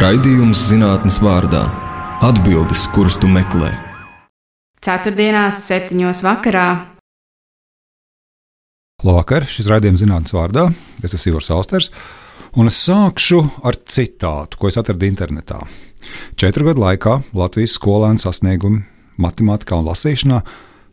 Raidījums 0.00 0.56
zinātnes 0.70 1.18
vārdā- 1.20 1.60
atbildes, 2.28 2.86
kuras 2.94 3.18
tu 3.20 3.28
meklē. 3.28 3.68
Ceturtdienās, 4.80 5.58
septiņos 5.66 6.22
vakarā. 6.24 6.86
Labvakar, 9.04 9.44
šis 9.44 9.68
raidījums 9.68 10.00
zinātnes 10.00 10.32
vārdā. 10.32 10.72
Es 11.04 11.12
esmu 11.12 11.34
Ivars 11.34 11.50
Austers, 11.50 11.90
un 12.56 12.72
es 12.72 12.80
sākšu 12.80 13.42
ar 13.62 13.76
citātu, 13.84 14.56
ko 14.56 14.68
es 14.68 14.80
atradu 14.80 15.04
internetā. 15.04 15.60
Četru 16.34 16.64
gadu 16.64 16.80
laikā 16.80 17.22
Latvijas 17.34 17.76
skolēnu 17.76 18.24
sasniegumi 18.24 18.86
matemātikā 19.18 19.76
un 19.76 19.84
lasīšanā 19.84 20.40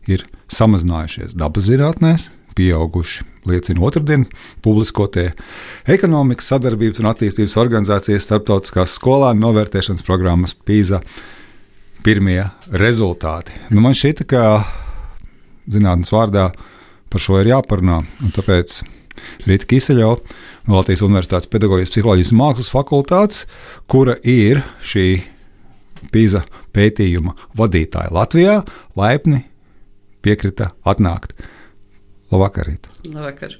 ir 0.06 0.26
samazinājušies 0.52 1.32
dabas 1.32 1.64
zinātnēs, 1.64 2.28
pieauguši. 2.58 3.26
Liecina 3.48 3.80
otrdien 3.86 4.26
publiskotie 4.64 5.30
ekonomikas 5.88 6.50
sadarbības 6.52 7.00
un 7.00 7.08
attīstības 7.12 7.56
organizācijas 7.62 8.26
starptautiskās 8.28 8.98
skolēnu 8.98 9.40
novērtēšanas 9.46 10.04
programmas 10.04 10.52
PISA 10.68 11.00
pirmie 12.04 12.42
rezultāti. 12.82 13.56
Nu, 13.72 13.80
man 13.84 13.96
šķita, 13.96 14.26
ka 14.28 14.42
zinātnes 15.70 16.12
vārdā 16.12 16.50
par 17.08 17.24
šo 17.24 17.40
ir 17.40 17.52
jāparunā. 17.54 18.02
Tāpēc 18.36 18.82
Rīta 19.48 19.68
Kiseļova 19.68 20.36
no 20.68 20.78
Latvijas 20.78 21.02
Universitātes 21.06 21.50
Pedagoģijas 21.50 21.92
psiholoģijas 21.94 22.32
un 22.34 22.40
mākslas 22.42 22.72
fakultātes, 22.72 23.44
kura 23.90 24.18
ir 24.22 24.62
šī 24.84 25.08
PISA 26.12 26.44
pētījuma 26.76 27.34
vadītāja 27.58 28.12
Latvijā, 28.14 28.60
laipni 28.98 29.42
piekrita 30.22 30.72
atnākt. 30.86 31.34
Labvakar, 32.32 32.68
Rīt. 32.68 32.88
Labvakar. 33.08 33.56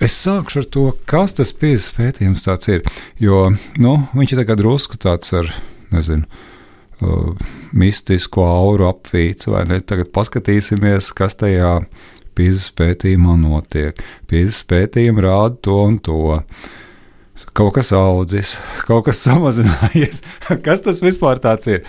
Es 0.00 0.14
sākšu 0.16 0.62
ar 0.62 0.66
to, 0.72 0.84
kas 1.08 1.34
tas 1.36 1.50
pieejas 1.52 1.90
pētījums 1.92 2.46
ir. 2.72 2.86
Jo 3.20 3.50
nu, 3.80 3.96
viņš 4.16 4.32
ir 4.32 4.40
drusku 4.56 4.96
tāds 5.00 5.32
ar, 5.36 5.50
nezinu, 5.92 6.24
uh, 7.04 7.34
mistisku 7.76 8.44
auru 8.44 8.88
apvīts, 8.88 9.50
vai 9.52 9.66
ne? 9.68 9.80
Tagad 9.84 10.08
paskatīsimies, 10.16 11.12
kas 11.16 11.36
tajā 11.40 11.74
pieejas 12.36 12.70
pētījumā 12.80 13.36
notiek. 13.40 14.00
Pieejas 14.30 14.62
pētījumi 14.68 15.26
rāda 15.26 15.60
to 15.68 15.76
un 15.84 16.00
to. 16.00 16.20
Kaut 17.56 17.74
kas 17.76 17.92
audzis, 17.96 18.56
kaut 18.88 19.06
kas 19.08 19.22
samazinājies. 19.26 20.22
kas 20.64 20.84
tas 20.86 21.02
vispār 21.04 21.40
ir? 21.42 21.84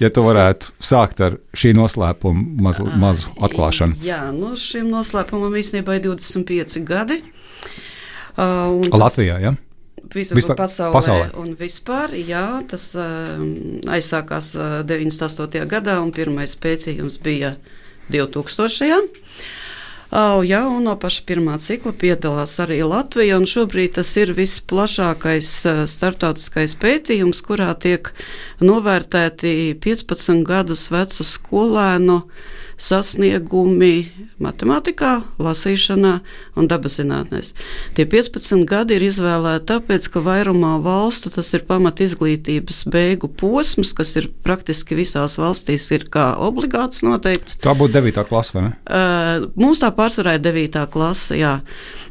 ja 0.00 0.10
tu 0.12 0.24
varētu 0.24 0.72
sākt 0.84 1.20
ar 1.24 1.36
šī 1.56 1.74
noslēpuma 1.76 2.64
mazu, 2.68 2.86
mazu 3.00 3.32
atklāšanu. 3.44 4.00
Jā, 4.04 4.22
nu 4.34 4.54
šim 4.58 4.88
noslēpumam 4.92 5.56
īstenībā 5.60 5.98
ir 5.98 6.06
25 6.08 6.80
gadi. 6.88 7.20
Uh, 8.40 8.80
Latvijā, 8.94 9.36
jā. 9.42 9.52
Ja? 9.52 9.56
Vispār 10.10 10.56
pasaulē, 10.58 10.94
pasaulē. 10.96 11.26
Un 11.38 11.52
vispār, 11.58 12.16
jā, 12.18 12.44
tas 12.70 12.88
uh, 12.98 13.36
aizsākās 13.94 14.54
uh, 14.56 14.80
98. 14.88 15.66
gadā, 15.70 16.00
un 16.02 16.10
pirmais 16.14 16.56
pētījums 16.58 17.20
bija 17.22 17.54
2000. 18.10 19.20
Oh, 20.10 20.40
jā, 20.42 20.64
un 20.66 20.88
no 20.88 20.96
paša 20.98 21.22
pirmā 21.22 21.52
cikla 21.62 21.92
piedalās 21.94 22.56
arī 22.58 22.80
Latvija. 22.82 23.36
Šobrīd 23.46 23.92
tas 23.94 24.10
ir 24.18 24.32
visplašākais 24.34 25.52
starptautiskais 25.86 26.74
pētījums, 26.82 27.38
kurā 27.46 27.68
tiek 27.78 28.10
novērtēti 28.58 29.76
15 29.78 30.42
gadus 30.48 30.88
vecu 30.90 31.26
skolēnu 31.28 32.16
sasniegumi 32.80 34.10
matemātikā, 34.40 35.20
lasīšanā 35.40 36.12
un 36.58 36.68
dabaszinātnēs. 36.70 37.52
Tie 37.96 38.06
15 38.08 38.64
gadi 38.68 38.96
ir 38.96 39.04
izvēlēti 39.10 39.68
tāpēc, 39.68 40.08
ka 40.12 40.22
vairumā 40.24 40.76
valstu 40.84 41.32
tas 41.34 41.52
ir 41.56 41.66
pamat 41.68 42.00
izglītības 42.04 42.82
beigu 42.90 43.28
posms, 43.28 43.92
kas 43.96 44.14
ir 44.16 44.30
praktiski 44.44 44.96
visās 44.98 45.36
valstīs 45.40 45.90
ir 45.94 46.08
kā 46.12 46.30
obligāts 46.40 47.04
noteikts. 47.06 47.58
Tā 47.60 47.76
būtu 47.76 47.98
9. 48.00 48.24
klase, 48.30 48.56
vai 48.56 48.64
ne? 48.68 48.72
Uh, 48.88 49.50
mums 49.60 49.84
tā 49.84 49.92
pārsvarā 49.94 50.38
ir 50.38 50.44
9. 50.46 50.80
klase, 50.92 51.36
jā. 51.40 51.58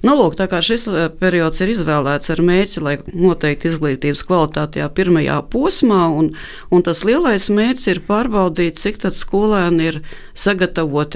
Nu, 0.05 0.13
lūk, 0.15 0.37
tā 0.39 0.47
kā 0.51 0.61
šis 0.63 0.85
periods 1.19 1.59
ir 1.59 1.73
izvēlēts 1.73 2.31
ar 2.31 2.43
mērķi, 2.45 2.83
lai 2.85 2.95
noteikti 3.09 3.67
izglītības 3.73 4.23
kvalitāte 4.29 4.85
pirmajā 4.95 5.41
posmā, 5.51 6.05
un, 6.13 6.31
un 6.71 6.85
tas 6.85 7.03
lielais 7.07 7.49
mērķis 7.51 7.89
ir 7.91 8.03
pārbaudīt, 8.07 8.79
cik 8.79 9.01
tad 9.03 9.17
skolēni 9.17 9.89
ir 9.89 10.01
sagatavoti 10.39 10.58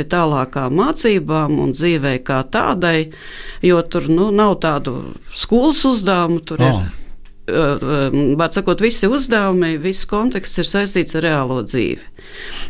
tālākām 0.09 0.73
mācībām 0.79 1.59
un 1.59 1.75
dzīvei 1.75 2.23
kā 2.23 2.43
tādai, 2.47 3.11
jo 3.61 3.81
tur 3.83 4.07
nu, 4.09 4.31
nav 4.31 4.59
tādu 4.63 5.13
skolas 5.35 5.83
uzdevumu. 5.89 6.39
Tur 6.47 6.63
oh. 6.63 6.81
ir 6.83 6.91
Vārds 7.43 8.55
sakot, 8.55 8.79
visi 8.79 9.09
uzdevumi, 9.11 9.73
viss 9.83 10.07
konteksts 10.07 10.61
ir 10.61 10.67
saistīts 10.67 11.17
ar 11.19 11.25
reālo 11.25 11.57
dzīvi. 11.65 12.05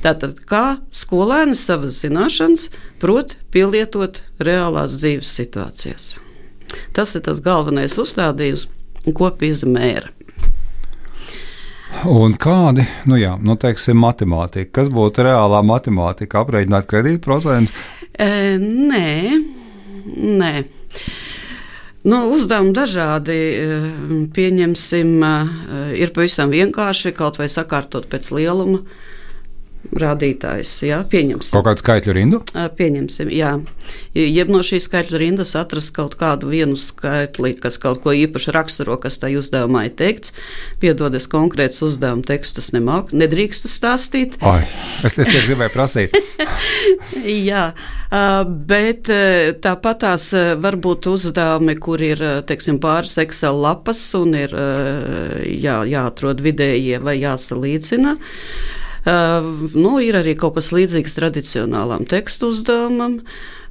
Tātad, 0.02 0.40
kā 0.50 0.80
skolēni 0.90 1.54
savas 1.54 2.00
zināšanas 2.02 2.72
prot 3.02 3.36
pielietot 3.54 4.24
reālās 4.42 4.98
dzīves 4.98 5.30
situācijās. 5.38 6.08
Tas 6.98 7.14
ir 7.14 7.22
tas 7.28 7.44
galvenais 7.46 8.00
uzstādījums, 8.02 8.66
ko 9.14 9.30
izmēra. 9.46 10.10
Un 12.10 12.34
kādi, 12.42 12.84
nu 13.08 13.18
jā, 13.20 13.36
nu 13.40 13.56
teiksim, 13.60 14.00
matemātika, 14.02 14.72
kas 14.82 14.90
būtu 14.92 15.24
reālā 15.28 15.62
matemātika, 15.66 16.42
aprēķināt 16.42 16.88
kredītprocentus? 16.90 17.72
E, 18.12 18.58
nē, 18.60 19.12
nē. 20.42 20.54
Nu, 22.04 22.18
uzdevumi 22.36 22.74
dažādi. 22.76 23.38
Pieņemsim, 24.36 25.14
ir 25.96 26.12
pavisam 26.16 26.52
vienkārši 26.52 27.14
kaut 27.16 27.40
vai 27.40 27.48
sakārtot 27.52 28.10
pēc 28.12 28.34
lieluma 28.36 28.82
rādītājs. 30.00 30.72
Jā, 30.88 31.00
pieņemsim. 31.10 31.54
Kaut 31.56 31.68
kādu 31.68 31.84
skaitļu 31.84 32.16
rindu? 32.18 32.40
Pieņemsim, 32.78 33.32
jā. 33.34 33.54
Jeb 34.16 34.52
no 34.54 34.62
šīs 34.66 34.88
skaitļu 34.88 35.20
rindas 35.22 35.54
atrast 35.60 35.94
kaut 35.96 36.16
kādu 36.20 36.50
vienu 36.52 36.78
skaitli, 36.80 37.54
kas 37.60 37.80
kaut 37.82 38.02
ko 38.04 38.14
īpaši 38.16 38.54
raksturo, 38.56 38.98
kas 39.02 39.20
tajā 39.22 39.42
uzdevumā 39.42 39.86
ir 39.90 39.96
teikts. 40.00 40.34
Piedodies 40.82 41.28
konkrēts 41.32 41.84
uzdevuma 41.86 42.26
tekstus 42.28 42.72
nemāk, 42.76 43.14
nedrīkst 43.16 43.70
stāstīt. 43.72 44.38
Ai, 44.46 44.64
es, 45.06 45.18
es 45.18 45.30
tieši 45.30 45.54
gribēju 45.54 45.74
prasīt. 45.76 46.18
jā, 47.52 47.66
bet 48.74 49.12
tāpat 49.64 50.04
tās 50.04 50.30
var 50.64 50.80
būt 50.82 51.10
uzdevumi, 51.14 51.78
kur 51.82 52.02
ir, 52.04 52.24
teiksim, 52.50 52.80
pāris 52.84 53.18
Excel 53.24 53.60
lapas 53.64 54.06
un 54.20 54.38
ir 54.38 54.54
jā, 54.54 55.82
jāatrod 55.90 56.42
vidējie 56.44 57.02
vai 57.04 57.20
jāsalīdzina. 57.22 58.18
Nu, 59.04 59.98
ir 60.00 60.16
arī 60.16 60.38
kaut 60.40 60.56
kas 60.56 60.72
līdzīgs 60.72 61.18
tradicionālam 61.18 62.08
tekstu 62.08 62.54
uzdevumam. 62.54 63.20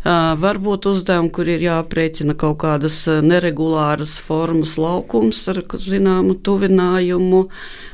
Varbūt 0.03 0.89
uzdevumi, 0.91 1.31
kur 1.33 1.47
ir 1.49 1.63
jāprēķina 1.63 2.35
kaut 2.37 2.59
kādas 2.65 2.97
neregulāras 3.23 4.17
formas 4.21 4.75
laukums 4.83 5.41
ar 5.49 5.63
zināmu 5.79 6.35
tuvinājumu, 6.43 7.45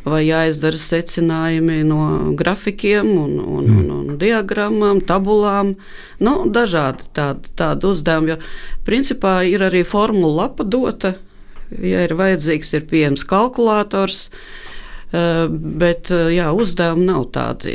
vai 0.09 0.22
jāizdara 0.25 0.81
secinājumi 0.81 1.82
no 1.87 2.00
grafikiem 2.38 3.12
un, 3.12 3.34
un, 3.44 3.69
mm. 3.69 3.78
un, 3.78 3.91
un 3.99 4.20
diagrammām, 4.22 5.03
tabulām. 5.06 5.75
Nu, 6.25 6.38
dažādi 6.49 7.06
tādi, 7.15 7.53
tādi 7.60 7.93
uzdevumi, 7.93 8.34
jo 8.34 8.41
principā 8.88 9.43
ir 9.47 9.69
arī 9.69 9.84
formula 9.87 10.47
lapa 10.49 10.65
dota. 10.65 11.19
Ja 11.76 12.00
ir 12.09 12.16
vajadzīgs, 12.16 12.72
ir 12.72 12.88
pieejams 12.88 13.28
kalkulators. 13.28 14.31
Uh, 14.32 14.67
bet 15.12 16.10
eh, 16.12 16.30
jā, 16.36 16.50
uzdevumi 16.52 17.06
nav 17.08 17.28
tādi. 17.32 17.74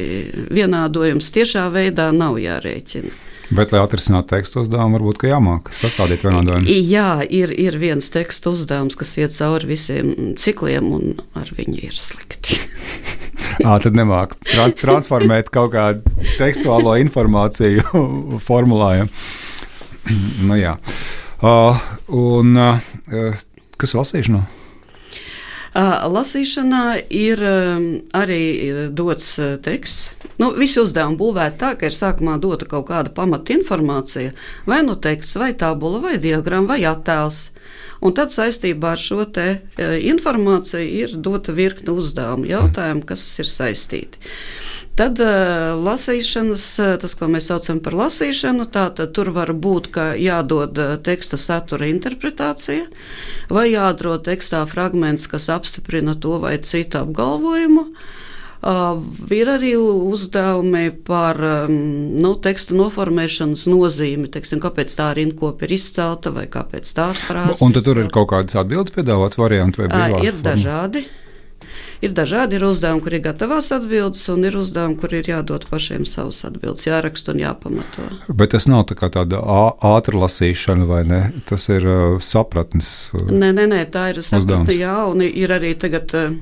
Vienādojums 0.53 1.31
tiešā 1.33 1.67
veidā 1.73 2.11
nav 2.13 2.37
jārēķina. 2.41 3.13
Bet, 3.53 3.73
lai 3.73 3.81
atrisinātu 3.83 4.31
tekstu 4.31 4.61
uzdevumu, 4.63 4.97
varbūt 4.97 5.25
jāmāk 5.27 5.73
sastādīt 5.77 6.23
vienādojumu. 6.25 6.69
Jā, 6.89 7.21
ir, 7.27 7.51
ir 7.59 7.75
viens 7.77 8.07
tekstu 8.13 8.53
uzdevums, 8.55 8.95
kas 8.97 9.11
iet 9.19 9.35
cauri 9.35 9.67
visiem 9.73 10.13
cikliem, 10.39 10.87
un 10.95 11.19
ar 11.37 11.51
viņu 11.53 11.83
ir 11.89 11.97
slikti. 11.97 12.57
à, 13.67 13.75
tad 13.83 13.93
nemāk 13.97 14.37
tra 14.47 14.69
transformēt 14.79 15.51
kaut 15.53 15.73
kādu 15.75 16.15
tekstuālo 16.39 16.95
informāciju 17.03 18.05
formulējumu. 18.47 19.11
nu, 20.47 20.57
jā. 20.57 20.77
uh, 21.43 21.85
un 22.09 22.57
uh, 22.57 23.39
kas 23.77 23.97
lasīšanā? 23.99 24.45
Lasīšanā 25.73 27.09
ir 27.09 27.39
arī 28.13 28.41
dots 28.93 29.39
teksts. 29.65 30.13
Nu, 30.37 30.51
visi 30.53 30.79
uzdevumi 30.81 31.17
būvēti 31.17 31.57
tā, 31.61 31.71
ka 31.77 31.89
ir 31.89 31.95
sākumā 31.97 32.35
dota 32.41 32.67
kaut 32.69 32.87
kāda 32.91 33.09
pamatinformācija, 33.13 34.33
vai 34.69 34.81
nu 34.85 34.93
teksts, 34.93 35.37
vai 35.41 35.53
tabula, 35.57 36.01
vai 36.03 36.19
diagramma, 36.21 36.75
vai 36.75 36.85
attēls. 36.89 37.47
Un 38.03 38.13
tad 38.13 38.33
saistībā 38.33 38.93
ar 38.93 39.01
šo 39.01 39.23
informāciju 40.13 40.83
ir 41.01 41.17
dota 41.17 41.55
virkne 41.55 41.95
uzdevumu, 41.95 42.45
jautājumu, 42.49 43.05
kas 43.07 43.23
ir 43.39 43.49
saistīti. 43.49 44.19
Tad 44.93 45.17
uh, 45.25 45.73
lasīšanas, 45.81 46.65
tas, 47.01 47.15
ko 47.17 47.29
mēs 47.33 47.47
saucam 47.49 47.79
par 47.81 47.95
lasīšanu, 47.97 48.67
tātad 48.73 49.13
tur 49.17 49.31
var 49.33 49.49
būt, 49.57 49.89
ka 49.95 50.11
jādod 50.19 50.77
teksta 51.05 51.39
satura 51.41 51.89
interpretācija, 51.89 52.85
vai 53.49 53.71
jādod 53.71 54.21
tekstā 54.27 54.61
fragments, 54.69 55.25
kas 55.31 55.49
apstiprina 55.49 56.13
to 56.13 56.37
vai 56.43 56.59
citu 56.61 57.01
apgalvojumu. 57.01 57.87
Uh, 57.89 58.21
ir 59.33 59.49
arī 59.51 59.73
uzdevumi 59.75 60.85
par 61.03 61.35
um, 61.43 61.73
nu, 62.23 62.31
teksta 62.39 62.77
noformēšanas 62.77 63.65
nozīmi, 63.67 64.29
teiksim, 64.31 64.61
kāpēc 64.63 64.93
tā 64.95 65.09
rinkopa 65.17 65.67
ir 65.67 65.73
izcelta 65.75 66.31
vai 66.31 66.45
kāpēc 66.51 66.93
tās 66.95 67.25
frāzes. 67.27 67.65
Un 67.65 67.75
tad 67.75 67.83
tur 67.89 67.99
ir 67.99 68.07
kaut 68.13 68.29
kādas 68.31 68.55
atbildes 68.61 68.95
piedāvāts 68.95 69.41
varianti 69.41 69.83
vai 69.83 69.89
brīvā? 69.91 70.21
Uh, 70.21 70.29
ir 70.29 70.39
forma? 70.39 71.03
Ir 72.03 72.11
dažādi 72.11 72.57
ir 72.57 72.65
uzdevumi, 72.67 72.99
kur 73.05 73.13
ir 73.15 73.21
gatavās 73.23 73.69
atbildes, 73.71 74.25
un 74.33 74.43
ir 74.43 74.57
uzdevumi, 74.59 74.97
kur 74.99 75.13
ir 75.15 75.27
jādod 75.29 75.63
pašiem 75.69 76.03
savas 76.09 76.41
atbildes, 76.43 76.83
jāraksta 76.89 77.31
un 77.31 77.39
jāpamato. 77.39 78.07
Bet 78.27 78.51
tas 78.51 78.67
nav 78.67 78.89
tā 78.89 78.97
tāda 79.07 79.39
ātrā 79.87 80.19
lasīšana, 80.25 80.87
vai 80.89 81.03
ne? 81.07 81.21
Tas 81.47 81.69
ir 81.71 81.87
uh, 81.87 82.17
sapratnes. 82.19 82.89
Uh, 83.15 83.31
nē, 83.31 83.53
nē, 83.55 83.69
nē, 83.71 83.85
tā 83.93 84.09
ir 84.11 84.19
sapratne, 84.25 84.75
jā, 84.75 84.97
un 85.13 85.23
ir 85.23 85.55
arī 85.55 85.77
tagad. 85.79 86.11
Uh, 86.17 86.41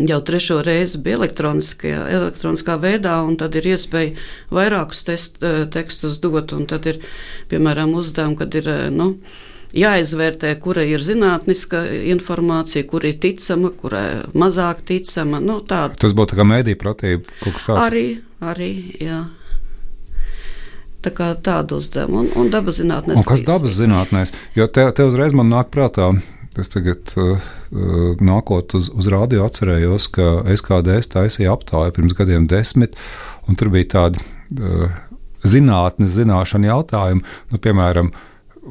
Jau 0.00 0.20
trešo 0.24 0.62
reizi 0.64 0.96
bija 1.04 1.18
elektroniskā 1.18 2.76
veidā, 2.80 3.16
un 3.26 3.34
tad 3.36 3.58
ir 3.58 3.66
iespēja 3.74 4.14
vairākus 4.54 5.02
test, 5.04 5.36
tekstus 5.74 6.16
dot. 6.22 6.54
Tad 6.70 6.86
ir, 6.88 7.00
piemēram, 7.50 7.92
uzdevumi, 7.98 8.38
kad 8.40 8.56
ir 8.56 8.70
nu, 8.94 9.10
jāizvērtē, 9.76 10.52
kura 10.62 10.84
ir 10.86 11.02
zinātniska 11.04 11.82
informācija, 12.12 12.84
kur 12.88 13.06
ir 13.08 13.18
ticama, 13.22 13.72
kurai 13.76 14.06
mazāk 14.36 14.82
ticama. 14.88 15.40
Nu, 15.42 15.60
tāda. 15.64 15.96
Tas 16.02 16.14
būtu 16.16 16.38
kā 16.38 16.46
mēdī 16.48 16.76
pratība, 16.80 17.24
kaut 17.42 17.56
kas 17.58 17.68
tāds. 17.68 17.84
Arī, 17.86 18.06
arī, 18.52 18.72
jā. 19.02 19.22
Tā 21.02 21.10
kā 21.10 21.32
tādu 21.42 21.80
uzdevumu, 21.82 22.20
un, 22.22 22.28
un 22.38 22.52
dabas 22.52 22.78
zinātnēs. 22.78 23.18
Un 23.18 23.26
kas 23.26 23.42
dabas 23.46 23.74
zinātnēs? 23.74 24.30
Jo 24.54 24.68
te, 24.70 24.84
te 24.94 25.08
uzreiz 25.08 25.34
man 25.34 25.50
nāk 25.50 25.72
prātā, 25.74 26.12
es 26.60 26.70
tagad 26.70 27.14
uh, 27.18 27.40
uh 27.72 28.20
nākot 28.22 28.76
uz, 28.78 28.86
uz 28.94 29.08
rādio 29.10 29.42
atcerējos, 29.48 30.06
ka 30.14 30.28
SKDS 30.52 31.10
taisīja 31.16 31.56
aptāju 31.56 31.96
pirms 31.96 32.14
gadiem 32.18 32.46
desmit, 32.50 32.94
un 33.50 33.58
tur 33.58 33.72
bija 33.74 33.88
tādi 33.96 34.22
uh, 34.22 34.92
zinātnes 35.42 36.14
zināšanu 36.14 36.70
jautājumi, 36.70 37.24
nu, 37.50 37.58
piemēram, 37.62 38.12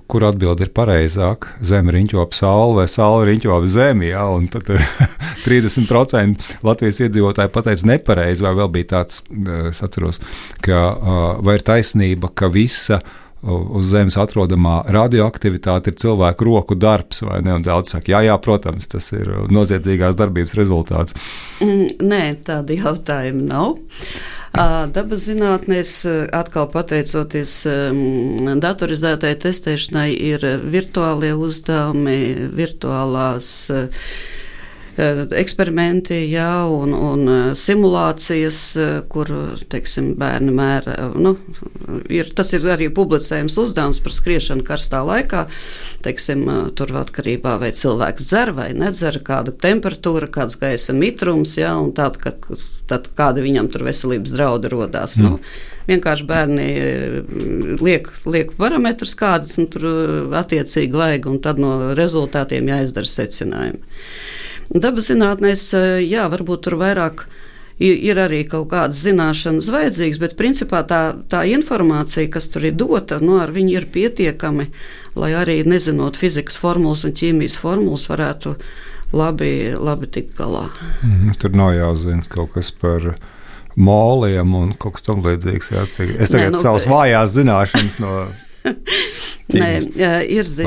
kur 0.08 0.24
atbilde 0.28 0.66
ir 0.66 0.72
pareizāka. 0.76 1.56
Zeme 1.66 1.94
riņķopa 1.96 2.38
saule 2.38 2.78
vai 2.82 2.88
saule 2.92 3.28
riņķopa 3.32 3.72
zemi. 3.72 4.12
Ja, 4.12 4.28
tad 4.54 4.70
30% 5.48 6.62
Latvijas 6.68 7.02
iedzīvotāji 7.08 7.54
pateica 7.54 7.90
nepareizi, 7.92 8.46
vai 8.46 8.54
vēl 8.62 8.72
bija 8.78 8.92
tāds, 8.96 9.24
es 9.70 9.84
atceros, 9.84 10.22
ka 10.64 10.86
vai 11.44 11.60
ir 11.60 11.68
taisnība, 11.68 12.32
ka 12.36 12.52
visa 12.52 13.02
uz 13.42 13.90
Zemes 13.90 14.18
atrodamā 14.22 14.82
radioaktivitāte 14.94 15.92
ir 15.92 15.98
cilvēku 16.02 16.46
roku 16.46 16.78
darbs, 16.78 17.24
vai 17.26 17.40
ne? 17.46 17.56
Un 17.58 17.66
daudz 17.66 17.96
saka, 17.96 18.14
jā, 18.14 18.22
jā, 18.28 18.36
protams, 18.42 18.90
tas 18.92 19.10
ir 19.18 19.32
noziedzīgās 19.52 20.18
darbības 20.20 20.54
rezultāts. 20.60 21.18
Nē, 21.62 22.22
tādi 22.46 22.78
jautājumi 22.82 23.48
nav. 23.50 23.80
Dabas 24.52 25.24
zinātnēs, 25.30 25.92
atkal 26.36 26.68
pateicoties 26.74 27.54
datorizētai 28.66 29.32
testēšanai, 29.40 30.10
ir 30.12 30.44
virtuālie 30.74 31.32
uzdevumi, 31.40 32.18
virtuālās 32.60 33.54
Eh, 33.72 33.88
eksperimenti, 34.98 36.18
jā, 36.32 36.66
un, 36.68 36.92
un 36.96 37.30
eh, 37.32 37.54
simulācijas, 37.56 38.60
eh, 38.76 38.90
kur 39.12 39.30
teiksim, 39.72 40.12
bērni 40.20 40.52
mēra. 40.56 40.96
Nu, 41.16 41.36
ir, 42.12 42.34
tas 42.36 42.52
ir 42.54 42.68
arī 42.72 42.90
publicējums 42.94 43.58
uzdevums 43.62 44.02
par 44.04 44.16
skriešanu 44.16 44.66
karstā 44.68 45.02
laikā. 45.08 45.46
Teiksim, 46.04 46.44
tur 46.76 46.92
atkarībā 47.02 47.58
vai 47.62 47.72
cilvēks 47.78 48.28
dzer 48.28 48.54
vai 48.58 48.72
nedzer, 48.76 49.22
kāda 49.24 49.54
temperatūra, 49.56 50.30
kāds 50.32 50.60
gaisa 50.60 50.96
mitrums, 50.98 51.56
jā, 51.60 51.72
un 51.80 51.94
tād, 51.96 52.20
ka, 52.22 52.36
tad 52.92 53.08
kādi 53.16 53.46
viņam 53.46 53.72
tur 53.72 53.88
veselības 53.88 54.36
draudi 54.36 54.74
rodās. 54.74 55.16
Mm. 55.18 55.24
Nu, 55.30 55.40
vienkārši 55.88 56.28
bērni 56.28 56.68
liek, 57.82 58.12
liek 58.28 58.52
parametrus, 58.60 59.16
kādus 59.18 59.58
nu, 59.62 59.70
tur 59.72 59.88
attiecīgi 60.38 61.00
vajag, 61.00 61.32
un 61.32 61.42
tad 61.44 61.62
no 61.62 61.94
rezultātiem 61.98 62.70
jāizdara 62.74 63.10
secinājumi. 63.10 63.82
Dabas 64.72 65.10
zinātnēs, 65.12 65.66
eh, 65.76 66.02
jā, 66.08 66.28
varbūt 66.32 66.68
tur 66.68 66.78
vairāk 66.80 67.26
ir, 67.82 68.20
arī 68.22 68.44
kaut 68.48 68.70
kādas 68.72 69.02
zināšanas 69.04 69.70
vajadzīgas, 69.74 70.20
bet 70.22 70.38
principā 70.40 70.84
tā, 70.88 71.02
tā 71.32 71.44
informācija, 71.50 72.30
kas 72.32 72.48
tur 72.54 72.68
ir 72.70 72.78
dota, 72.78 73.20
nu, 73.20 73.40
ar 73.42 73.52
viņu 73.52 73.74
ir 73.80 73.88
pietiekami, 73.92 74.70
lai 75.18 75.32
arī 75.36 75.62
nezinot 75.66 76.20
fizikas 76.22 76.60
formulas 76.62 77.04
un 77.08 77.16
ķīmijas 77.18 77.58
formulas, 77.60 78.08
varētu 78.12 78.56
labi, 79.18 79.74
labi 79.76 80.08
tikt 80.08 80.38
galā. 80.38 80.70
Mm, 81.04 81.34
tur 81.42 81.58
nav 81.58 81.74
jāzina 81.76 82.24
kaut 82.30 82.54
kas 82.56 82.72
par 82.72 83.16
moliem 83.76 84.56
un 84.56 84.72
kaut 84.78 85.00
kas 85.00 85.08
tamlīdzīgs. 85.10 85.74
Es 86.22 86.32
tagad 86.32 86.52
Nē, 86.52 86.56
nu, 86.56 86.64
savas 86.64 86.88
vājās 86.88 87.36
zināšanas 87.36 88.00
no 88.04 88.16
Nē, 89.52 89.70
ir, 90.32 90.48
zi, 90.48 90.66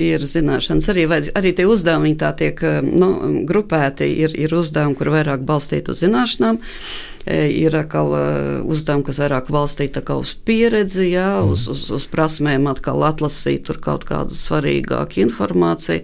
ir 0.00 0.24
zināšanas, 0.24 0.88
arī, 0.92 1.06
arī 1.36 1.52
tie 1.56 1.66
uzdevumi 1.68 2.14
tā 2.20 2.32
tiek 2.38 2.60
nu, 2.86 3.10
grupēti. 3.48 4.08
Ir, 4.24 4.36
ir 4.38 4.54
uzdevumi, 4.56 4.96
kur 4.96 5.12
vairāk 5.12 5.44
balstīti 5.48 5.92
uz 5.92 6.04
zināšanām, 6.04 6.60
E, 6.62 7.11
ir 7.26 7.76
atkal 7.78 8.14
e, 8.16 8.22
uzdevumi, 8.66 9.04
kas 9.06 9.20
vairāk 9.22 9.50
balstīti 9.52 10.02
uz 10.14 10.32
pieredzi, 10.46 11.06
jā, 11.12 11.28
mm. 11.38 11.52
uz, 11.54 11.66
uz, 11.70 11.84
uz 11.94 12.06
prasmēm, 12.10 12.66
atkal 12.70 13.04
atlasīt 13.06 13.70
kaut 13.82 14.04
kādu 14.08 14.34
svarīgāku 14.36 15.22
informāciju. 15.22 16.02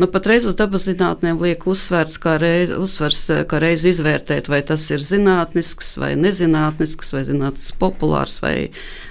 Nu, 0.00 0.08
patreiz 0.10 0.48
uz 0.48 0.56
dabas 0.58 0.86
zinātnēm 0.88 1.42
liek 1.42 1.66
uzsvērts, 1.68 2.16
kā 2.22 2.38
reiz, 2.40 2.72
uzsvers, 2.76 3.26
kā 3.50 3.60
reiz 3.62 3.84
izvērtēt, 3.88 4.48
vai 4.52 4.62
tas 4.66 4.86
ir 4.90 5.04
zinātnisks 5.04 5.96
vai 6.00 6.14
nezinātnisks, 6.20 7.12
vai 7.14 7.26
zinātnisks 7.28 7.76
populārs 7.80 8.40
vai, 8.44 8.56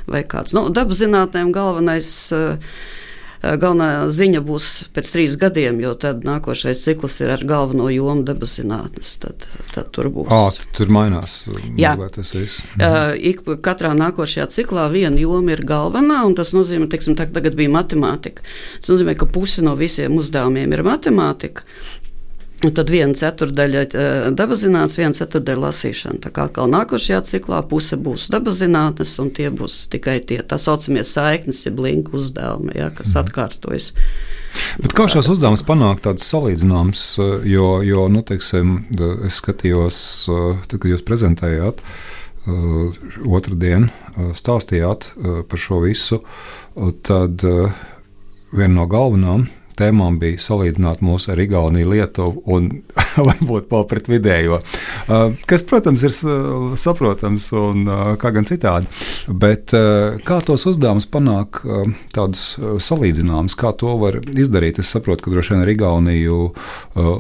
vai 0.10 0.26
kāds. 0.26 0.58
Nu, 0.58 0.68
dabas 0.74 1.04
zinātnēm 1.04 1.54
galvenais. 1.56 2.12
Uh, 2.34 3.02
galvenā 3.44 4.08
ziņa 4.14 4.42
būs 4.46 4.68
pēc 4.96 5.10
trīs 5.12 5.36
gadiem, 5.40 5.80
jo 5.84 5.94
tad 6.00 6.24
nākošais 6.28 6.84
cikls 6.86 7.20
ir 7.24 7.34
ar 7.34 7.44
galveno 7.48 7.90
jomu 7.92 8.24
dabas 8.28 8.56
zinātnes. 8.60 9.12
Tad, 9.24 9.48
tad 9.74 9.90
tur 9.96 10.08
būs. 10.14 10.32
À, 10.32 10.54
tur 10.78 10.92
mainās 10.94 11.42
Jā. 11.80 11.96
tas 12.16 12.34
viss. 12.36 12.64
Uh, 12.78 13.12
ik, 13.20 13.44
katrā 13.66 13.92
nākošajā 14.00 14.48
ciklā 14.54 14.88
viena 14.94 15.20
joma 15.20 15.58
ir 15.58 15.66
galvenā, 15.68 16.22
un 16.28 16.38
tas 16.40 16.54
nozīmē, 16.56 16.88
teiksim, 16.92 17.18
tagad 17.20 17.58
bija 17.60 17.74
matemātika. 17.74 18.46
Tas 18.80 18.94
nozīmē, 18.96 19.18
ka 19.20 19.28
pusi 19.28 19.66
no 19.66 19.76
visiem 19.80 20.16
uzdevumiem 20.20 20.78
ir 20.78 20.86
matemātika. 20.88 21.68
Un 22.64 22.72
tad 22.72 22.88
viena 22.94 23.16
ceturdaļa 23.18 23.82
eh, 23.84 24.26
dabas 24.38 24.62
zinātnes, 24.64 24.96
viena 25.00 25.18
ceturdaļa 25.18 25.66
lasīšana. 25.66 26.22
Tā 26.24 26.32
kā 26.32 26.46
atkal 26.48 26.70
nākošajā 26.72 27.20
ciklā 27.28 27.60
puse 27.68 27.98
būs 28.00 28.30
dabas 28.32 28.62
zinātnes, 28.62 29.18
un 29.20 29.34
tie 29.36 29.50
būs 29.52 29.82
tikai 29.92 30.20
tie 30.30 30.40
tā 30.48 30.60
saucamie 30.62 31.04
saiknes, 31.08 31.66
jeb 31.66 31.82
linku 31.84 32.16
uzdevumi, 32.20 32.78
ja, 32.80 32.88
kas 32.96 33.12
mm. 33.12 33.20
atkārtojas. 33.24 33.90
Bet 34.80 34.96
kā 34.96 35.10
šos 35.12 35.28
uzdevumus 35.34 35.66
panākt 35.68 36.06
tādus 36.08 36.30
salīdzināmus, 36.30 37.04
jo, 37.50 37.70
jo 37.84 38.06
nu, 38.14 38.22
teiksim, 38.28 38.76
es 39.28 39.42
skatījos, 39.42 40.00
eh, 40.32 40.62
tad, 40.64 40.78
kad 40.78 40.94
jūs 40.94 41.04
prezentējāt, 41.08 41.84
eh, 41.84 43.02
otrdien 43.28 43.90
stāstījāt 44.38 45.10
par 45.50 45.60
šo 45.60 45.80
visu, 45.82 46.20
tad 47.04 47.42
viena 48.54 48.74
no 48.76 48.86
galvenajām 48.86 49.48
tēmām 49.78 50.20
bija 50.22 50.42
salīdzināt 50.42 51.02
mūs 51.06 51.28
ar 51.32 51.40
Igauniju, 51.42 51.90
Lietuvu 51.94 52.44
un 52.54 52.70
varbūt 53.28 53.70
vēl 53.72 53.86
pret 53.90 54.10
vidējo. 54.12 54.60
Uh, 55.08 55.36
kas, 55.50 55.66
protams, 55.68 56.04
ir 56.06 56.16
uh, 56.28 56.74
saprotams 56.80 57.50
un 57.58 57.84
uh, 57.88 58.04
kā 58.22 58.34
gan 58.36 58.48
citādi. 58.50 58.90
Bet 59.28 59.74
kā 60.28 60.38
tos 60.46 60.66
uzdevumus 60.70 61.06
panākt 61.12 61.64
tādus 62.14 62.58
salīdzināmus, 62.84 63.56
kā 63.60 63.72
to 63.78 63.94
var 64.00 64.20
izdarīt? 64.22 64.80
Es 64.82 64.92
saprotu, 64.94 65.26
ka 65.26 65.34
droši 65.34 65.54
vien 65.54 65.64
ar 65.64 65.72
Igauniju, 65.74 66.40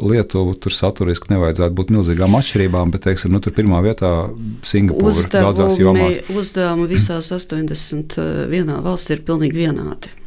Lietuvu 0.03 0.55
tur 0.62 0.75
saturiski 0.75 1.31
nevajadzētu 1.33 1.77
būt 1.77 1.93
milzīgām 1.95 2.38
atšķirībām, 2.39 2.93
bet, 2.93 3.05
teiksim, 3.07 3.33
nu, 3.33 3.41
tur 3.43 3.55
pirmā 3.55 3.81
vietā 3.86 4.12
Singapūra 4.67 5.29
daudzās 5.33 5.79
jomās. 5.81 6.19
Uzdevumi 6.33 6.89
visās 6.91 7.31
81 7.33 8.75
valstī 8.86 9.17
ir 9.17 9.25
pilnīgi 9.27 9.63
vienādi. 9.65 10.23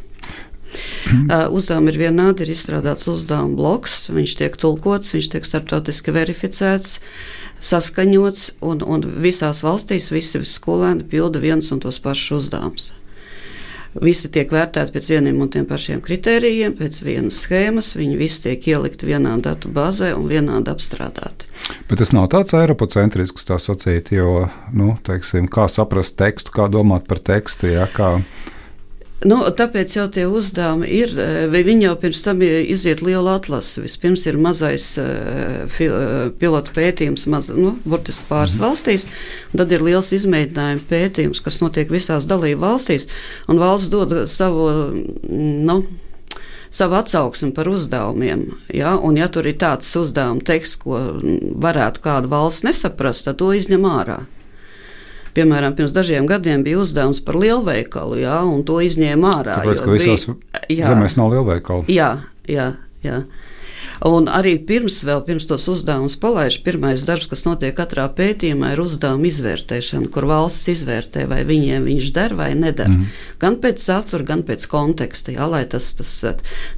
Uh, 1.06 1.46
uzdevumi 1.54 1.92
ir 1.92 2.00
vienādi, 2.06 2.44
ir 2.44 2.52
izstrādāts 2.54 3.08
uzdevuma 3.10 3.56
bloks, 3.58 4.06
viņš 4.12 4.36
tiek 4.42 4.58
tulkots, 4.60 5.14
viņš 5.16 5.30
tiek 5.36 5.48
starptautiski 5.48 6.14
verificēts, 6.16 6.98
saskaņots, 7.62 8.50
un, 8.66 8.84
un 8.84 9.08
visās 9.22 9.62
valstīs 9.64 10.10
visi 10.12 10.44
skolēni 10.44 11.06
pilda 11.08 11.42
viens 11.42 11.72
un 11.72 11.82
tos 11.84 12.00
pašus 12.02 12.42
uzdevumus. 12.42 12.92
Visi 14.02 14.28
tiek 14.32 14.50
vērtēti 14.52 14.92
pēc 14.92 15.06
vieniem 15.14 15.38
un 15.40 15.48
tiem 15.52 15.64
pašiem 15.68 16.02
kritērijiem, 16.04 16.74
pēc 16.76 16.98
vienas 17.04 17.38
schēmas. 17.44 17.94
Viņi 17.96 18.18
visi 18.20 18.42
tiek 18.44 18.66
ielikti 18.68 19.08
vienā 19.08 19.36
datu 19.40 19.70
bāzē 19.72 20.10
un 20.16 20.26
vienādi 20.28 20.72
apstrādāti. 20.72 21.48
Bet 21.88 22.02
tas 22.02 22.12
nav 22.12 22.28
tāds 22.34 22.52
eiropocentrisks, 22.58 23.46
tā 23.48 23.56
sacīt, 23.62 24.12
jo, 24.16 24.50
nu, 24.76 24.92
teiksim, 25.06 25.48
kā 25.48 25.68
saprast 25.72 26.18
tekstu, 26.20 26.52
kā 26.56 26.68
domāt 26.72 27.08
par 27.08 27.22
tekstu, 27.24 27.70
ja, 27.72 27.88
kā 27.88 28.18
Nu, 29.24 29.38
tāpēc 29.48 29.94
jau 29.96 30.04
tie 30.12 30.26
uzdevumi 30.28 30.88
ir. 30.92 31.14
eh, 31.16 31.46
Viņi 31.48 31.86
jau 31.86 31.94
pirms 31.96 32.22
tam 32.22 32.42
iziet 32.44 33.00
lielu 33.00 33.30
atlasi. 33.32 33.80
Vispirms 33.86 34.26
ir 34.26 34.36
mazais 34.36 34.98
uh, 35.00 36.28
pilotu 36.38 36.74
pētījums, 36.76 37.24
maz, 37.32 37.48
nu, 37.48 37.78
burtiski 37.84 38.26
pāris 38.28 38.58
-hmm. 38.58 38.66
valstīs, 38.66 39.08
tad 39.56 39.72
ir 39.72 39.80
liels 39.80 40.12
izmēģinājuma 40.12 40.84
pētījums, 40.90 41.40
kas 41.40 41.60
notiek 41.60 41.90
visās 41.90 42.28
dalību 42.28 42.60
valstīs, 42.60 43.08
un 43.48 43.58
valsts 43.58 43.88
dod 43.88 44.28
savu. 44.28 44.68
Nu, 45.28 45.86
savu 46.70 46.94
atsauksmi 46.94 47.54
par 47.54 47.68
uzdevumiem. 47.68 48.50
Ja? 48.68 48.96
Un, 48.98 49.16
ja 49.16 49.28
tur 49.28 49.46
ir 49.46 49.56
tāds 49.56 49.96
uzdevuma 49.96 50.44
teksts, 50.44 50.76
ko 50.82 51.00
varētu 51.56 52.02
kāda 52.04 52.28
valsts 52.28 52.66
nesaprast, 52.66 53.24
tad 53.24 53.40
to 53.40 53.52
izņem 53.56 53.86
ārā. 53.88 54.26
Piemēram, 55.36 55.74
pirms 55.76 55.92
dažiem 55.92 56.28
gadiem 56.28 56.62
bija 56.64 56.80
uzdevums 56.80 57.20
par 57.24 57.36
lielveikalu, 57.36 58.22
jā, 58.22 58.38
un 58.48 58.62
to 58.64 58.78
izņēma 58.84 59.32
ārā. 59.42 59.58
Tāpēc, 59.60 59.82
ka 59.84 59.92
visās 59.92 60.24
jā. 60.72 60.86
zemēs 60.88 61.18
nav 61.20 61.34
lielveikalu. 61.34 61.84
Jā, 61.92 62.10
jā, 62.48 62.70
jā. 63.04 63.20
Un 64.04 64.28
arī 64.28 64.56
pirms, 64.60 64.98
vēl, 65.06 65.22
pirms 65.24 65.46
tos 65.48 65.64
uzdevumus 65.72 66.18
palaiž, 66.20 66.58
pirmais 66.66 67.04
darbs, 67.06 67.28
kas 67.30 67.46
notiek 67.46 67.72
katrā 67.78 68.04
pētījumā, 68.12 68.74
ir 68.74 68.82
uzdevuma 68.84 69.28
izvērtēšana, 69.30 70.10
kur 70.12 70.28
valsts 70.28 70.68
izvērtē, 70.74 71.24
vai 71.30 71.40
viņiem 71.48 71.88
viņš 71.88 72.10
der 72.16 72.36
vai 72.36 72.50
neder. 72.58 72.90
Mm. 72.92 73.08
Gan 73.40 73.56
pēc 73.62 73.80
satura, 73.80 74.26
gan 74.28 74.44
pēc 74.46 74.68
konteksta, 74.68 75.32
jā, 75.36 75.48
lai 75.48 75.64
tas, 75.70 75.88
tas 75.96 76.12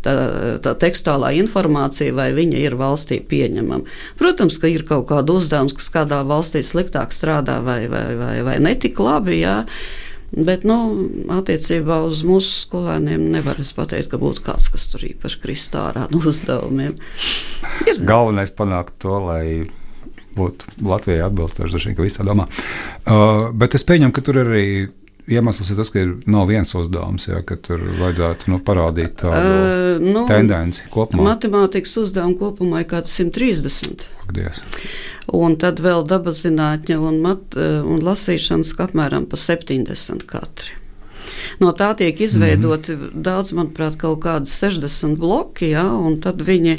tā, 0.04 0.16
tā 0.62 0.74
tekstālā 0.78 1.34
informācija 1.40 2.14
vai 2.14 2.30
viņa 2.36 2.62
ir 2.62 2.78
valstī 2.78 3.18
pieņemama. 3.18 3.82
Protams, 4.20 4.60
ka 4.62 4.70
ir 4.70 4.86
kaut 4.86 5.08
kāda 5.10 5.34
uzdevums, 5.34 5.74
kas 5.74 5.90
kādā 5.94 6.22
valstī 6.26 6.62
sliktāk 6.62 7.14
strādā 7.14 7.58
vai, 7.64 7.86
vai, 7.90 8.12
vai, 8.18 8.36
vai 8.46 8.60
netik 8.62 9.00
labi. 9.02 9.40
Jā. 9.42 9.64
Bet, 10.28 10.64
nu, 10.68 10.76
attiecībā 11.32 12.02
uz 12.04 12.20
mūsu 12.28 12.66
skolēniem 12.66 13.30
nevar 13.32 13.60
pateikt, 13.76 14.10
ka 14.12 14.20
būtu 14.20 14.44
kāds, 14.44 14.68
kas 14.72 14.84
tur 14.92 15.06
īpaši 15.08 15.40
kristā 15.40 15.86
ārā 15.88 16.04
no 16.12 16.20
uzdevumiem. 16.20 16.98
Ir. 17.88 18.02
Galvenais 18.04 18.52
panākt 18.52 18.98
to, 19.00 19.16
lai 19.24 19.44
būtu 20.36 20.84
Latvijai 20.84 21.24
atbilstoši, 21.26 21.72
droši 21.72 21.90
vien, 21.90 21.98
ka 21.98 22.06
viss 22.06 22.20
tā 22.20 22.28
domā. 22.28 22.46
Uh, 23.08 23.48
bet 23.56 23.74
es 23.78 23.86
pieņemu, 23.88 24.14
ka 24.14 24.24
tur 24.26 24.42
arī 24.44 24.64
iemesls 25.28 25.72
ir 25.72 25.78
tas, 25.80 25.90
ka 25.92 26.02
ir 26.04 26.14
nav 26.30 26.48
viens 26.48 26.72
uzdevums, 26.76 27.28
ja, 27.28 27.42
ka 27.46 27.58
tur 27.64 27.82
vajadzētu 27.98 28.52
nu, 28.52 28.60
parādīt 28.64 29.18
tādu 29.24 29.52
uh, 29.52 30.04
nu, 30.04 30.24
tendenci 30.28 30.88
kopumā. 30.92 31.30
Matemātikas 31.32 31.96
uzdevumu 32.04 32.38
kopumā 32.40 32.84
ir 32.84 32.90
kaut 32.90 33.08
kāds 33.08 33.16
130. 33.20 34.08
Paldies. 34.24 34.62
Un 35.36 35.58
tad 35.60 35.80
vēl 35.84 36.06
dabas 36.08 36.42
zinātņa 36.46 36.98
un, 37.04 37.20
mat, 37.20 37.56
un 37.58 38.00
lasīšanas 38.00 38.72
apmēram 38.80 39.26
pa 39.28 39.36
70 39.36 40.24
katri. 40.28 40.78
No 41.60 41.72
tā 41.76 41.90
tiek 41.96 42.20
izveidoti 42.20 42.94
mm 42.94 43.00
-hmm. 43.00 43.22
daudz, 43.22 43.52
manuprāt, 43.52 43.96
kaut 43.96 44.20
kādi 44.24 44.48
60 44.48 45.16
bloki, 45.16 45.70
ja, 45.70 45.84
un 45.84 46.20
tad 46.20 46.42
viņi 46.42 46.76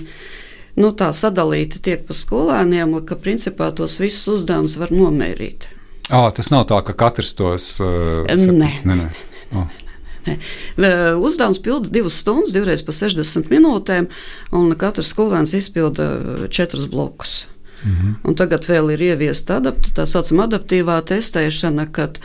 nu, 0.76 0.92
tā 0.92 1.12
sadalīti 1.14 1.82
tiek 1.82 2.08
pa 2.08 2.14
skolēniem, 2.14 3.06
ka 3.06 3.16
principā 3.16 3.72
tos 3.76 4.00
visus 4.00 4.28
uzdevumus 4.28 4.78
var 4.78 4.92
nomērīt. 4.92 5.68
À, 6.10 6.32
tas 6.32 6.50
nav 6.50 6.66
tā, 6.66 6.82
ka 6.84 6.94
katrs 6.94 7.34
tos 7.34 7.80
uh, 7.80 8.26
sep... 8.28 8.52
nē. 8.52 8.72
Nē, 8.86 8.96
nē. 8.96 9.10
Oh. 9.54 9.68
Uzdevums 11.26 11.60
pilda 11.60 11.90
divas 11.90 12.18
stundas, 12.22 12.54
divreiz 12.54 12.82
pa 12.86 12.92
60 12.92 13.50
minūtēm, 13.50 14.08
un 14.52 14.76
katrs 14.76 15.14
skolēns 15.14 15.54
izpilda 15.54 16.10
četrus 16.50 16.88
blokus. 16.90 17.48
Mm 17.84 17.92
-hmm. 17.92 18.16
Un 18.24 18.36
tagad 18.36 18.66
vēl 18.66 18.92
ir 18.92 19.02
ieviesta 19.02 19.58
adapt, 19.58 19.94
tā 19.96 20.06
saucamā 20.06 20.48
adaptīvā 20.48 21.02
testēšana, 21.02 21.88
kad 21.92 22.20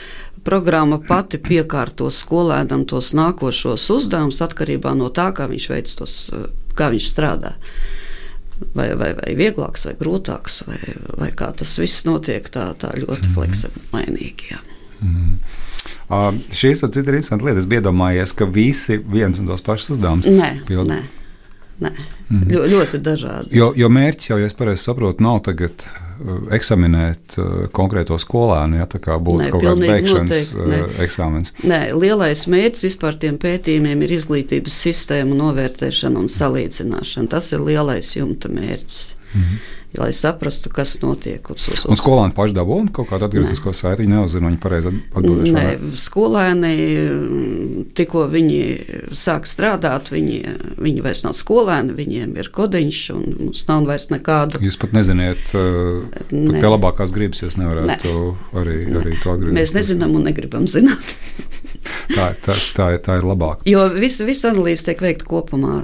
programma 0.44 0.98
pati 1.08 1.38
piekārto 1.38 2.10
skolēnam 2.10 2.84
tos 2.84 3.12
nākošos 3.14 3.90
uzdevumus 3.90 4.40
atkarībā 4.40 4.94
no 4.94 5.08
tā, 5.08 5.32
kā 5.32 5.48
viņš 5.48 5.68
veic 5.70 5.94
tos, 5.94 6.30
kā 6.74 6.90
viņš 6.90 7.08
strādā. 7.10 7.54
Vai, 8.74 8.94
vai, 8.94 9.14
vai 9.14 9.34
vieglāks, 9.34 9.84
vai 9.84 9.94
grūtāks, 9.94 10.62
vai, 10.66 10.78
vai 11.18 11.30
kā 11.30 11.52
tas 11.56 11.78
viss 11.78 12.04
notiek 12.04 12.48
tā, 12.48 12.74
tā 12.78 12.92
ļoti 12.94 13.34
fleksibilīgi. 13.34 14.58
Mm 15.00 15.08
-hmm. 15.08 15.38
Uh, 16.08 16.34
šīs 16.52 16.82
ir 16.84 16.98
interesantas 17.00 17.46
lietas. 17.46 17.64
Es 17.64 17.68
biju 17.68 17.80
iedomājies, 17.80 18.32
ka 18.36 18.44
visi 18.44 18.98
viens 18.98 19.38
un 19.40 19.46
tos 19.46 19.62
pašus 19.64 19.90
uzdevumus 19.90 20.26
pild. 20.68 20.92
Nē, 21.80 21.90
nē. 21.90 22.06
Mm 22.28 22.40
-hmm. 22.40 22.52
Ļo, 22.52 22.64
ļoti 22.70 23.02
dažādi. 23.02 23.56
Jo, 23.56 23.72
jo 23.76 23.88
mērķis 23.88 24.30
jau, 24.30 24.38
ja 24.38 24.46
es 24.46 24.54
pareizi 24.54 24.82
saprotu, 24.82 25.22
nav 25.22 25.40
tagad 25.42 25.86
eksaminēt 26.50 27.36
uh, 27.38 27.66
konkrēto 27.74 28.18
skolēnu, 28.18 28.78
ja 28.78 28.86
tā 28.86 29.00
kā 29.02 29.18
būtu 29.18 29.42
Nē, 29.42 29.50
kaut 29.50 29.64
kāds 29.64 29.80
beigšanas 29.80 30.54
uh, 30.54 30.74
eksāmens. 31.04 31.52
Nē, 31.62 31.92
lielais 31.98 32.46
mērķis 32.46 32.86
vispār 32.88 33.18
tiem 33.18 33.38
pētījumiem 33.38 34.02
ir 34.06 34.14
izglītības 34.14 34.80
sistēmu 34.86 35.34
novērtēšana 35.34 36.18
un 36.18 36.28
salīdzināšana. 36.28 37.28
Tas 37.28 37.52
ir 37.52 37.60
lielais 37.60 38.16
jumta 38.16 38.48
mērķis. 38.48 39.16
Mm 39.34 39.40
-hmm 39.40 39.72
lai 40.00 40.10
saprastu, 40.16 40.70
kas 40.74 40.96
notiek. 41.02 41.44
Uz, 41.50 41.66
uz, 41.68 41.82
uz. 41.82 41.86
Un 41.90 41.98
skolēni 41.98 42.34
paši 42.36 42.56
dabūna 42.56 42.92
kaut 42.94 43.08
kādu 43.10 43.28
atgrieznisko 43.28 43.74
saiti. 43.76 44.04
Viņi 44.04 44.14
nezina, 44.14 44.50
viņi 44.50 44.60
pareizi 44.62 44.92
atbildēs. 44.92 45.52
Nē, 45.54 45.64
skolēni 46.00 46.72
tikko 47.98 48.26
viņi 48.32 48.60
sāk 49.16 49.48
strādāt, 49.50 50.10
viņi, 50.14 50.38
viņi 50.82 51.04
vairs 51.04 51.24
nav 51.26 51.36
skolēni, 51.38 51.96
viņiem 51.98 52.34
ir 52.40 52.50
kodiņš 52.54 53.02
un 53.14 53.26
mums 53.40 53.66
nav 53.70 53.88
vairs 53.90 54.10
nekāda. 54.12 54.62
Jūs 54.64 54.80
pat 54.80 54.96
neziniet, 54.96 55.44
pat 55.52 56.34
ne. 56.34 56.58
pie 56.58 56.70
labākās 56.70 57.14
gribas 57.14 57.44
jūs 57.44 57.58
nevarētu 57.60 58.14
ne. 58.14 58.24
arī, 58.62 58.80
arī 59.02 59.18
to 59.22 59.36
atgriezties. 59.36 59.60
Mēs 59.60 59.76
nezinām 59.78 60.18
un 60.18 60.26
negribam 60.30 60.68
zināt. 60.70 61.14
tā, 62.14 62.30
tā, 62.44 62.56
tā, 62.76 62.88
tā 63.04 63.18
ir 63.20 63.28
labāk. 63.28 63.64
Jo 63.68 63.86
visa 63.94 64.26
vis 64.28 64.44
analīze 64.48 64.88
tiek 64.88 65.04
veikta 65.04 65.28
kopumā. 65.28 65.82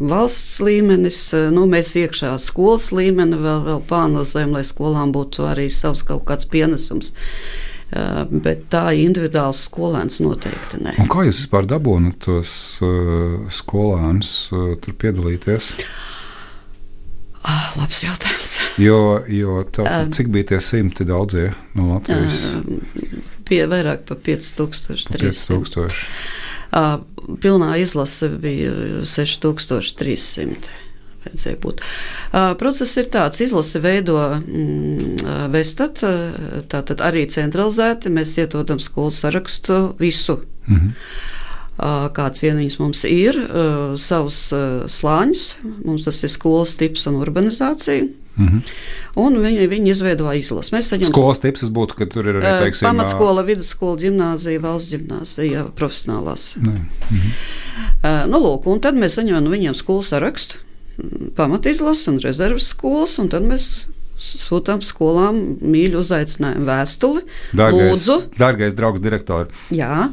Valsts 0.00 0.60
līmenis, 0.64 1.22
nu, 1.54 1.66
mēs 1.70 1.94
iekšā 2.00 2.34
skolas 2.42 2.90
līmenī 2.96 3.40
vēl, 3.40 3.64
vēl 3.68 3.82
pāranalizējam, 3.90 4.54
lai 4.58 4.64
skolām 4.68 5.14
būtu 5.16 5.48
arī 5.50 5.68
savs 5.72 6.04
kaut 6.06 6.26
kāds 6.30 6.48
pienesums. 6.50 7.12
Uh, 7.90 8.22
bet 8.30 8.68
tā 8.70 8.92
individuāls 8.94 9.64
skolēns 9.66 10.20
noteikti 10.22 10.78
nē. 10.78 10.92
Un 11.02 11.08
kā 11.10 11.24
jūs 11.26 11.40
vispār 11.42 11.66
dabūjāt 11.66 12.20
tos 12.22 12.52
uh, 12.86 13.40
skolēnus 13.50 14.30
uh, 14.54 14.76
tur 14.78 14.94
piedalīties? 14.94 15.72
Ah, 17.40 17.72
labs 17.80 18.02
jautājums. 18.04 18.58
jo, 18.86 19.00
jo 19.32 19.62
tā, 19.72 20.04
cik 20.12 20.28
bija 20.30 20.52
tie 20.52 20.60
simti 20.62 21.06
daudzie 21.08 21.48
no 21.74 21.88
Latvijas? 21.94 22.36
Pie 23.50 23.64
vairāk 23.70 24.06
par 24.08 24.20
5000. 24.22 25.18
5000. 25.18 26.04
Uh, 26.70 27.00
pilnā 27.42 27.74
izlase 27.82 28.30
bija 28.40 29.02
6300 29.08 30.70
vajadzēja 31.20 31.58
būt. 31.60 31.82
Process 32.60 32.96
ir 32.96 33.10
tāds, 33.12 33.42
izlase 33.44 33.82
veido 33.84 34.16
mm, 34.38 35.50
vestat, 35.52 36.00
tātad 36.72 37.02
arī 37.04 37.26
centralizēti. 37.28 38.12
Mēs 38.14 38.38
ietodam 38.40 38.80
skolu 38.80 39.12
sarakstu 39.12 39.82
visu. 40.00 40.40
Mm 40.66 40.76
-hmm. 40.76 40.94
Uh, 41.80 42.10
kāds 42.12 42.42
vienīgs 42.44 42.78
mums 42.78 43.04
ir, 43.04 43.36
savus 43.96 44.52
slāņus. 44.86 45.54
Mums 45.84 46.04
tas 46.04 46.22
ir 46.22 46.28
skolas 46.28 46.74
tips 46.74 47.06
un 47.06 47.14
urbanizācija. 47.22 48.04
Mm 48.40 48.48
-hmm. 48.48 48.72
Un 49.20 49.36
viņi, 49.42 49.68
viņi 49.68 49.90
izveidoja 49.90 50.38
izlasi. 50.38 50.74
Mēs 50.74 50.88
saņemam 50.92 51.12
skolas 51.12 51.42
tips, 51.42 51.60
tas 51.60 51.70
būtu, 51.70 51.94
ka 51.98 52.06
tur 52.06 52.28
ir 52.30 52.40
arī 52.40 52.52
teiksim, 52.64 52.86
pamatskola, 52.88 53.42
vidusskola, 53.42 53.96
gimnāzija, 54.00 54.60
valsts 54.62 54.94
gimnāzija, 54.94 55.64
profesionālās. 55.76 56.56
Mm 56.56 56.86
-hmm. 57.12 58.26
nu, 58.30 58.38
lūk, 58.38 58.66
un 58.66 58.80
tad 58.80 58.94
mēs 58.94 59.20
saņemam 59.20 59.44
no 59.44 59.50
viņiem 59.50 59.74
skolu 59.74 60.02
sarakstu 60.02 60.56
pamatizlases 61.36 62.08
un 62.08 62.18
rezerves 62.18 62.68
skolas, 62.74 63.18
un 63.18 63.28
tad 63.28 63.42
mēs 63.42 63.70
sūtām 64.20 64.82
skolām 64.84 65.38
mīļu 65.64 66.02
uzaicinājumu 66.02 66.66
vēstuli. 66.68 67.22
Dārgais, 67.56 67.88
lūdzu, 67.88 68.16
dārgais 68.36 68.76
draugs, 68.76 69.00
direktori. 69.00 69.48
Jā, 69.72 70.10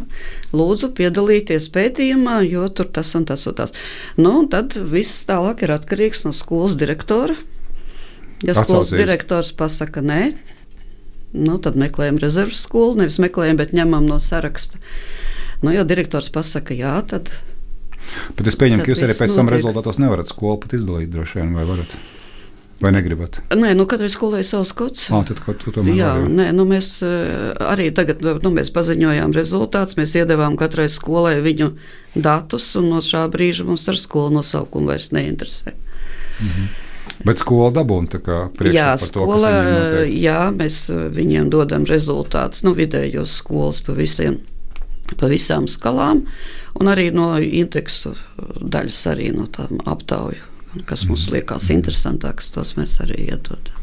lūdzu, 0.56 0.94
piedalīties 0.96 1.68
pētījumā, 1.76 2.40
jo 2.48 2.70
tur 2.72 2.88
tas 2.96 3.12
un 3.20 3.28
tas 3.28 3.44
un 3.50 3.58
tas. 3.60 3.76
Nu, 4.16 4.38
un 4.44 4.50
tad 4.54 4.78
viss 4.80 5.26
tālāk 5.28 5.66
ir 5.68 5.76
atkarīgs 5.76 6.24
no 6.28 6.34
skolas 6.36 6.78
direktora. 6.80 7.36
Ja 8.46 8.54
skolas 8.58 8.92
direktors 8.94 9.50
pasaka 9.58 10.04
nē, 10.06 10.32
nu, 11.34 11.58
tad 11.58 11.78
meklējam 11.80 12.20
rezerves 12.22 12.62
skolu, 12.68 13.00
nevis 13.02 13.18
meklējam, 13.22 13.58
bet 13.58 13.74
ņemam 13.74 14.06
no 14.06 14.20
saraksta. 14.22 14.78
Nu, 15.64 15.72
ja 15.74 15.88
direktors 15.88 16.30
pasaka 16.30 16.76
jā, 16.78 16.94
tad 17.10 17.32
Bet 18.38 18.48
es 18.48 18.58
pieņemu, 18.60 18.86
ka 18.86 18.94
jūs 18.94 19.04
arī 19.06 19.16
pēc 19.18 19.34
tam 19.36 19.50
rezultātos 19.52 20.00
nevarat 20.02 20.30
skolu 20.32 20.62
pat 20.64 20.78
izdalīt, 20.78 21.10
droši 21.14 21.42
vien, 21.42 21.52
vai 21.58 21.66
varat? 21.68 21.98
Vai 22.78 22.92
negribat? 22.94 23.40
Nē, 23.58 23.72
nu 23.74 23.88
katrai 23.90 24.10
skolai 24.14 24.44
ir 24.44 24.48
savs 24.48 24.70
kods. 24.78 25.08
Ah, 25.10 25.24
tad, 25.26 25.40
tu 25.64 25.74
tomēr 25.74 25.96
Jā, 25.98 26.12
vari. 26.14 26.34
nē, 26.38 26.52
nu 26.54 26.66
mēs 26.70 26.92
eh, 27.06 27.56
arī 27.74 27.88
tagad 27.98 28.22
nu, 28.22 28.52
mēs 28.54 28.70
paziņojām 28.76 29.34
rezultātus. 29.34 29.98
Mēs 29.98 30.14
iedavām 30.20 30.60
katrai 30.62 30.86
skolai 30.94 31.40
viņu 31.42 31.72
datus, 32.14 32.70
un 32.78 32.92
no 32.94 33.02
šā 33.02 33.24
brīža 33.34 33.66
mums 33.66 33.88
ar 33.90 33.98
skolu 33.98 34.36
nosaukumu 34.38 34.94
vairs 34.94 35.10
neinteresē. 35.16 35.74
Bet 37.26 37.42
skola 37.42 37.72
dabūna 37.74 38.12
tā 38.14 38.20
kā 38.22 38.36
priekšstats 38.54 38.76
Jā, 38.78 39.14
to, 39.16 39.24
skola, 39.26 39.50
viņiem 39.50 39.72
notiek. 39.74 40.12
jā, 40.22 40.42
mēs 40.54 40.78
eh, 40.94 41.08
viņiem 41.16 41.50
dodam 41.54 41.88
rezultātus, 41.90 42.62
nu, 42.68 42.76
vidējos 42.78 43.40
skolas 43.42 43.82
pa, 43.82 43.96
visiem, 43.98 44.38
pa 45.18 45.30
visām 45.32 45.66
skalām, 45.72 46.26
un 46.78 46.92
arī 46.92 47.10
no 47.16 47.32
indeksu 47.42 48.14
daļas, 48.62 49.02
arī 49.14 49.32
no 49.34 49.48
tām 49.50 49.82
aptauju, 49.90 50.44
kas 50.86 51.08
mums 51.10 51.26
liekas 51.34 51.72
interesantākas, 51.74 52.52
tos 52.54 52.76
mēs 52.78 53.00
arī 53.02 53.32
iedodam. 53.32 53.74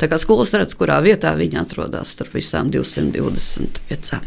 Tā 0.00 0.06
kā 0.08 0.16
skolas 0.22 0.54
redz, 0.56 0.72
kurā 0.78 1.00
vietā 1.04 1.34
viņi 1.36 1.58
atrodas 1.60 2.14
starp 2.14 2.32
visām 2.38 2.70
225. 2.72 4.20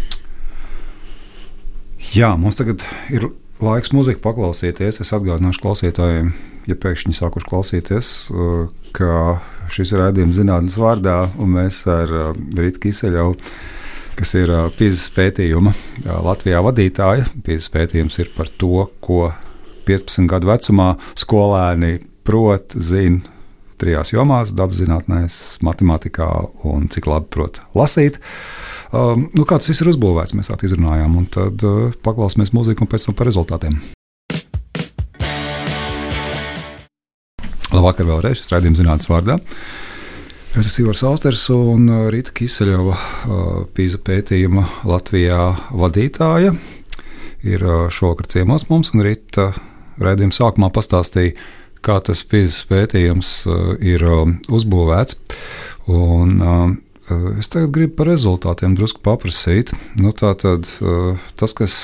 Jā, 2.14 2.34
mums 2.38 2.60
tagad 2.60 2.84
ir 3.10 3.32
laiks 3.64 3.94
mūziku 3.96 4.22
paklausīties. 4.24 5.00
Es 5.04 5.14
atgādināšu 5.16 5.62
klausītājiem, 5.64 6.32
ja 6.70 6.78
pēkšņi 6.80 7.16
sākuši 7.18 7.50
klausīties, 7.50 8.12
uh, 8.32 8.66
ka 8.96 9.40
šis 9.74 9.94
ir 9.94 10.04
raidījums 10.04 10.40
zinātnes 10.40 10.78
vārdā, 10.80 11.18
un 11.42 11.56
mēs 11.58 11.84
ar 11.92 12.14
uh, 12.14 12.32
Rītu 12.60 12.86
Kiseļovu, 12.88 13.38
kas 14.20 14.36
ir 14.40 14.54
uh, 14.54 14.70
pīzes 14.78 15.10
pētījuma 15.16 15.74
Latvijā 16.28 16.62
vadītāja. 16.66 17.30
Pīzes 17.46 17.72
pētījums 17.74 18.20
ir 18.22 18.32
par 18.38 18.52
to, 18.62 18.88
ko 19.04 19.30
15 19.88 20.30
gadu 20.32 20.52
vecumā 20.52 20.94
skolēni 21.20 21.98
prot, 22.24 22.76
zina 22.80 23.34
trijās 23.82 24.14
jomās- 24.14 24.54
dabas 24.60 24.80
zinātnēs, 24.80 25.40
matemātikā 25.66 26.30
un 26.70 26.88
cik 26.88 27.08
labi 27.10 27.28
prot 27.30 27.60
lasīt. 27.76 28.20
Um, 28.94 29.26
nu, 29.34 29.42
kā 29.50 29.58
tas 29.58 29.72
viss 29.72 29.82
ir 29.82 29.90
uzbūvēts, 29.90 30.36
mēs 30.38 30.52
tā 30.52 30.58
izrunājām, 30.68 31.16
un 31.18 31.26
tad 31.34 31.64
uh, 31.66 31.90
paklausīsimies 32.06 32.54
mūziku 32.54 32.86
un 32.86 32.90
pēc 32.92 33.08
tam 33.08 33.16
par 33.18 33.26
rezultātiem. 33.26 33.80
Labvakar 37.74 38.06
vēlreiz, 38.06 38.44
es 38.44 38.54
raidījumu 38.54 38.78
zinātnes 38.78 39.10
vārdā. 39.10 39.40
Es 40.54 40.68
esmu 40.70 40.84
Ivars 40.84 41.02
Austers 41.10 41.48
un 41.50 41.90
Rīta 42.14 42.36
Kiseļova, 42.38 43.00
pīza 43.74 43.98
pētījuma 44.06 44.68
Latvijā 44.86 45.42
vadītāja. 45.74 46.54
Ir 47.50 47.66
šovakar 47.90 48.30
ciemos 48.30 48.68
mums, 48.70 48.94
un 48.94 49.02
Rīta 49.08 49.50
raidījuma 49.98 50.38
sākumā 50.38 50.70
pastāstīja, 50.76 51.34
kā 51.82 51.98
tas 52.06 52.22
pīzes 52.30 52.62
pētījums 52.70 53.40
ir 53.82 54.06
uzbūvēts. 54.54 55.18
Un, 55.90 56.38
es 57.40 57.52
tagad 57.52 57.74
gribu 57.76 57.98
par 58.00 58.08
rezultātiem 58.12 58.78
drusku 58.78 59.02
paprasīt. 59.04 59.74
Nu, 60.00 60.14
tā 60.16 60.34
tad 60.40 60.70
uh, 60.80 61.20
tas, 61.40 61.56
kas 61.58 61.78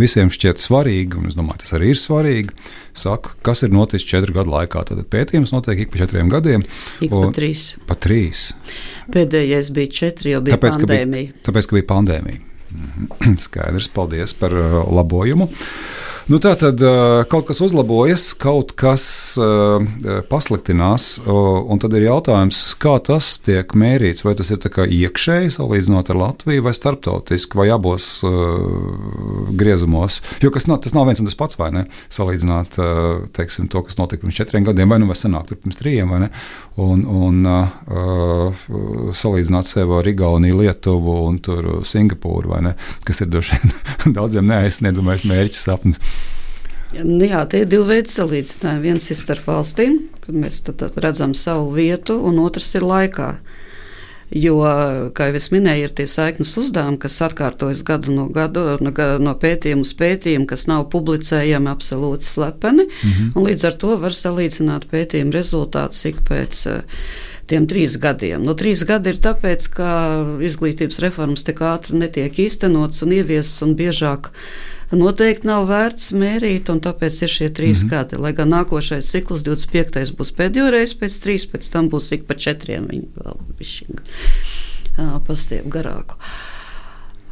visiem 0.00 0.30
šķiet 0.32 0.58
svarīgi, 0.58 1.18
un 1.20 1.28
es 1.30 1.36
domāju, 1.38 1.62
tas 1.62 1.74
arī 1.78 1.92
ir 1.92 1.98
svarīgi, 2.00 2.54
saka, 2.98 3.36
kas 3.46 3.62
ir 3.62 3.74
noticis 3.74 4.06
četru 4.10 4.34
gadu 4.34 4.54
laikā. 4.54 4.82
Tad 4.88 5.04
pētījums 5.12 5.54
notiek 5.54 5.84
ik 5.84 5.92
pa 5.92 6.02
četriem 6.02 6.32
gadiem. 6.32 6.64
Ik 7.04 7.14
pa 7.14 7.28
trīs. 7.36 7.66
Pa 7.86 7.98
trīs. 7.98 8.48
Pēdējais 9.14 9.70
bija 9.76 9.94
četri, 10.00 10.34
jo 10.34 10.42
bija 10.44 10.58
Tāpēc, 10.58 10.80
ka 10.80 10.90
bija, 10.90 11.04
pandēmija. 11.04 11.36
tāpēc, 11.46 11.70
ka 11.70 11.78
bija 11.78 11.90
pandēmija. 11.92 12.42
Mhm. 12.74 13.36
Skaidrs, 13.46 13.90
paldies 13.94 14.34
par 14.38 14.56
uh, 14.58 14.80
labojumu. 14.98 15.46
Nu, 16.24 16.38
tā 16.40 16.54
tad 16.56 16.80
kaut 17.28 17.44
kas 17.50 17.58
uzlabojas, 17.60 18.30
kaut 18.40 18.70
kas 18.80 19.02
pasliktinās, 20.30 21.18
un 21.28 21.82
tad 21.82 21.92
ir 21.98 22.06
jautājums, 22.06 22.60
kā 22.80 22.94
tas 23.04 23.34
tiek 23.44 23.74
mērīts. 23.76 24.24
Vai 24.24 24.32
tas 24.38 24.48
ir 24.48 24.56
iekšēji 24.64 25.52
salīdzinot 25.58 26.08
ar 26.14 26.20
Latviju, 26.22 26.64
vai 26.64 26.72
starptautiski, 26.72 27.58
vai 27.60 27.66
abos 27.74 28.06
griezumos. 29.52 30.22
Jo 30.40 30.48
nav, 30.64 30.80
tas 30.86 30.96
nav 30.96 31.10
viens 31.10 31.20
un 31.20 31.28
tas 31.28 31.36
pats, 31.36 31.58
vai 31.60 31.68
ne? 31.76 31.84
Salīdzināt 32.08 32.80
teiksim, 33.36 33.68
to, 33.68 33.84
kas 33.84 34.00
notika 34.00 34.24
pirms 34.24 34.40
četriem 34.40 34.64
gadiem, 34.64 34.88
vai 34.88 35.02
nu 35.02 35.10
vai 35.10 35.18
senāk, 35.20 35.52
pirms 35.52 35.76
trījiem, 35.82 36.08
vai 36.08 36.22
ne? 36.24 36.30
Un, 36.80 37.04
un 37.04 37.44
uh, 37.46 38.64
salīdzināt 39.12 39.68
sevi 39.68 40.00
ar 40.00 40.08
Igauniju, 40.08 40.56
Lietuvu 40.62 41.20
un 41.28 41.36
Singapūru, 41.84 42.54
vai 42.56 42.64
ne? 42.70 42.74
Kas 43.04 43.20
ir 43.20 43.28
droši 43.28 43.60
vien 43.60 43.76
daudziem 44.16 44.48
neaizsniedzamais 44.48 45.28
mērķis 45.28 45.68
sapnis. 45.68 46.00
Nu, 47.02 47.24
jā, 47.26 47.42
tie 47.50 47.64
ir 47.64 47.70
divi 47.70 47.88
veidi 47.88 48.12
salīdzinājumi. 48.12 48.84
Viens 48.84 49.10
ir 49.10 49.18
starp 49.18 49.48
valstīm, 49.50 49.98
kad 50.24 50.38
mēs 50.38 50.62
tad, 50.66 50.78
tad 50.82 50.98
redzam 51.02 51.34
savu 51.34 51.72
vietu, 51.74 52.18
un 52.28 52.38
otrs 52.44 52.70
ir 52.78 52.86
laikā. 52.86 53.34
Jo, 54.34 54.56
kā 55.14 55.28
jau 55.28 55.36
es 55.38 55.50
minēju, 55.52 55.84
ir 55.86 55.92
tie 55.94 56.06
saiknes 56.10 56.54
uzdevumi, 56.58 56.98
kas 57.02 57.20
atkārtojas 57.26 57.84
gadu 57.86 58.14
no 58.14 58.24
gada, 58.32 58.78
no, 58.82 58.92
no 59.22 59.34
pētījuma 59.38 59.84
uz 59.84 59.92
pētījumu, 59.98 60.48
kas 60.50 60.64
nav 60.70 60.88
publicējami 60.94 61.70
absolūti 61.70 62.26
slepeni. 62.26 62.88
Mm 62.88 63.12
-hmm. 63.12 63.46
Līdz 63.46 63.66
ar 63.68 63.78
to 63.84 63.96
var 64.00 64.16
salīdzināt 64.16 64.88
pētījuma 64.90 65.36
rezultātus 65.36 66.04
ik 66.10 66.24
pēc 66.28 66.66
uh, 66.72 66.82
tiem 67.46 67.66
trīs 67.70 67.96
gadiem. 68.00 68.42
Nu, 68.42 68.54
trīs 68.58 68.84
gadi 68.88 69.12
ir 69.12 69.20
tāpēc, 69.24 69.68
ka 69.76 69.90
izglītības 70.44 71.00
reformas 71.04 71.44
tik 71.46 71.60
ātri 71.60 71.98
netiek 72.00 72.38
īstenotas 72.46 73.04
un 73.04 73.12
ieviesas 73.16 73.62
un 73.66 73.74
biežāk 73.78 74.30
noteikti 74.92 75.46
nav 75.48 75.68
vērts 75.68 76.12
mērīt, 76.12 76.70
un 76.72 76.80
tāpēc 76.84 77.22
ir 77.22 77.32
šie 77.32 77.48
trīs 77.50 77.82
mm 77.82 77.88
-hmm. 77.88 77.90
gadi. 77.90 78.16
Lai 78.16 78.32
gan 78.32 78.52
nākošais 78.52 79.10
cikls, 79.10 79.42
25. 79.42 80.12
būs 80.18 80.34
pēdējo 80.36 80.70
reizi 80.70 80.96
pēc 81.00 81.22
trīs, 81.22 81.46
pēc 81.46 81.70
tam 81.72 81.88
būs 81.90 82.12
ik 82.12 82.26
pa 82.26 82.34
četriem. 82.34 82.86
Viņi 82.90 83.08
vēl 83.16 83.40
bišķiņ 83.58 83.96
pastiep 85.26 85.66
garāku. 85.66 86.14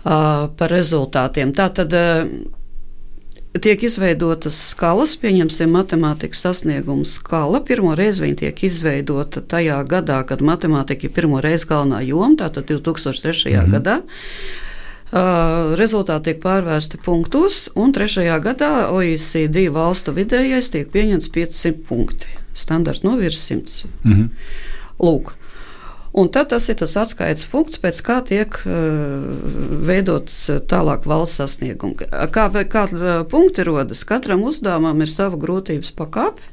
Par 0.03 0.71
rezultātiem. 0.71 1.53
Tā 1.55 1.69
tad 1.71 1.95
tiek 3.61 3.83
izveidotas 3.85 4.57
skalas, 4.73 5.15
pieņemsim, 5.21 5.71
matemātikas 5.71 6.43
sasniegumu 6.47 7.05
skala. 7.05 7.61
Pirmo 7.65 7.95
reizi 7.99 8.25
viņa 8.25 8.39
tiek 8.45 8.63
izveidota 8.65 9.41
tajā 9.41 9.79
gadā, 9.89 10.23
kad 10.27 10.43
matemātika 10.43 11.07
ir 11.07 11.15
pirmo 11.15 11.41
reizi 11.45 11.69
galvenā 11.71 12.03
joma, 12.07 12.37
tātad 12.41 12.67
2003. 12.71 13.53
Mm 13.53 13.61
-hmm. 13.61 13.73
gadā. 13.77 14.01
Rezultāti 15.13 16.31
tiek 16.31 16.39
pārvērsti 16.41 16.97
punktos, 17.05 17.67
un 17.77 17.93
trešajā 17.93 18.39
gadā 18.41 18.71
OECD 18.95 19.67
valstu 19.73 20.15
vidējais 20.17 20.73
tiek 20.73 20.89
pieņemts 20.95 21.29
500 21.35 21.85
punkti. 21.89 22.31
Standarta 22.57 23.05
novirs 23.05 23.43
100. 23.51 23.89
Mm 24.05 24.13
-hmm. 24.13 24.29
Lūk. 24.99 25.35
Un 26.13 26.29
tad 26.29 26.49
tas 26.49 26.69
ir 26.69 26.77
tas 26.77 26.97
atskaites 26.97 27.45
punkts, 27.49 27.79
pēc 27.81 28.01
kā 28.05 28.19
tiek 28.25 28.57
uh, 28.67 28.73
veidots 29.89 30.51
tālāk 30.69 31.07
valsts 31.09 31.41
sasniegumi. 31.41 31.95
Kā, 32.33 32.49
kā 32.69 32.87
punkti 33.31 33.65
rodas? 33.65 34.05
Katram 34.05 34.43
uzdevumam 34.43 35.01
ir 35.01 35.09
sava 35.09 35.37
grūtības 35.37 35.93
pakāpe. 35.97 36.52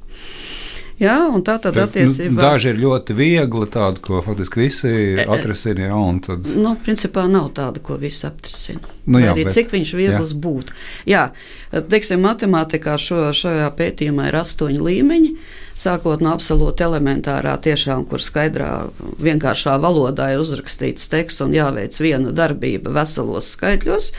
Jā, 0.99 1.15
un 1.31 1.43
tā 1.47 1.55
tad 1.63 1.77
attiecībā. 1.79 2.33
Nu, 2.33 2.41
daži 2.41 2.73
ir 2.73 2.81
ļoti 2.81 3.15
viegli, 3.15 3.67
tādi, 3.71 4.01
ko 4.03 4.19
faktiski 4.23 4.65
visi 4.65 4.91
atrisina. 5.23 5.87
Jā, 5.87 6.01
tad... 6.25 6.49
Nu, 6.59 6.73
principā 6.83 7.23
nav 7.31 7.53
tāda, 7.55 7.79
ko 7.83 7.95
visi 8.01 8.25
atrisina. 8.27 8.83
Nu, 9.05 9.21
jā, 9.23 9.31
arī 9.31 9.45
bet, 9.47 9.55
cik 9.55 9.71
viņš 9.71 9.93
viegls 9.95 10.33
jā. 10.35 10.41
būtu. 10.43 10.75
Jā, 11.07 11.23
teiksim, 11.71 12.19
matemātikā 12.27 12.97
šo, 12.99 13.29
šajā 13.35 13.71
pētījumā 13.79 14.27
ir 14.27 14.39
astoņi 14.41 14.83
līmeņi. 14.89 15.33
Sākot 15.79 16.19
no 16.19 16.33
absolūti 16.35 16.83
elementārā, 16.83 17.53
tiešām, 17.63 18.03
kur 18.09 18.19
skaidrā, 18.19 18.89
vienkāršā 19.23 19.77
valodā 19.79 20.33
ir 20.33 20.41
uzrakstīts 20.43 21.07
teksts 21.07 21.45
un 21.45 21.55
jāveic 21.55 21.95
viena 22.03 22.33
darbība 22.35 22.91
veselos 22.97 23.53
skaitļos. 23.55 24.11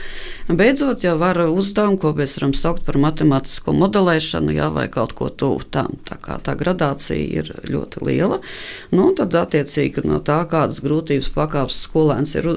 Beidzot, 0.51 1.03
jau 1.05 1.13
var 1.21 1.37
uzdevumu, 1.45 1.99
ko 2.01 2.11
mēs 2.17 2.33
varam 2.39 2.55
saukt 2.57 2.81
par 2.87 2.97
matemātisko 2.99 3.75
modelēšanu, 3.77 4.55
jā, 4.57 4.71
vai 4.73 4.87
kaut 4.91 5.13
ko 5.15 5.29
tuvu 5.29 5.61
tam. 5.71 5.93
Tā 6.07 6.17
kā 6.19 6.39
tā 6.43 6.55
gradācija 6.57 7.43
ir 7.43 7.53
ļoti 7.69 8.01
liela. 8.09 8.41
Nu, 8.91 9.11
tad, 9.15 9.37
attiecīgi, 9.37 10.03
no 10.09 10.17
tā, 10.25 10.41
kādas 10.49 10.81
grūtības 10.83 11.29
pakāpes 11.35 11.77
skolēns 11.85 12.33
ir 12.41 12.49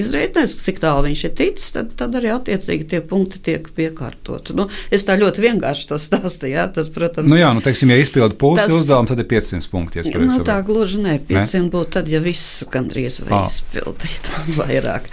izreitnējis, 0.00 0.56
cik 0.64 0.80
tālu 0.82 1.06
viņš 1.10 1.26
ir 1.28 1.36
ticis, 1.38 1.68
tad, 1.76 1.92
tad 2.00 2.16
arī 2.18 2.32
attiecīgi 2.34 2.88
tie 2.94 3.02
punkti 3.04 3.42
tiek 3.50 3.68
piekārtoti. 3.76 4.56
Nu, 4.56 4.70
es 4.90 5.04
tā 5.06 5.20
ļoti 5.20 5.44
vienkārši 5.44 5.86
to 5.92 6.00
stāstu, 6.00 6.50
jā, 6.50 6.66
tas, 6.72 6.88
protams. 6.90 7.30
Nu 7.30 7.38
jā, 7.38 7.52
nu, 7.54 7.62
teiksim, 7.62 7.92
ja 7.92 8.00
izpild 8.00 8.29
pusi 8.38 8.62
tas... 8.62 8.72
uzdevumu, 8.72 9.08
tad 9.08 9.22
ir 9.22 9.26
500 9.30 9.70
punkti. 9.70 10.02
Ja 10.02 10.20
nu, 10.22 10.38
tā 10.46 10.58
gluži 10.66 11.00
ne, 11.02 11.16
500 11.28 11.62
ne? 11.64 11.70
būtu 11.72 11.94
tad, 11.96 12.10
ja 12.12 12.20
viss 12.22 12.64
gandrīz 12.70 13.20
vai 13.24 13.42
izpildītu 13.46 14.42
vairāk. 14.60 15.08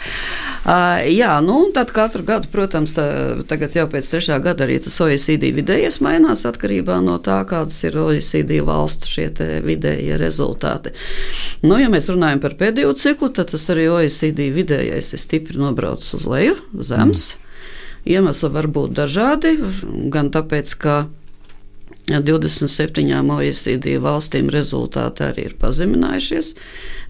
Uh, 0.68 1.06
jā, 1.08 1.32
nu, 1.46 1.60
tad 1.76 1.94
katru 1.96 2.26
gadu, 2.28 2.50
protams, 2.52 2.96
tā, 2.98 3.08
tagad 3.48 3.78
jau 3.78 3.88
pēc 3.92 4.12
trešā 4.12 4.40
gada 4.44 4.66
arī 4.66 4.80
tas 4.84 4.98
OECD 5.04 5.54
vidējais 5.56 6.02
mainās 6.04 6.44
atkarībā 6.50 7.00
no 7.06 7.18
tā, 7.24 7.40
kādas 7.48 7.80
ir 7.88 7.96
OECD 8.02 8.60
valstu 8.68 9.12
šie 9.14 9.28
vidējie 9.64 10.20
rezultāti. 10.20 10.92
Nu, 11.64 11.78
ja 11.80 11.88
mēs 11.94 12.12
runājam 12.12 12.44
par 12.44 12.58
pēdējo 12.60 12.94
ciklu, 13.00 13.32
tad 13.36 13.54
tas 13.54 13.70
arī 13.74 13.88
OECD 13.94 14.50
vidējais 14.56 15.14
ir 15.16 15.24
stipri 15.24 15.60
nobraucis 15.62 16.18
uz 16.20 16.28
leju, 16.30 16.58
zemes. 16.84 17.30
Mm. 17.34 17.44
Iemesli 18.08 18.50
var 18.54 18.68
būt 18.72 18.94
dažādi, 18.96 19.56
gan 20.14 20.30
tāpēc, 20.32 20.74
ka 20.80 20.98
27 22.08 23.32
OECD 23.36 23.98
valstīm 24.00 24.48
rezultāti 24.54 25.26
arī 25.26 25.50
ir 25.50 25.56
pazeminājušies. 25.60 26.54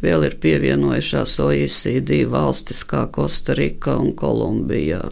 Vēl 0.01 0.25
ir 0.25 0.37
pievienojušās 0.41 1.35
OECD 1.41 2.23
valstis 2.29 2.81
kā 2.85 3.03
Kostarika 3.13 3.93
un 4.01 4.15
Kolumbija 4.17 5.03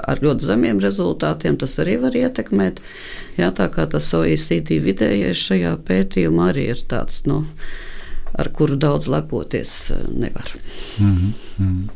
ar 0.00 0.22
ļoti 0.22 0.48
zemiem 0.50 0.82
rezultātiem. 0.82 1.58
Tas 1.62 1.78
arī 1.82 1.96
var 2.02 2.18
ietekmēt. 2.18 2.82
Jā, 3.38 3.52
tā 3.54 3.68
kā 3.70 3.86
tas 3.90 4.10
OECD 4.18 4.80
vidējais 4.82 5.46
šajā 5.46 5.76
pētījumā 5.86 6.50
arī 6.50 6.66
ir 6.74 6.82
tāds, 6.90 7.22
nu, 7.30 7.44
ar 8.34 8.50
kuru 8.54 8.78
daudz 8.82 9.06
lepoties 9.10 9.76
eh, 9.94 10.06
nevar. 10.10 10.54
Mm 10.98 11.32
-hmm. 11.58 11.88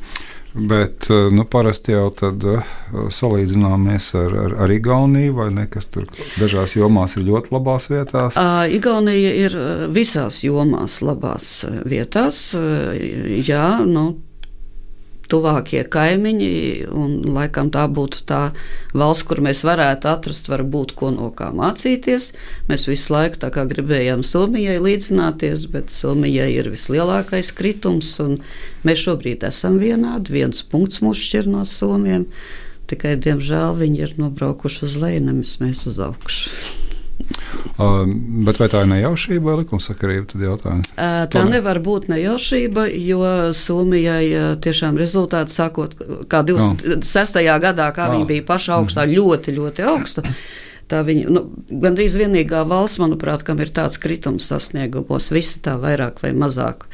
Bet 0.55 1.11
eh, 1.11 1.29
nu, 1.35 1.45
parasti 1.51 1.97
jau 1.97 2.07
tad 2.15 2.45
uh, 2.47 2.75
salīdzināmies 3.11 4.13
ar, 4.19 4.37
ar, 4.45 4.57
ar 4.65 4.75
Igauniju, 4.75 5.35
vai 5.41 5.49
ne? 5.55 5.67
Kas 5.71 5.91
tur 5.91 6.07
dažās 6.39 6.77
jomās 6.77 7.17
ir 7.19 7.27
ļoti 7.27 7.51
labās 7.55 7.89
vietās? 7.91 8.39
Igaunija 8.71 9.33
ir 9.47 9.57
visās 9.95 10.45
jomās 10.47 11.01
labās 11.03 11.57
vietās. 11.91 12.47
Jā, 12.55 13.67
nu, 13.89 14.07
tuvākie 15.31 15.83
kaimiņi, 15.89 16.51
un 16.93 17.17
laikam 17.35 17.71
tā 17.75 17.87
būtu 17.91 18.25
tā 18.29 18.43
valsts, 18.95 19.27
kur 19.29 19.41
mēs 19.45 19.65
varētu 19.67 20.11
atrast, 20.11 20.51
varbūt 20.53 20.95
ko 20.99 21.11
no 21.15 21.31
kā 21.37 21.51
mācīties. 21.57 22.33
Mēs 22.69 22.87
visu 22.91 23.15
laiku 23.15 23.51
gribējām 23.55 24.25
Somijai 24.27 24.77
līdzināties, 24.83 25.67
bet 25.73 25.91
Somijai 25.95 26.51
ir 26.55 26.71
vislielākais 26.75 27.53
kritums, 27.57 28.15
mēs 28.85 29.05
šobrīd 29.07 29.47
esam 29.49 29.81
vienādi. 29.83 30.37
Viens 30.39 30.63
punkts 30.63 31.03
mūs 31.05 31.21
šķir 31.25 31.51
no 31.51 31.65
Somiem, 31.69 32.29
tikai 32.91 33.17
diemžēl 33.17 33.79
viņi 33.81 34.07
ir 34.07 34.17
nobraukuši 34.21 34.89
uz 34.89 34.99
leju, 35.01 35.27
nevis 35.31 35.59
mēs 35.65 35.87
uz 35.91 36.01
augšu. 36.05 36.84
Uh, 37.75 38.05
bet 38.47 38.61
vai 38.61 38.69
tā 38.71 38.85
ir 38.85 38.91
nejaušība 38.93 39.49
vai 39.49 39.57
likumsakarība? 39.63 40.41
Uh, 40.45 40.83
tā 40.97 41.25
Tomēr. 41.33 41.57
nevar 41.57 41.81
būt 41.83 42.09
nejaušība, 42.13 42.87
jo 43.03 43.23
Somijai 43.57 44.27
uh, 44.31 44.51
tiešām 44.63 44.99
rezultāti 45.01 45.55
sākot 45.55 45.97
kā 46.31 46.45
26. 46.47 47.41
Oh. 47.41 47.57
gadā, 47.63 47.89
kā 47.97 48.09
oh. 48.09 48.15
viņi 48.15 48.29
bija 48.31 48.47
paša 48.49 48.79
augstā, 48.79 49.07
mm. 49.07 49.17
ļoti, 49.19 49.57
ļoti 49.59 49.89
augsta. 49.95 50.25
Tā 50.93 51.01
viņa 51.07 51.33
nu, 51.33 51.47
gandrīz 51.71 52.19
vienīgā 52.21 52.61
valsts, 52.69 53.01
manuprāt, 53.01 53.43
kam 53.47 53.63
ir 53.65 53.73
tāds 53.73 53.97
kritums 54.01 54.51
sasniegumos, 54.51 55.31
visi 55.33 55.63
tā 55.65 55.79
vairāk 55.81 56.21
vai 56.23 56.35
mazāk. 56.37 56.85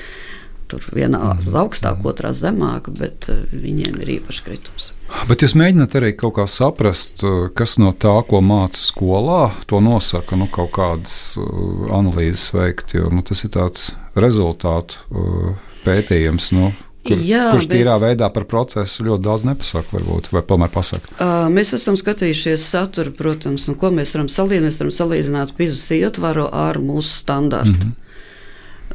Tur 0.71 0.85
vienā 0.95 1.19
mm. 1.19 1.51
augstāk, 1.59 2.05
otrā 2.07 2.31
zemāk, 2.37 2.93
bet 2.95 3.27
uh, 3.29 3.43
viņiem 3.51 4.01
ir 4.05 4.17
īpašs 4.21 4.45
kritums. 4.47 4.93
Bet 5.29 5.43
jūs 5.45 5.57
mēģināt 5.59 5.95
arī 5.99 6.13
kaut 6.19 6.37
kā 6.39 6.47
saprast, 6.51 7.25
uh, 7.27 7.49
kas 7.57 7.79
no 7.83 7.93
tā, 7.93 8.13
ko 8.29 8.43
māca 8.45 8.81
skolā, 8.81 9.51
to 9.71 9.81
nosaka, 9.85 10.39
nu, 10.39 10.49
kaut 10.53 10.73
kādas 10.77 11.17
uh, 11.41 11.89
analīzes 11.97 12.51
veikt. 12.55 12.95
Jo 12.99 13.11
nu, 13.13 13.25
tas 13.27 13.45
ir 13.47 13.53
tāds 13.55 13.91
rezultātu 14.19 15.03
uh, 15.11 15.51
pētījums. 15.87 16.53
Nu, 16.57 16.73
Kur, 17.01 17.17
Jā, 17.25 17.47
kurš 17.55 17.65
tīrā 17.71 17.95
bez... 17.97 18.03
veidā 18.03 18.27
par 18.29 18.45
procesu 18.45 19.07
ļoti 19.07 19.25
daudz 19.25 19.47
nepasaka, 19.49 19.89
varbūt, 19.95 20.27
vai 20.35 20.43
tomēr 20.45 20.69
pasaka? 20.69 21.15
Uh, 21.17 21.47
mēs 21.49 21.73
esam 21.73 21.97
skatījušies 21.97 22.67
saturu, 22.75 23.15
protams, 23.17 23.65
un 23.73 23.79
ko 23.81 23.89
mēs 23.97 24.13
varam 24.13 24.29
salīdzināt. 24.29 24.67
Mēs 24.69 24.81
varam 24.83 24.93
salīdzināt 24.99 25.55
pizas 25.57 25.87
ietvaru 25.97 26.45
ar 26.53 26.77
mūsu 26.85 27.15
standartu. 27.23 27.73
Mm 27.73 27.81
-hmm 27.87 28.10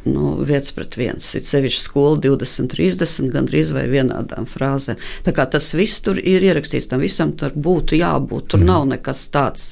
nu, 0.08 0.36
viens 0.46 0.70
pret 0.74 0.96
viens. 0.98 1.32
Ir 1.36 1.44
sevišķi 1.46 1.82
skola 1.82 2.20
20, 2.22 2.70
30, 2.72 3.30
gandrīz 3.34 3.72
vai 3.74 3.86
vienādām 3.90 4.48
frāzēm. 4.50 5.00
Tā 5.26 5.34
kā 5.36 5.46
tas 5.50 5.72
viss 5.76 6.02
tur 6.04 6.20
ir 6.20 6.46
ierakstīts, 6.46 6.88
tam 6.90 7.04
visam 7.04 7.34
tur 7.38 7.54
būtu 7.54 7.98
jābūt. 8.00 8.48
Tur 8.52 8.62
mm. 8.62 8.70
nav 8.70 8.88
nekas 8.94 9.26
tāds. 9.34 9.68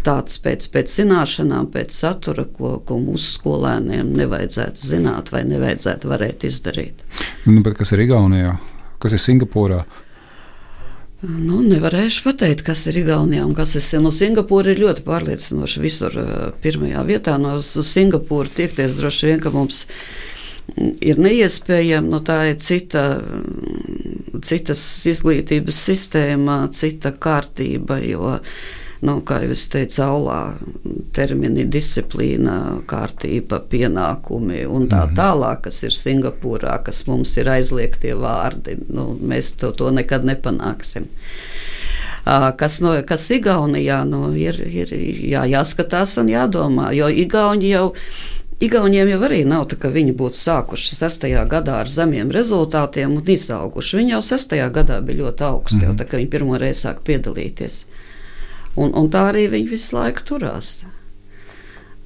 Tāds 0.00 0.38
pēc, 0.40 0.64
pēc 0.72 0.92
zināšanām, 0.94 1.66
pēc 1.74 1.92
satura, 1.92 2.46
ko, 2.48 2.78
ko 2.88 2.96
mūsu 3.02 3.34
skolēniem 3.34 4.14
nevajadzētu 4.16 4.80
zināt 4.80 5.28
vai 5.34 5.42
nevajadzētu 5.44 6.08
varēt 6.08 6.46
izdarīt. 6.48 7.02
Nu, 7.44 7.60
kas 7.76 7.92
ir 7.92 8.06
Igaunijā? 8.06 8.54
Kas 9.00 9.12
ir 9.12 9.20
Singapūrā? 9.20 9.82
Nu, 11.20 11.58
nevarēšu 11.60 12.22
pateikt, 12.24 12.62
kas 12.64 12.86
ir 12.88 12.96
Igaunijā 13.02 13.44
un 13.44 13.52
kas 13.56 13.74
ir. 13.76 13.84
No 14.00 14.08
Singapūra 14.14 14.72
ir 14.72 14.80
ļoti 14.80 15.04
pārliecinoši 15.04 15.82
visur 15.82 16.16
pirmajā 16.64 17.02
vietā. 17.04 17.34
No 17.36 17.58
Singapūra 17.60 18.48
tiekties 18.56 18.96
droši 18.96 19.28
vien, 19.28 19.42
ka 19.44 19.52
mums 19.52 19.82
ir 21.04 21.20
neiespējami. 21.20 22.08
No 22.08 22.22
tā 22.24 22.38
ir 22.54 22.56
cita, 22.64 23.04
citas 24.48 24.80
izglītības 25.12 25.82
sistēma, 25.90 26.62
cita 26.72 27.12
kārtība. 27.12 28.00
Jo, 28.00 28.38
nu, 29.06 29.16
kā 29.24 29.40
jau 29.44 29.54
es 29.54 29.64
teicu, 29.72 30.02
aulā 30.04 30.40
termini, 31.16 31.64
disciplīna, 31.68 32.56
kārtība, 32.90 33.62
pienākumi 33.70 34.64
un 34.68 34.88
tā 34.90 35.06
mhm. 35.06 35.16
tālāk, 35.18 35.62
kas 35.68 35.82
ir 35.86 35.96
Singapūrā, 35.96 36.80
kas 36.86 37.04
mums 37.08 37.36
ir 37.40 37.50
aizliegtie 37.52 38.14
vārdi. 38.18 38.76
Nu, 38.92 39.12
mēs 39.16 39.54
to, 39.60 39.72
to 39.76 39.92
nekad 39.94 40.26
nepanāksim. 40.28 41.08
Kas, 42.60 42.76
no, 42.84 42.92
kas 43.08 43.24
Igaunijā 43.32 44.02
nu, 44.06 44.26
ir, 44.36 44.60
ir 44.60 44.92
jā, 44.92 45.46
jāskatās 45.48 46.18
un 46.20 46.28
jādomā, 46.30 46.92
jo 46.96 47.08
Igauni 47.08 47.72
jau. 47.72 47.88
Igauniem 48.60 49.08
jau 49.08 49.22
arī 49.24 49.38
nav 49.48 49.62
tā, 49.70 49.78
ka 49.80 49.88
viņi 49.88 50.12
būtu 50.18 50.36
sākuši 50.36 50.98
sestajā 50.98 51.46
gadā 51.48 51.78
ar 51.80 51.88
zemiem 51.88 52.28
rezultātiem 52.28 53.14
un 53.16 53.30
izauguši. 53.32 53.96
Viņi 53.96 54.12
jau 54.12 54.20
sestajā 54.26 54.66
gadā 54.74 54.98
bija 55.00 55.22
ļoti 55.22 55.46
augsti, 55.46 55.78
mm 55.78 55.80
-hmm. 55.80 55.88
jau 55.88 55.96
tā, 55.96 56.04
kad 56.10 56.20
viņi 56.20 56.30
pirmo 56.34 56.58
reizi 56.60 56.82
sāk 56.84 57.00
piedalīties. 57.08 57.78
Un, 58.80 58.94
un 58.96 59.10
tā 59.12 59.26
arī 59.32 59.44
viņi 59.52 59.70
visu 59.74 59.96
laiku 59.98 60.24
turās. 60.32 60.80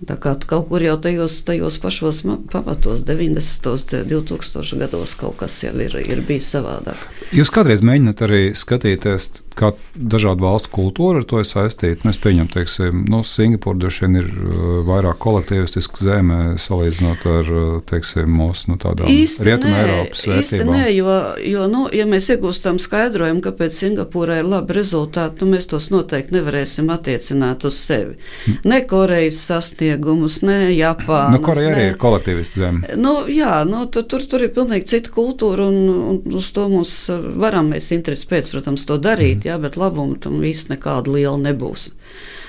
Tā 0.05 0.17
kā 0.21 0.35
kaut 0.49 0.67
kur 0.69 0.83
jau 0.85 0.97
tajos, 1.01 1.39
tajos 1.47 1.79
pašos 1.81 2.25
pamatos, 2.53 3.05
90. 3.09 3.69
un 3.71 4.03
2000 4.11 4.81
gados 4.83 5.15
kaut 5.17 5.39
kas 5.41 5.57
jau 5.63 5.73
ir, 5.81 5.95
ir 6.03 6.21
bijis 6.27 6.51
savādāk. 6.53 6.99
Jūs 7.33 7.53
kādreiz 7.55 7.85
mēģināt 7.87 8.25
arī 8.27 8.43
skatīties, 8.59 9.31
kā 9.59 9.71
dažādu 9.95 10.45
valstu 10.45 10.71
kultūra 10.75 11.23
ar 11.23 11.27
to 11.29 11.41
ir 11.43 11.49
saistīta. 11.49 12.05
Nu, 12.05 12.13
es 12.15 12.21
pieņemu, 12.23 12.51
teiksim, 12.53 13.05
nu, 13.11 13.23
Singapūra 13.27 13.81
droši 13.85 14.05
vien 14.05 14.19
ir 14.21 14.31
uh, 14.31 14.63
vairāk 14.87 15.21
kolektīvistiska 15.23 16.05
zeme 16.05 16.39
salīdzinot 16.61 17.27
ar 17.31 17.51
uh, 17.53 17.77
teiksim, 17.89 18.31
mūsu 18.35 18.73
nu, 18.73 18.79
tādām 18.83 19.09
rietumu 19.09 19.79
Eiropas 19.79 20.25
vērtībām. 20.31 20.73
Nē, 20.75 20.89
jo, 20.95 21.17
jo 21.55 21.69
nu, 21.71 21.85
ja 21.95 22.07
mēs 22.11 22.31
iegūstam 22.35 22.81
skaidrojumu, 22.83 23.43
kāpēc 23.45 23.79
Singapūrai 23.79 24.41
ir 24.43 24.51
labi 24.51 24.79
rezultāti, 24.79 25.45
nu, 25.45 25.55
mēs 25.55 25.71
tos 25.71 25.91
noteikti 25.95 26.39
nevarēsim 26.39 26.91
attiecināt 26.95 27.67
uz 27.69 27.79
sevi. 27.79 28.19
Hm. 28.45 28.59
Ne 28.71 28.81
Korejas 28.91 29.41
sasniegumus, 29.49 30.41
ne 30.47 30.59
Japānas. 30.75 31.39
Nu, 31.39 31.43
Koreja 31.45 31.73
arī 31.75 31.87
ir 31.93 31.99
kolektīvists 32.01 32.59
zeme. 32.61 32.99
Nu, 33.01 33.17
jā, 33.31 33.61
nu, 33.69 33.85
tur, 33.93 34.07
tur, 34.11 34.25
tur 34.29 34.45
ir 34.47 34.53
pilnīgi 34.57 34.91
cita 34.97 35.15
kultūra, 35.15 35.69
un, 35.71 35.79
un 36.11 36.39
uz 36.41 36.51
to 36.55 36.67
mums 36.73 36.97
varam 37.39 37.73
mēs 37.75 37.91
interesi 37.97 38.29
pēc, 38.31 38.51
protams, 38.53 38.87
to 38.89 38.99
darīt, 39.03 39.43
mm. 39.43 39.44
Jā, 39.47 39.59
bet 39.61 39.79
labumu 39.81 40.19
tam 40.21 40.41
viss 40.43 40.71
nekāda 40.71 41.13
liela 41.15 41.39
nebūs. 41.41 41.91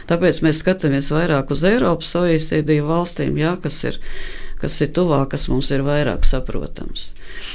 Tāpēc 0.10 0.42
mēs 0.46 0.62
skatāmies 0.62 1.12
vairāk 1.14 1.52
uz 1.54 1.64
Eiropas 1.66 2.14
OECD 2.20 2.80
valstīm, 2.86 3.40
jā, 3.42 3.56
kas 3.62 3.84
ir 3.90 4.02
kas 4.62 4.78
ir 4.82 4.92
tuvāk, 4.96 5.32
kas 5.34 5.48
mums 5.52 5.70
ir 5.76 5.84
vairāk 5.86 6.26
saprotams. 6.28 7.10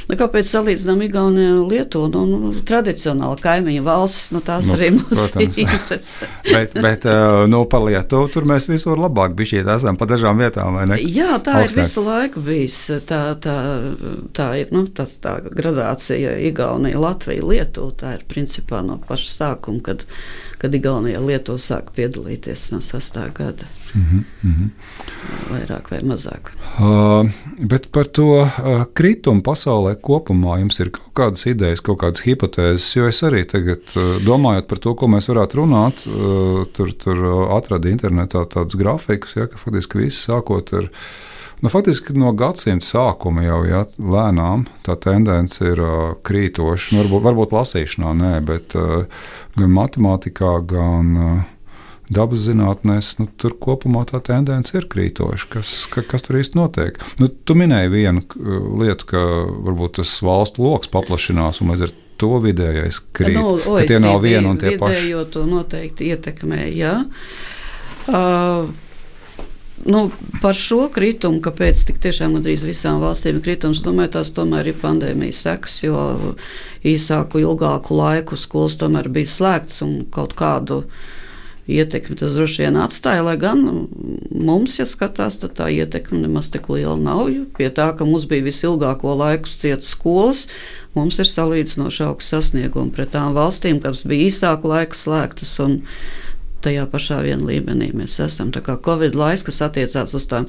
Nu, 0.08 0.16
kāpēc 0.18 0.48
salīdzinām 0.50 1.04
Igauniju 1.06 1.60
un 1.60 1.68
Lietuvu? 1.70 2.08
Nu, 2.12 2.24
nu, 2.26 2.52
tradicionāli 2.66 3.42
kaimiņu 3.44 3.84
valstis, 3.86 4.30
nu, 4.34 4.42
tās 4.44 4.68
nu, 4.68 4.76
arī 4.76 4.90
mums 4.96 5.36
interesē. 5.64 6.28
bet, 6.50 6.76
bet 6.82 7.06
nu, 7.52 7.62
par 7.70 7.84
Lietuvu 7.86 8.30
tur 8.34 8.48
mēs 8.50 8.68
visur 8.70 9.00
labāk 9.00 9.36
bijām, 9.38 9.70
esam 9.76 9.98
pa 10.00 10.08
dažām 10.10 10.40
vietām, 10.40 10.78
vai 10.78 10.86
ne? 10.90 11.00
Jā, 11.00 11.38
tā 11.44 11.60
Augstāk. 11.60 11.78
ir 11.78 11.82
visu 11.84 12.04
laiku 12.06 12.44
bijis. 12.44 12.80
Tā, 13.08 13.22
tā, 13.42 13.56
tā 14.36 14.50
ir 14.60 14.74
nu, 14.74 14.84
tā, 14.94 15.06
tā 15.22 15.38
gradācija 15.46 16.36
Igaunija, 16.50 17.00
Latvija, 17.00 17.46
Lietuva. 17.46 17.96
Tā 18.00 18.14
ir 18.18 18.28
principā 18.30 18.84
no 18.86 19.00
paša 19.08 19.34
sākuma, 19.38 19.82
kad 19.90 20.06
kad 20.60 20.74
Igaunija 20.74 21.20
Lietuva 21.24 21.58
sāk 21.58 21.94
piedalīties 21.96 22.66
no 22.74 22.82
6. 22.84 23.14
gada. 23.34 23.64
Mm 23.94 24.24
-hmm. 24.44 24.68
Vairāk 25.50 25.90
vai 25.90 26.00
mazāk. 26.00 26.50
Uh, 26.78 27.30
bet 27.58 27.92
par 27.92 28.06
to 28.06 28.24
uh, 28.24 28.84
kritumu 28.94 29.42
pasaulē 29.42 29.69
kopumā 30.02 30.58
jums 30.60 30.80
ir 30.82 30.92
kaut 30.94 31.12
kādas 31.16 31.46
idejas, 31.50 31.82
kaut 31.84 32.00
kādas 32.02 32.24
hipotēzes, 32.26 32.90
jo 32.96 33.08
es 33.10 33.22
arī 33.26 33.44
tagad 33.48 33.96
uh, 33.96 34.18
domājot 34.26 34.68
par 34.70 34.82
to, 34.84 34.94
ko 34.98 35.10
mēs 35.12 35.30
varētu 35.32 35.62
runāt, 35.62 36.06
uh, 36.10 36.62
tur, 36.76 36.94
tur 36.98 37.26
atradu 37.56 37.90
internetā 37.92 38.44
tādus 38.50 38.78
grafikus, 38.80 39.36
ja, 39.38 39.48
ka 39.50 39.60
faktiski 39.60 40.04
viss 40.04 40.28
sākot 40.28 40.74
ar 40.78 40.90
Nu, 41.60 41.68
faktiski 41.68 42.14
no 42.16 42.30
gadsimta 42.32 42.86
sākuma 42.86 43.42
jau 43.44 43.58
ja, 43.68 43.82
lēnām 44.00 44.62
tā 44.86 44.94
tendence 44.96 45.60
ir 45.60 45.82
uh, 45.84 46.14
krītoša. 46.24 46.94
Nu, 46.94 47.02
varbūt, 47.02 47.24
varbūt 47.26 47.52
lasīšanā, 47.52 48.12
nē, 48.16 48.30
bet 48.48 48.76
uh, 48.80 49.04
gan 49.60 49.74
matemātikā, 49.76 50.54
gan 50.70 51.10
uh, 51.20 51.42
dabas 52.10 52.44
zinātnēs, 52.48 53.14
nu, 53.20 53.28
tur 53.40 53.54
kopumā 53.62 54.04
tā 54.10 54.20
tendence 54.26 54.74
ir 54.76 54.88
krītoša. 54.90 55.48
Kas, 55.52 55.74
ka, 55.92 56.04
kas 56.06 56.26
tur 56.26 56.40
īsti 56.40 56.58
notiek? 56.58 57.00
Nu, 57.22 57.30
tu 57.30 57.56
minēji 57.58 57.92
vienu 57.94 58.24
lietu, 58.82 59.08
ka 59.12 59.24
varbūt 59.70 60.00
tas 60.00 60.16
valstu 60.26 60.66
lokus 60.66 60.90
paplašinās 60.92 61.62
un 61.62 61.74
līdz 61.74 61.88
ar 61.88 61.96
to 62.20 62.34
vidējais 62.44 63.00
krīt. 63.16 63.38
Nu, 63.38 63.56
no, 63.56 63.78
ka 63.78 63.88
tie 63.88 64.02
nav 64.02 64.20
vieni 64.24 64.50
un 64.50 64.60
tie 64.60 64.76
paši. 64.80 65.14
To 65.32 65.46
noteikti 65.48 66.12
ietekmē, 66.12 66.66
jā. 66.74 67.00
Uh, 68.10 68.70
Nu, 69.84 70.10
par 70.42 70.52
šo 70.56 70.90
kritumu, 70.92 71.38
kāpēc 71.40 71.86
tik 71.88 72.00
tiešām 72.04 72.34
gandrīz 72.36 72.66
visām 72.68 72.98
valstīm 73.00 73.38
ir 73.38 73.44
kritums, 73.46 73.80
domāju, 73.80 74.12
tās 74.18 74.32
tomēr 74.36 74.68
ir 74.68 74.76
pandēmijas 74.76 75.40
sekas, 75.46 75.78
jo 75.86 76.02
īsāku, 76.84 77.40
ilgāku 77.40 77.96
laiku 77.96 78.36
skolas 78.36 78.76
tomēr 78.80 79.08
bija 79.08 79.30
slēgts 79.32 79.80
un 79.86 79.94
kaut 80.12 80.36
kādu 80.36 80.82
ietekmi 81.70 82.16
tas 82.18 82.34
droši 82.36 82.64
vien 82.64 82.78
atstāja, 82.80 83.22
lai 83.26 83.36
gan 83.40 83.62
mums, 84.30 84.78
ja 84.80 84.86
skatās, 84.88 85.38
tad 85.42 85.54
tā 85.58 85.68
ietekme 85.72 86.22
nemaz 86.22 86.50
tik 86.52 86.68
liela 86.72 86.96
nav. 87.00 87.28
Pie 87.58 87.70
tā, 87.74 87.90
ka 87.96 88.06
mums 88.08 88.26
bija 88.30 88.46
visilgāko 88.46 89.14
laiku 89.18 89.50
cietas 89.50 89.92
skolas, 89.94 90.46
mums 90.96 91.20
ir 91.22 91.28
salīdzinoši 91.30 92.06
augsts 92.08 92.34
sasniegumi 92.34 92.94
pret 92.94 93.14
tām 93.14 93.36
valstīm, 93.36 93.82
kas 93.82 94.04
bija 94.08 94.30
īsāku 94.30 94.72
laiku 94.72 94.98
slēgtas. 94.98 95.58
Tajā 96.60 96.82
pašā 96.92 97.22
vien 97.24 97.40
līmenī 97.40 97.86
mēs 97.96 98.18
esam. 98.20 98.50
Tā 98.52 98.60
kā 98.60 98.74
Covid 98.84 99.14
laiks, 99.16 99.46
kas 99.46 99.62
attiecās 99.64 100.12
uz 100.12 100.26
tām, 100.28 100.44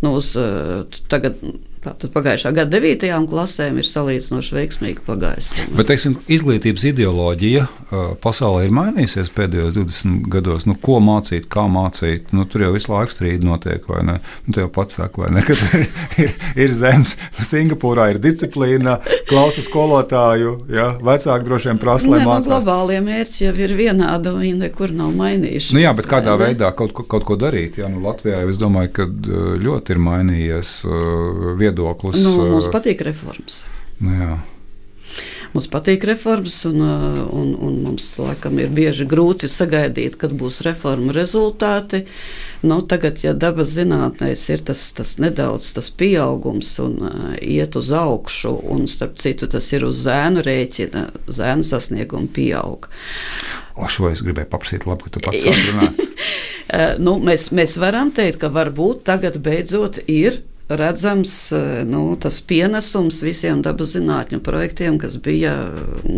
nu, 0.00 0.14
uz 0.16 0.32
eh, 0.40 0.86
tagad 1.12 1.36
Tātad 1.80 2.10
pagājušā 2.12 2.50
gada 2.52 2.76
9. 2.76 3.08
klasēm 3.30 3.78
ir 3.80 3.86
salīdzinoši 3.88 4.52
veiksmīgi 4.52 5.00
pagājusi. 5.06 5.62
Bet 5.72 5.88
teiksim, 5.88 6.18
izglītības 6.28 6.82
ideoloģija 6.90 7.62
pasaulē 8.20 8.66
ir 8.66 8.74
mainījusies 8.76 9.30
pēdējos 9.32 9.78
20 9.78 10.26
gados. 10.28 10.66
Nu, 10.68 10.74
ko 10.76 10.98
mācīt, 11.00 11.46
kā 11.48 11.64
mācīt? 11.72 12.34
Nu, 12.36 12.44
tur 12.44 12.66
jau 12.66 12.74
visu 12.74 12.92
laiku 12.92 13.14
strīdi 13.14 13.48
notiek, 13.48 13.86
vai 13.88 14.02
ne? 14.04 14.16
Nu, 14.44 14.52
tu 14.52 14.60
jau 14.60 14.68
pats 14.74 14.98
saki, 15.00 15.22
vai 15.22 15.30
ne? 15.32 15.44
Kad 15.48 15.62
ir, 15.78 15.86
ir, 16.26 16.34
ir 16.66 16.74
zemes, 16.76 17.14
Singapūrā 17.40 18.10
ir 18.12 18.20
disciplīna, 18.20 18.98
klausa 19.30 19.64
skolotāju, 19.64 20.52
ja? 20.76 20.90
vecāki 21.00 21.48
droši 21.48 21.72
vien 21.72 21.80
prasa, 21.80 22.12
lai 22.12 22.20
nu, 22.20 22.28
mācītu. 22.28 22.52
Globālie 22.52 23.00
mērķi 23.08 23.46
jau 23.46 23.54
ir 23.56 23.74
vienādi, 23.80 24.36
viņi 24.36 24.60
nekur 24.66 24.92
nav 25.00 25.16
mainījušies. 25.16 25.72
Nu, 25.78 25.80
jā, 25.86 25.96
bet 25.96 26.12
kādā 26.12 26.36
veidā 26.44 26.74
kaut, 26.76 26.92
kaut 27.08 27.24
ko 27.24 27.40
darīt? 27.40 27.80
Jā, 27.80 27.88
nu, 27.88 28.04
Latvijā 28.04 28.44
es 28.44 28.60
domāju, 28.60 28.92
ka 29.00 29.08
ļoti 29.64 29.96
ir 29.96 30.04
mainījies. 30.10 30.76
Uh, 30.84 31.56
viedoklis. 31.70 32.22
Nu, 32.26 32.36
mums 32.54 32.70
patīk 32.74 33.04
reformas. 33.06 33.64
Nu, 34.00 34.14
jā. 34.14 34.32
Mums 35.50 35.66
patīk 35.66 36.04
reformas, 36.06 36.60
un, 36.68 36.78
un, 36.78 37.48
un 37.58 37.78
mums 37.82 38.04
laikam 38.20 38.60
ir 38.62 38.70
bieži 38.70 39.06
grūti 39.10 39.48
sagaidīt, 39.50 40.14
kad 40.20 40.34
būs 40.38 40.60
reformu 40.62 41.10
rezultāti. 41.16 42.04
Nu, 42.62 42.78
tagad, 42.86 43.18
ja 43.24 43.32
dabas 43.34 43.72
zinātnēs 43.74 44.44
ir 44.52 44.62
tas, 44.68 44.84
tas 44.94 45.16
nedaudz 45.18 45.72
tas 45.74 45.88
pieaugums 45.90 46.70
un 46.84 46.94
uh, 47.02 47.32
iet 47.42 47.74
uz 47.80 47.90
augšu, 47.96 48.52
un 48.70 48.86
starp 48.90 49.18
citu 49.18 49.48
tas 49.50 49.72
ir 49.74 49.88
uz 49.88 50.04
zēnu 50.04 50.44
rēķina, 50.46 51.06
zēnu 51.40 51.66
sasniegumu 51.66 52.30
pieaug. 52.36 52.86
O, 53.74 53.88
šo 53.90 54.12
es 54.12 54.22
gribēju 54.22 54.52
paprasīt, 54.52 54.86
labi, 54.86 55.08
ka 55.08 55.16
tu 55.16 55.24
pats 55.24 55.48
runāt. 55.50 55.98
nu, 57.06 57.16
mēs, 57.26 57.48
mēs 57.56 57.74
varam 57.80 58.14
teikt, 58.14 58.38
ka 58.44 58.52
varbūt 58.54 59.02
tagad 59.08 59.40
beidzot 59.42 59.98
ir 60.06 60.44
redzams 60.70 61.52
eh, 61.52 61.82
nu, 61.86 62.16
tas 62.20 62.40
pienesums 62.46 63.20
visiem 63.24 63.62
dabas 63.62 63.94
zinātņu 63.96 64.40
projektiem, 64.46 64.98
kas 65.02 65.16
bija 65.22 65.54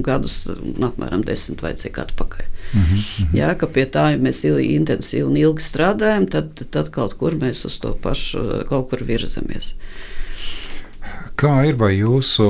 gadus 0.05 0.45
nu, 0.49 0.91
apmēram 0.91 1.25
desmit 1.27 1.63
vai 1.65 1.73
cik 1.79 1.99
atpakaļ. 2.05 2.47
Mm 2.73 2.85
-hmm. 2.85 3.33
Jā, 3.37 3.55
ka 3.59 3.67
pie 3.67 3.87
tā 3.87 4.11
ja 4.13 4.19
mēs 4.19 4.45
intensīvi 4.45 5.25
un 5.25 5.37
ilgi 5.37 5.63
strādājam, 5.63 6.29
tad, 6.31 6.67
tad 6.71 6.91
kaut 6.91 7.15
kur 7.15 7.33
mēs 7.33 7.65
uz 7.67 7.79
to 7.81 7.97
pašu 8.03 8.39
eh, 8.39 8.65
kaut 8.69 8.91
kur 8.91 9.05
virzamies. 9.05 9.75
Kā 11.37 11.65
ir 11.69 11.77
vai 11.77 11.97
jūsu 11.97 12.49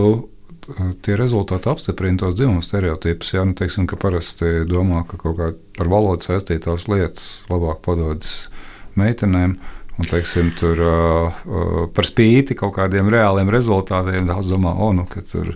eh, 0.69 0.95
tie 1.03 1.17
rezultāti 1.17 1.71
apstiprina 1.71 2.19
tos 2.19 2.35
dzimumu 2.35 2.63
stereotipus. 2.63 3.33
Jā, 3.35 3.45
nu, 3.45 3.55
teiksim, 3.55 3.87
ka 3.87 3.97
parasti 3.97 4.65
domā, 4.67 5.07
ka 5.07 5.17
kaut 5.17 5.37
kā 5.39 5.53
ar 5.79 5.89
valodu 5.89 6.23
saistītās 6.23 6.89
lietas 6.89 7.43
labāk 7.51 7.81
padodas 7.87 8.49
meitenēm. 8.95 9.57
Un, 10.03 10.09
teiksim, 10.11 10.49
tur, 10.59 10.81
uh, 10.83 11.37
par 11.95 12.09
spīti 12.09 12.57
kaut 12.59 12.75
kādiem 12.75 13.11
reāliem 13.13 13.51
rezultātiem, 13.55 14.27
daudz 14.27 14.51
domā, 14.51 14.73
oh, 14.75 14.91
nu, 14.97 15.07
ka 15.07 15.23
tur 15.23 15.53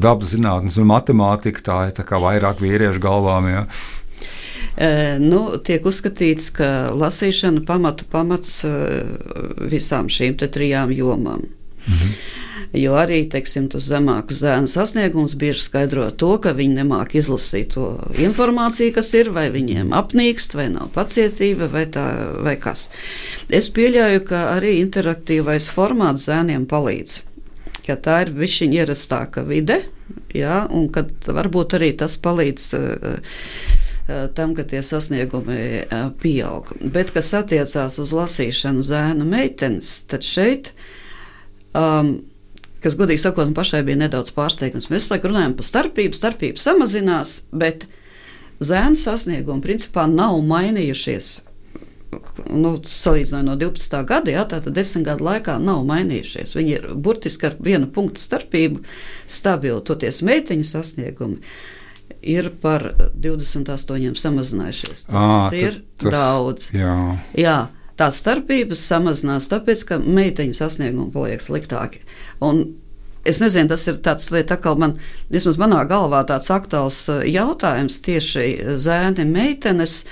dabas 0.00 0.32
zinātnes 0.32 0.78
un 0.80 0.88
matemātika 0.88 1.66
tā 1.66 1.78
ir 1.90 1.98
tā 1.98 2.06
kā 2.08 2.20
vairāk 2.22 2.62
vīriešu 2.64 3.02
galvām. 3.04 3.50
Ja. 3.52 3.66
Nu, 5.20 5.42
tiek 5.62 5.84
uzskatīts, 5.86 6.48
ka 6.56 6.70
lasīšana 6.96 7.62
pamatu 7.68 8.08
pamats 8.10 8.62
visām 9.70 10.08
šīm 10.10 10.40
trijām 10.40 10.94
jomām. 10.94 11.44
Mhm. 11.84 12.16
Jo 12.74 12.96
arī 12.98 13.20
teiksim, 13.30 13.68
tas 13.70 13.86
zemāks 13.86 14.40
zēnu 14.42 14.66
sasniegums 14.70 15.36
bieži 15.38 15.62
skaidro 15.62 16.08
to, 16.10 16.32
ka 16.42 16.50
viņi 16.58 16.80
nemāk 16.80 17.12
izlasīt 17.14 17.76
to 17.76 17.92
informāciju, 18.18 18.96
kas 18.96 19.12
ir, 19.14 19.30
vai 19.36 19.46
viņiem 19.54 19.92
apnīkst, 19.94 20.56
vai 20.58 20.66
nav 20.72 20.90
pacietība, 20.96 21.68
vai, 21.70 21.84
tā, 21.94 22.02
vai 22.42 22.56
kas. 22.58 22.88
Es 23.46 23.70
pieļauju, 23.74 24.24
ka 24.26 24.42
arī 24.56 24.80
interaktīvais 24.80 25.70
formāts 25.70 26.26
zēniem 26.26 26.66
palīdz. 26.70 27.20
Tā 27.84 28.18
ir 28.24 28.34
viņa 28.34 28.70
ierastāka 28.80 29.44
vide, 29.46 29.82
jā, 30.34 30.64
un 30.72 30.88
varbūt 30.90 31.78
arī 31.78 31.92
tas 32.00 32.18
palīdz 32.18 32.68
uh, 32.80 33.38
tam, 34.34 34.58
ka 34.58 34.66
tie 34.66 34.82
sasniegumi 34.82 35.86
pieaug. 36.18 36.74
Bet, 36.82 37.14
kas 37.14 37.30
attiecās 37.38 38.02
uz 38.02 38.12
lasīšanu 38.16 38.82
zēna 38.82 39.28
meitenes, 39.28 40.00
tad 40.10 40.26
šeit 40.26 40.74
um, 41.70 42.16
kas, 42.84 42.96
godīgi 42.98 43.22
sakot, 43.22 43.50
pašai 43.56 43.82
bija 43.86 44.04
nedaudz 44.04 44.32
pārsteigums. 44.36 44.90
Mēs 44.92 45.08
laikam 45.12 45.32
runājam 45.32 45.56
par 45.58 45.68
starpību, 45.68 46.16
starpība 46.18 46.60
samazinās, 46.60 47.40
bet 47.52 47.88
zēnu 48.64 49.00
sasniegumi 49.00 49.64
principā 49.64 50.06
nav 50.10 50.38
mainījušies. 50.46 51.34
Nu, 52.54 52.76
salīdzinājumā 52.86 53.48
no 53.48 53.54
12. 53.58 54.00
gada, 54.06 54.30
jā, 54.30 54.44
tātad 54.50 54.74
desmit 54.76 55.06
gadu 55.08 55.26
laikā 55.26 55.56
nav 55.58 55.80
mainījušies. 55.88 56.54
Viņi 56.54 56.74
ir 56.76 56.90
burtiski 56.94 57.48
ar 57.48 57.56
vienu 57.58 57.88
punktu 57.90 58.22
starpību 58.22 58.84
stabili. 59.26 59.80
Toties 59.88 60.20
meiteņu 60.22 60.68
sasniegumi 60.68 61.40
ir 62.24 62.50
par 62.62 62.86
28 63.18 64.20
samazinājušies. 64.20 65.08
Tas 65.08 65.16
à, 65.18 65.56
ir 65.58 65.80
tas, 66.00 66.14
daudz. 66.14 66.70
Jā. 66.76 66.94
jā, 67.38 67.58
tās 68.00 68.20
starpības 68.22 68.86
samazinās, 68.88 69.50
tāpēc 69.52 69.84
ka 69.88 70.00
meiteņu 70.02 70.56
sasniegumi 70.58 71.12
paliek 71.14 71.44
sliktāki. 71.44 72.02
Un 72.44 72.66
Es 73.24 73.40
nezinu, 73.40 73.70
tas 73.72 73.86
ir 73.88 74.00
tāds 74.04 74.28
lieta, 74.28 74.58
kā 74.60 74.74
man, 74.76 74.98
vismaz 75.32 75.56
manā 75.60 75.80
galvā, 75.88 76.20
tāds 76.28 76.50
aktuāls 76.52 76.98
uh, 77.08 77.22
jautājums 77.24 78.02
tieši 78.04 78.76
zēni, 78.80 79.24
meitenes. 79.24 80.02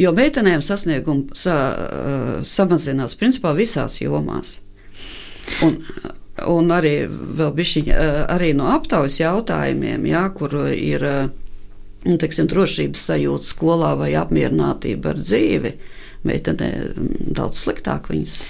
Jo 0.00 0.12
meitenēm 0.16 0.62
sasniegums 0.64 1.44
sa, 1.44 1.56
uh, 1.76 2.30
samazinās 2.40 3.16
principā 3.20 3.52
visās 3.56 4.00
jomās. 4.00 4.62
Un, 5.64 5.76
un 6.48 6.72
arī, 6.72 6.94
bišķiņ, 7.36 7.92
uh, 7.92 8.22
arī 8.32 8.54
no 8.56 8.70
aptaujas 8.72 9.20
jautājumiem, 9.20 10.08
jā, 10.08 10.24
kur 10.36 10.56
ir 10.72 11.04
nu, 12.06 12.16
teiksim, 12.16 12.48
drošības 12.48 13.06
sajūta 13.10 13.50
skolā 13.50 13.92
vai 14.00 14.14
apmierinātība 14.16 15.12
ar 15.12 15.20
dzīvi, 15.20 15.76
meitenē 16.24 16.72
daudz 17.36 17.66
sliktāk 17.66 18.10
viņas 18.12 18.40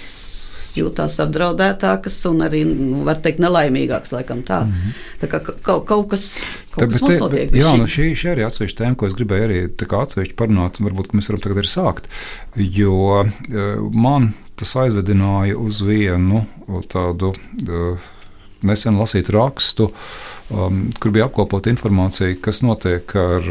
jūtās 0.77 1.17
apdraudētākas 1.23 2.17
un 2.29 2.43
arī, 2.45 2.63
nu, 2.67 3.01
var 3.07 3.21
teikt, 3.23 3.41
nelaimīgākas, 3.43 4.13
laikam 4.15 4.43
tā. 4.47 4.63
Mm 4.65 4.73
-hmm. 4.73 4.97
Tā 5.21 5.29
kā 5.31 5.39
kaut, 5.45 5.85
kaut 5.85 6.09
kas. 6.11 6.25
Kaut 6.71 6.83
tā, 6.83 6.99
kas 6.99 6.99
te, 6.99 7.29
bet, 7.35 7.55
jā, 7.55 7.73
nu 7.77 7.87
šī, 7.89 8.11
šī 8.15 8.33
arī 8.35 8.45
atsevišķa 8.45 8.83
tēma, 8.83 8.95
ko 8.95 9.07
es 9.07 9.15
gribēju 9.17 9.47
arī 9.47 9.59
atsevišķi 10.01 10.35
parunāt, 10.37 10.79
un 10.79 10.89
varbūt 10.89 11.13
mēs 11.13 11.29
varam 11.29 11.41
tagad 11.41 11.57
arī 11.63 11.71
sākt. 11.71 12.09
Jo 12.55 13.23
uh, 13.23 13.31
man 13.91 14.33
tas 14.55 14.75
aizvedināja 14.75 15.57
uz 15.57 15.81
vienu 15.81 16.45
tādu 16.89 17.33
uh, 17.33 17.97
nesen 18.61 18.97
lasītu 18.97 19.31
rakstu, 19.31 19.91
um, 20.49 20.89
kur 20.99 21.11
bija 21.11 21.25
apkopota 21.25 21.69
informācija, 21.69 22.37
kas 22.41 22.61
notiek 22.61 23.15
ar 23.15 23.43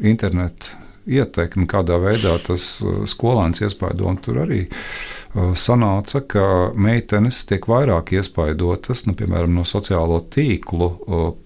internetu 0.00 0.87
ietekmi, 1.08 1.66
kādā 1.70 1.98
veidā 2.02 2.36
tas 2.46 2.78
skolēns 3.08 3.62
iespaido. 3.64 4.12
Tur 4.22 4.42
arī 4.44 4.64
uh, 4.68 5.52
sanāca, 5.58 6.22
ka 6.24 6.46
meitenes 6.74 7.42
tiek 7.48 7.68
vairāk 7.68 8.14
iespaidotas, 8.16 9.04
nu, 9.08 9.14
piemēram, 9.18 9.54
no 9.58 9.66
sociālo 9.68 10.20
tīklu 10.32 10.90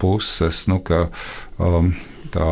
puses. 0.01 0.65
Nu, 0.71 0.79
ka, 0.85 1.07
um, 1.59 1.93
tā 2.33 2.47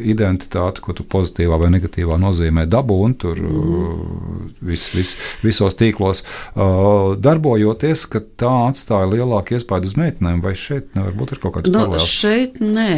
identitāte, 0.00 0.82
ko 0.84 0.94
tu 0.96 1.04
pozitīvā 1.08 1.58
vai 1.60 1.70
negatīvā 1.74 2.18
nozīmē 2.20 2.64
dabūni 2.70 3.18
tur 3.20 3.40
mm. 3.42 4.48
vis, 4.68 4.88
vis, 4.94 5.14
visos 5.44 5.76
tīklos, 5.78 6.24
uh, 6.24 7.14
darbojoties, 7.20 8.06
ka 8.12 8.22
tā 8.40 8.52
atstāja 8.68 9.10
lielāku 9.12 9.58
iespaidu 9.58 9.90
uz 9.90 9.96
meitenēm. 9.98 10.40
Vai 10.44 10.54
šeit 10.58 10.94
nevar 10.98 11.16
būt 11.18 11.36
kaut 11.42 11.58
kāds 11.58 11.72
nu, 11.72 11.82
paralēls? 11.82 12.08
Šeit 12.08 12.62
nē. 12.62 12.90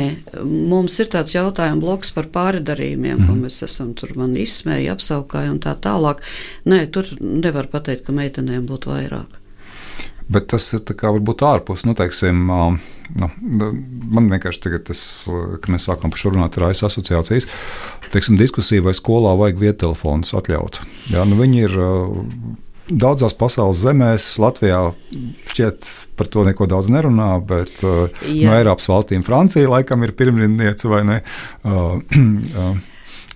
Mums 0.45 0.99
ir 1.03 1.11
tāds 1.13 1.35
jautājums 1.35 1.83
bloks 1.83 2.15
par 2.17 2.31
pārdarījumiem, 2.35 3.19
mm. 3.19 3.27
ko 3.27 3.35
mhm. 3.35 3.49
mēs 3.49 3.63
esam 3.67 3.93
tur 3.99 4.15
man 4.21 4.37
izsmēji, 4.39 4.91
apsaukāji 4.95 5.55
un 5.57 5.61
tā 5.63 5.75
tālāk. 5.83 6.23
Nē, 6.71 6.85
tur 6.95 7.11
nevar 7.21 7.71
pateikt, 7.73 8.07
ka 8.07 8.17
meitenēm 8.17 8.67
būtu 8.71 8.95
vairāk. 8.95 9.40
Bet 10.31 10.51
tas 10.53 10.69
ir 10.77 10.85
varbūt 10.87 11.43
ārpus, 11.47 11.87
nu, 11.89 11.97
teiksim, 11.99 12.51
Nu, 13.19 13.27
nu, 13.43 13.71
man 14.15 14.29
vienkārši 14.31 14.61
tagad, 14.63 14.85
tas, 14.91 15.01
kad 15.27 15.71
mēs 15.75 15.89
sākām 15.89 16.13
par 16.13 16.21
šo 16.21 16.31
runāt, 16.35 16.57
ir 16.57 16.69
ASV 16.69 16.87
asociācijas. 16.91 17.49
teiksim, 18.15 18.39
diskusija, 18.39 18.85
vai 18.87 18.95
skolā 18.95 19.33
vajag 19.39 19.59
viettelefons 19.59 20.35
atļaut. 20.39 20.79
Jā, 21.11 21.25
nu 21.27 21.39
viņi 21.41 21.65
ir 21.67 21.75
daudzās 22.91 23.35
pasaules 23.39 23.81
zemēs, 23.83 24.33
Latvijā 24.43 24.81
šķiet 25.51 25.91
par 26.19 26.31
to 26.31 26.45
neko 26.47 26.67
daudz 26.71 26.91
nerunā, 26.93 27.33
bet 27.47 27.83
uh, 27.87 28.07
no 28.27 28.55
Eiropas 28.57 28.89
valstīm 28.91 29.27
Francija 29.27 29.71
laikam 29.71 30.07
ir 30.07 30.15
pirmrindniece 30.19 30.91
vai 30.91 31.03
ne. 31.07 31.21
Uh, 31.63 31.99
uh, 32.59 32.73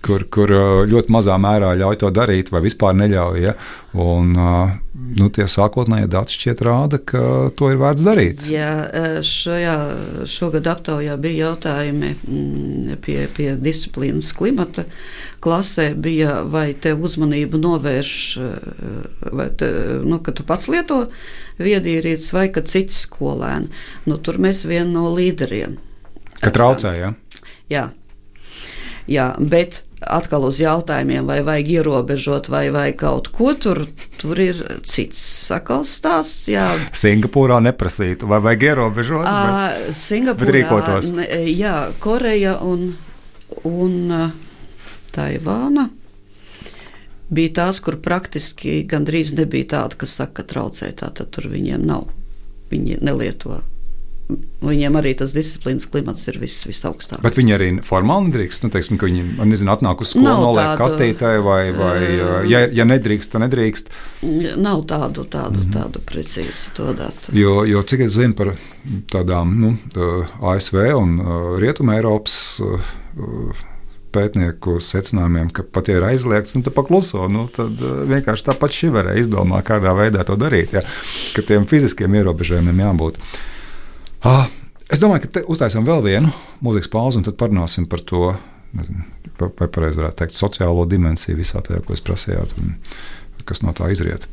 kur, 0.05 0.25
kur 0.33 0.53
ļoti 0.89 1.13
mazā 1.13 1.35
mērā 1.41 1.73
ļauj 1.79 1.99
to 2.03 2.11
darīt, 2.13 2.51
vai 2.53 2.61
vispār 2.65 2.95
neļauj. 2.97 3.39
Ja? 3.43 3.55
Un, 3.95 4.33
nu, 4.35 5.27
tie 5.31 5.45
sākotnējie 5.49 6.09
dati 6.11 6.35
šķiet 6.35 6.63
rāda, 6.67 6.99
ka 6.99 7.21
to 7.55 7.69
ir 7.71 7.79
vērts 7.79 8.05
darīt. 8.05 8.45
Jā, 8.51 8.71
šajā 9.25 9.75
šogad 10.29 10.67
aptaujā 10.73 11.15
bija 11.21 11.49
jautājumi 11.49 12.11
mm, 12.15 12.99
pie, 13.05 13.21
pie 13.35 13.53
disciplīnas 13.59 14.33
klimata 14.35 14.85
klasē, 15.45 15.91
bija, 15.95 16.41
vai 16.43 16.73
te 16.73 16.95
uzmanību 16.95 17.59
novērš, 17.61 18.13
vai 19.31 19.49
te, 19.57 19.71
nu, 20.03 20.19
ka 20.25 20.35
tu 20.35 20.45
pats 20.47 20.69
lieto 20.71 21.05
viedierīces 21.61 22.33
vai 22.35 22.47
ka 22.53 22.65
cits 22.67 23.05
skolēni. 23.05 23.71
Nu, 24.09 24.19
tur 24.19 24.41
mēs 24.41 24.65
vieni 24.67 24.91
no 24.95 25.07
līderiem. 25.15 25.77
Ka 26.41 26.51
traucē, 26.53 26.95
ja? 26.99 27.13
Jā. 27.71 27.89
Jā, 29.09 29.29
bet 29.39 29.83
atkal 30.05 30.45
uz 30.47 30.59
jautājumiem, 30.61 31.25
vai 31.27 31.39
vajag 31.45 31.71
ierobežot, 31.79 32.49
vai, 32.53 32.67
vai 32.73 32.87
kaut 32.97 33.31
ko 33.35 33.53
tur, 33.57 33.85
tur 34.21 34.41
ir 34.41 34.61
cits 34.85 35.19
sakals 35.47 35.91
stāsts. 35.99 36.49
Jā. 36.51 36.67
Singapūrā 36.95 37.59
neprasītu, 37.65 38.29
vai 38.29 38.41
vajag 38.45 38.69
ierobežot? 38.69 39.25
Uh, 39.25 39.91
Singapūrā 39.95 40.57
rīkotos. 40.59 41.11
Jā, 41.49 41.75
Koreja 42.03 42.57
un, 42.65 42.91
un 43.65 43.95
Taivāna 45.15 45.89
bija 47.35 47.53
tās, 47.61 47.79
kur 47.81 47.97
praktiski 48.03 48.83
gandrīz 48.89 49.33
nebija 49.37 49.73
tāda, 49.77 49.97
kas 50.03 50.17
saka, 50.19 50.41
ka 50.41 50.51
traucē. 50.53 50.91
Tātad 50.97 51.31
tur 51.33 51.49
viņiem 51.51 51.85
nav. 51.85 52.09
Viņi 52.71 52.99
nelieto 53.05 53.61
Viņiem 54.65 54.95
arī 54.97 55.11
tas 55.19 55.35
disciplīnas 55.37 55.85
klimats 55.91 56.25
ir 56.31 56.39
vis, 56.41 56.55
visaugstākais. 56.65 57.21
Bet 57.21 57.35
viņi 57.37 57.53
arī 57.53 57.67
formāli 57.85 58.31
nedrīkst. 58.31 58.65
Nu, 58.65 58.71
teiksim, 58.73 58.97
viņi 58.97 59.25
nezinu, 59.45 59.69
atnāk 59.75 60.01
uz 60.01 60.15
skolu, 60.15 60.25
noliek 60.47 60.71
tādu, 60.71 60.79
kastītē, 60.81 61.33
vai, 61.45 61.59
vai 61.75 61.99
ja, 62.49 62.63
ja 62.73 62.87
nedrīkst, 62.89 63.35
tad 63.35 63.45
nedrīkst. 63.45 63.93
Nav 64.57 64.81
tādu, 64.89 65.27
tādu, 65.29 65.61
mm 65.61 65.67
-hmm. 65.67 65.75
tādu 65.77 66.01
precīzu 66.09 66.73
to 66.73 66.95
datu. 66.97 67.37
Jo, 67.37 67.61
jo 67.69 67.83
cik 67.83 68.07
es 68.07 68.17
zinu 68.17 68.33
par 68.33 68.55
tādām 69.13 69.53
nu, 69.61 69.77
ASV 70.41 70.81
un 70.97 71.21
Rietumē 71.61 72.01
Eiropas 72.01 72.57
pētnieku 74.15 74.79
secinājumiem, 74.81 75.49
ka 75.53 75.63
pat 75.63 75.89
ja 75.91 75.99
ir 75.99 76.03
aizliegts, 76.03 76.55
nu, 76.55 76.63
tad 76.65 76.73
pakluso. 76.73 77.27
Nu, 77.31 77.47
tad 77.53 77.81
vienkārši 78.09 78.49
tāpat 78.49 78.71
šī 78.71 78.93
varēja 78.95 79.21
izdomāt, 79.25 79.67
kādā 79.67 79.93
veidā 79.97 80.23
to 80.25 80.35
darīt. 80.39 80.73
Ja, 80.73 80.81
ka 81.35 81.43
tiem 81.45 81.67
fiziskiem 81.69 82.15
ierobežojumiem 82.15 82.87
jābūt. 82.87 83.19
Ah, 84.25 84.47
es 84.89 85.03
domāju, 85.03 85.27
ka 85.29 85.43
uztaisām 85.53 85.85
vēl 85.85 85.99
vienu 86.01 86.31
mūzikas 86.65 86.89
pauzi, 86.89 87.19
un 87.19 87.25
tad 87.27 87.35
parunāsim 87.37 87.85
par 87.85 88.01
to, 88.09 88.31
nezinu, 88.73 89.03
vai 89.37 89.67
pareizi 89.69 89.99
varētu 89.99 90.17
teikt, 90.17 90.37
sociālo 90.39 90.87
dimensiju 90.89 91.37
visā 91.37 91.61
tajā, 91.61 91.83
ko 91.85 91.93
jūs 91.93 92.01
prasījāt, 92.07 92.55
un 92.57 92.73
kas 93.45 93.61
no 93.61 93.75
tā 93.77 93.91
izriet. 93.93 94.25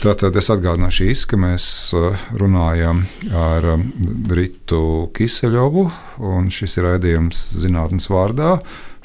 Tātad 0.00 0.34
es 0.40 0.48
atgādināšu 0.50 1.06
īsi, 1.12 1.28
ka 1.30 1.38
mēs 1.38 1.66
uh, 1.94 2.24
runājam 2.40 3.04
ar 3.36 3.68
um, 3.76 3.84
Ritu 4.32 4.82
Kiseļovu, 5.14 5.84
un 6.32 6.50
šis 6.50 6.78
ir 6.80 6.88
raidījums 6.88 7.44
zinātnes 7.62 8.10
vārdā. 8.10 8.56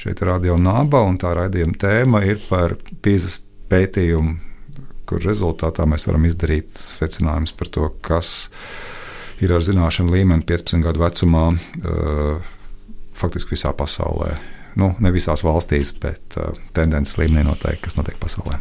Šeit 0.01 0.23
ir 0.23 0.31
radio 0.31 0.57
naba, 0.57 1.03
un 1.05 1.19
tā 1.21 1.35
raidījuma 1.37 1.77
tēma 1.83 2.23
ir 2.25 2.41
par 2.47 2.73
pīzes 3.05 3.37
pētījumu, 3.69 4.33
kur 5.05 5.21
rezultātā 5.21 5.85
mēs 5.85 6.07
varam 6.09 6.25
izdarīt 6.25 6.73
secinājumus 6.73 7.53
par 7.59 7.73
to, 7.75 7.91
kas 8.01 8.33
ir 8.47 8.93
ir 9.43 9.51
ar 9.55 9.63
zināšanu 9.65 10.13
līmeni 10.13 10.45
15 10.47 10.83
gadu 10.85 11.03
vecumā 11.03 11.47
uh, 11.51 12.53
faktiski 13.15 13.55
visā 13.55 13.73
pasaulē. 13.75 14.35
Nu, 14.79 14.91
ne 14.99 15.11
visās 15.15 15.43
valstīs, 15.45 15.93
bet 15.99 16.37
uh, 16.39 16.55
tendences 16.75 17.17
līmenī 17.19 17.45
noteikti, 17.47 17.85
kas 17.87 17.99
notiek 17.99 18.19
pasaulē. 18.21 18.59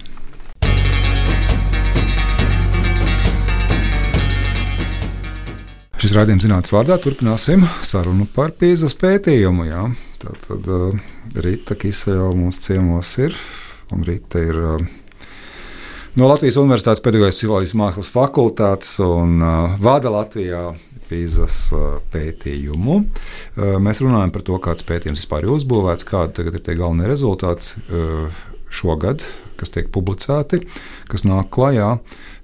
Šis 6.05 6.13
raidījums 6.19 6.45
zinātnīs 6.45 6.75
vārdā 6.75 6.99
turpināsim 7.01 7.63
sarunu 7.87 8.27
par 8.35 8.53
pīzes 8.59 8.93
pētījumu. 9.01 9.65
Jā. 9.71 9.87
Tad, 10.21 10.41
tad 10.49 10.69
uh, 10.69 10.99
Rīta 11.41 11.79
Kisa 11.81 12.19
jau 12.19 12.35
mums 12.37 12.61
ciemos 12.61 13.15
ir, 13.23 13.37
un 13.95 14.05
Rīta 14.05 14.43
ir 14.45 14.61
no 16.15 16.29
Latvijas 16.31 16.57
Universitātes 16.61 17.03
Pedagoģijas 17.03 17.39
psiholoģijas 17.41 17.73
mākslas 17.79 18.11
fakultātes 18.13 18.93
un 19.03 19.41
uh, 19.43 19.73
vada 19.83 20.13
Latvijā 20.15 20.61
Pīzas 21.09 21.57
uh, 21.75 21.97
pētījumu. 22.13 23.01
Uh, 23.01 23.75
mēs 23.83 23.99
runājam 24.05 24.31
par 24.35 24.45
to, 24.47 24.59
kāds 24.63 24.87
pētījums 24.87 25.25
vispār 25.25 25.47
ir 25.47 25.55
uzbūvēts, 25.57 26.07
kādi 26.07 26.47
ir 26.47 26.61
tie 26.63 26.77
galvenie 26.79 27.11
rezultāti 27.11 27.75
uh, 27.89 28.31
šogad, 28.71 29.27
kas 29.59 29.75
tiek 29.75 29.91
publicēti, 29.95 30.63
kas 31.11 31.27
nāk 31.27 31.51
klajā. 31.55 31.97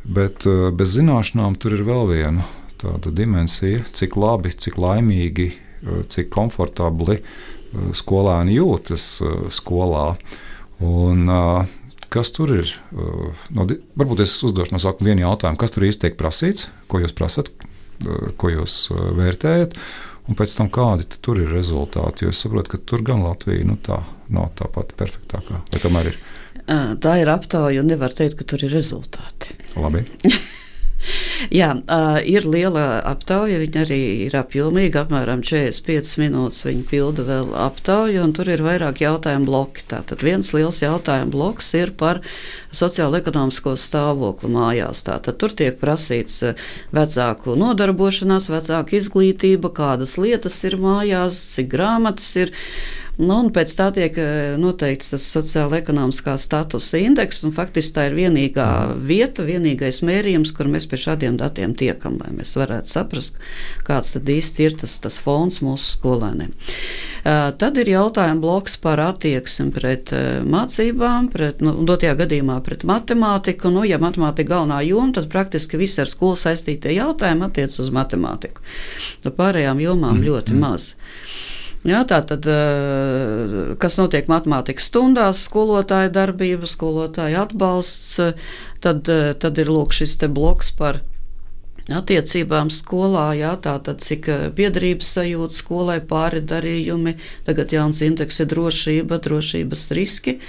Bet 0.02 0.48
uh, 0.50 0.70
bez 0.74 0.96
zināšanām 0.98 1.54
tur 1.62 1.78
ir 1.78 1.86
vēl 1.86 2.10
viena 2.10 2.50
tāda 2.82 3.14
dimensija, 3.14 3.84
cik 3.94 4.18
labi, 4.18 4.50
cik 4.50 4.80
laimīgi, 4.82 5.50
uh, 5.54 6.02
cik 6.10 6.32
komfortabli 6.34 7.20
uh, 7.22 7.90
skolēni 7.94 8.58
jūtas 8.58 9.12
skolā. 9.54 10.08
Un, 10.80 11.28
uh, 11.28 11.76
Kas 12.10 12.32
tur 12.34 12.50
ir? 12.56 12.70
Uh, 12.90 13.30
no, 13.54 13.66
varbūt 13.98 14.24
es 14.24 14.34
uzdošu 14.46 14.74
no 14.74 14.80
sākuma 14.82 15.12
vienu 15.12 15.22
jautājumu. 15.28 15.60
Kas 15.60 15.74
tur 15.74 15.86
īsti 15.86 16.08
tiek 16.08 16.16
prasīts? 16.18 16.66
Ko 16.90 16.98
jūs 17.02 17.14
prasat, 17.16 17.52
uh, 17.54 18.30
ko 18.40 18.50
jūs 18.50 18.80
uh, 18.90 19.10
vērtējat? 19.18 19.76
Un 20.30 20.38
pēc 20.38 20.54
tam 20.58 20.70
kādi 20.74 21.06
tur 21.22 21.38
ir 21.42 21.50
rezultāti? 21.54 22.26
Jo 22.26 22.34
es 22.34 22.42
saprotu, 22.42 22.74
ka 22.74 22.82
tur 22.92 23.02
gan 23.06 23.22
Latvija 23.24 23.66
nu, 23.66 23.78
tā, 23.82 24.02
nav 24.30 24.50
tā 24.58 24.66
pati 24.70 24.94
perfektākā. 24.98 25.62
Vai 25.72 25.82
tomēr 25.82 26.12
ir? 26.12 26.18
Tā 27.02 27.16
ir 27.18 27.30
aptauja, 27.32 27.82
un 27.82 27.90
nevar 27.90 28.14
teikt, 28.14 28.36
ka 28.38 28.46
tur 28.46 28.62
ir 28.62 28.70
rezultāti. 28.74 29.56
Labi. 29.78 30.04
Jā, 31.48 31.70
ir 32.28 32.44
liela 32.44 33.00
aptauja. 33.08 33.60
Viņa 33.62 33.84
arī 33.86 34.00
ir 34.26 34.36
apjomīga, 34.36 35.06
apmēram 35.06 35.40
45 35.46 36.18
minūtes. 36.20 36.66
Viņa 36.66 36.84
pilda 36.90 37.24
vēl 37.28 37.54
aptauju, 37.64 38.20
un 38.26 38.34
tur 38.36 38.50
ir 38.52 38.64
vairāk 38.66 39.00
jautājumu 39.00 39.48
bloki. 39.48 39.86
Tātad 39.90 40.24
viens 40.26 40.52
liels 40.56 40.82
jautājumu 40.84 41.32
bloks 41.32 41.72
ir 41.78 41.94
par 41.96 42.20
sociālo-ekonomisko 42.76 43.74
stāvokli 43.80 44.52
mājās. 44.52 45.04
Tātad 45.08 45.40
tur 45.40 45.56
tiek 45.56 45.80
prasīts 45.80 46.42
vecāku 46.94 47.56
nodarbošanās, 47.58 48.50
vecāku 48.52 49.00
izglītība, 49.00 49.72
kādas 49.74 50.18
lietas 50.20 50.60
ir 50.68 50.76
mājās, 50.82 51.40
cik 51.56 51.72
grāmatas 51.72 52.34
ir. 52.44 52.58
Nu, 53.20 53.36
pēc 53.52 53.72
tā 53.76 53.90
tiek 53.92 54.16
eh, 54.16 54.54
noteikts 54.60 55.12
tas 55.12 55.24
sociāla-ekonomiskā 55.34 56.36
statusa 56.40 57.00
indeks. 57.02 57.42
Faktiski 57.52 57.96
tā 57.98 58.06
ir 58.08 58.16
vienīgā 58.16 58.68
vieta, 58.96 59.44
vienīgais 59.44 60.00
mērījums, 60.06 60.54
kur 60.56 60.70
mēs 60.72 60.86
pie 60.88 60.96
šādiem 61.02 61.36
datiem 61.40 61.74
tiekam, 61.76 62.16
lai 62.22 62.32
mēs 62.38 62.54
varētu 62.56 62.88
saprast, 62.88 63.36
kāds 63.84 64.14
tad 64.16 64.30
īsti 64.32 64.64
ir 64.64 64.78
tas, 64.80 64.96
tas 65.04 65.20
fons 65.20 65.60
mūsu 65.64 65.98
skolēniem. 65.98 66.54
Uh, 67.20 67.50
tad 67.60 67.76
ir 67.82 67.90
jautājums 67.92 68.40
bloks 68.40 68.78
par 68.80 69.02
attieksmi 69.04 69.68
pret 69.76 70.14
uh, 70.16 70.40
mācībām, 70.40 71.28
pret, 71.32 71.60
nu, 71.64 71.76
dotajā 71.84 72.16
gadījumā 72.22 72.56
pret 72.64 72.86
matemātiku. 72.88 73.68
Nu, 73.74 73.84
ja 73.84 74.00
matemātika 74.00 74.54
galvenā 74.54 74.80
joma, 74.88 75.12
tad 75.18 75.28
praktiski 75.32 75.80
visi 75.80 76.00
ar 76.00 76.08
skolu 76.08 76.40
saistītie 76.40 76.96
jautājumi 76.96 77.50
attiecas 77.50 77.84
uz 77.84 77.92
matemātiku. 77.92 78.64
No 79.26 79.36
pārējām 79.36 79.84
jomām 79.84 80.16
mm. 80.16 80.28
ļoti 80.30 80.56
mm. 80.56 80.64
Jā, 81.80 82.02
tā 82.04 82.18
tad, 82.20 82.44
eh, 82.44 83.72
kas 83.80 83.94
notiek 83.96 84.26
matemātikas 84.28 84.90
stundās, 84.90 85.46
skolotāja 85.48 86.10
darbība, 86.12 86.68
skolotāja 86.68 87.46
atbalsts, 87.46 88.34
tad, 88.84 89.08
eh, 89.08 89.32
tad 89.32 89.56
ir 89.56 89.66
lūk 89.72 89.96
šis 89.96 90.18
bloks 90.28 90.72
par 90.76 91.00
attiecībām 91.88 92.68
skolā, 92.68 93.32
jā, 93.32 93.56
tātad 93.56 94.04
cik 94.04 94.28
eh, 94.28 94.50
biedrības 94.50 95.08
sajūta 95.16 95.56
skolai 95.56 96.00
pāri 96.00 96.44
darījumi, 96.44 97.16
tagad 97.46 97.72
jauns 97.72 98.02
indeks 98.02 98.40
ir 98.40 98.46
drošība, 98.46 99.18
drošības 99.18 99.90
riski. 99.96 100.40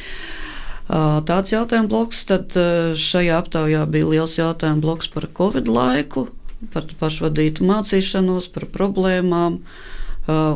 Tāds 0.91 1.53
jautājums 1.53 1.87
bloks, 1.87 2.25
tad 2.25 2.51
šajā 2.51 3.37
aptaujā 3.39 3.85
bija 3.87 4.05
liels 4.05 4.35
jautājums 4.35 4.81
bloks 4.83 5.07
par 5.07 5.29
Covid 5.31 5.69
laiku, 5.71 6.27
par 6.73 6.83
pašvadītu 6.99 7.63
mācīšanos, 7.63 8.51
par 8.51 8.65
problēmām. 8.67 9.61
Uh, 9.61 10.00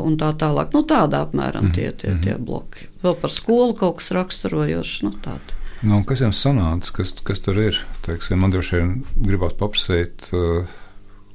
un 0.06 0.16
tā 0.20 0.32
tālāk. 0.38 0.72
Nu, 0.76 0.82
tāda 0.88 1.24
apmēram 1.26 1.70
tie, 1.76 1.90
tie, 1.92 2.14
mhm. 2.14 2.22
tie 2.24 2.36
bloki. 2.38 2.88
Vēl 3.04 3.16
par 3.20 3.32
skolu 3.34 3.76
kaut 3.78 4.00
kas 4.00 4.12
raksturojošs. 4.16 4.98
Nu, 5.06 5.14
tāda. 5.24 5.60
Nu, 5.86 6.00
kas 6.08 6.22
jums 6.24 6.40
sanāca, 6.40 6.92
kas, 6.96 7.12
kas 7.26 7.42
tur 7.44 7.58
ir? 7.60 7.78
Teiksim, 8.06 8.40
man 8.40 8.54
droši 8.54 8.78
vien 8.78 8.92
gribās 9.20 9.56
paprasīt, 9.60 10.30
uh, 10.32 10.64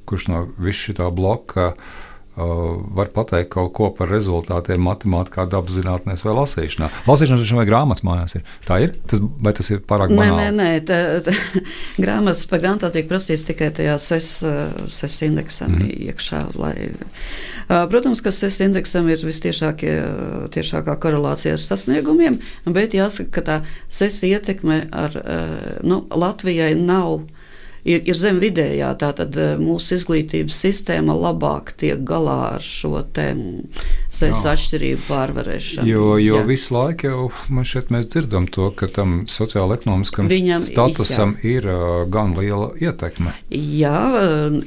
kurš 0.08 0.26
no 0.32 0.46
visā 0.58 0.90
šī 0.90 1.10
bloka 1.14 1.72
var 2.36 3.10
pateikt 3.12 3.50
kaut 3.52 3.72
ko 3.76 3.90
par 3.92 4.08
rezultātiem 4.08 4.80
matemātikā, 4.86 5.44
dabas 5.52 5.74
zinātnēs 5.76 6.24
vai 6.24 6.32
lasīšanā. 6.38 6.88
Lasīšanā 7.08 7.58
vai 7.58 7.66
grāmatas 7.68 8.04
mājās 8.08 8.38
ir. 8.38 8.46
Tā 8.64 8.78
ir? 8.80 8.94
Tas, 9.10 9.20
vai 9.20 9.52
tas 9.56 9.68
ir 9.74 9.82
pārāk 9.84 10.14
banāli? 10.14 10.38
Nē, 10.38 10.46
nē, 10.56 10.68
nē 10.78 10.84
tā, 10.88 11.00
tā, 11.26 11.34
grāmatas 12.04 12.46
par 12.48 12.62
grāmatā 12.64 12.92
tiek 12.94 13.10
prasīts 13.10 13.44
tikai 13.48 13.68
tajā 13.76 13.98
ses, 14.00 14.30
ses 14.96 15.18
indeksam 15.28 15.76
mm. 15.76 15.92
iekšā. 16.08 16.40
Lai, 16.56 16.74
protams, 17.92 18.24
ka 18.24 18.32
ses 18.32 18.62
indeksam 18.64 19.12
ir 19.12 19.20
vistiešākā 19.28 20.96
korelācija 21.04 21.58
ar 21.58 21.62
sasniegumiem, 21.66 22.40
bet 22.72 22.96
jāsaka, 22.96 23.28
ka 23.36 23.46
tā 23.50 23.60
ses 23.92 24.22
ietekme 24.24 24.86
ar 24.88 25.20
nu, 25.84 26.02
Latvijai 26.16 26.72
nav 26.80 27.26
ir, 27.84 28.02
ir 28.06 28.18
zem 28.18 28.38
vidējā. 28.42 28.90
Tātad 29.00 29.36
eh, 29.40 29.54
mūsu 29.60 29.96
izglītības 29.98 30.58
sistēma 30.64 31.14
labāk 31.16 31.74
tiek 31.80 32.02
galā 32.06 32.54
ar 32.56 32.64
šo 32.64 33.02
sejas 34.12 34.42
atšķirību 34.46 35.02
pārvarēšanu. 35.08 35.88
Jo, 35.88 36.16
jo 36.22 36.38
jā. 36.40 36.44
visu 36.48 36.76
laiku 36.76 37.08
jau 37.08 37.24
man 37.52 37.66
šeit 37.68 37.90
mēs 37.94 38.08
dzirdam 38.12 38.46
to, 38.52 38.70
ka 38.76 38.88
tam 38.92 39.22
sociāla-ekonomiskam 39.30 40.30
statusam 40.62 41.36
jā. 41.40 41.56
ir 41.56 41.68
uh, 41.70 42.04
gan 42.12 42.36
liela 42.38 42.72
ietekme. 42.80 43.34
Jā, 43.52 44.02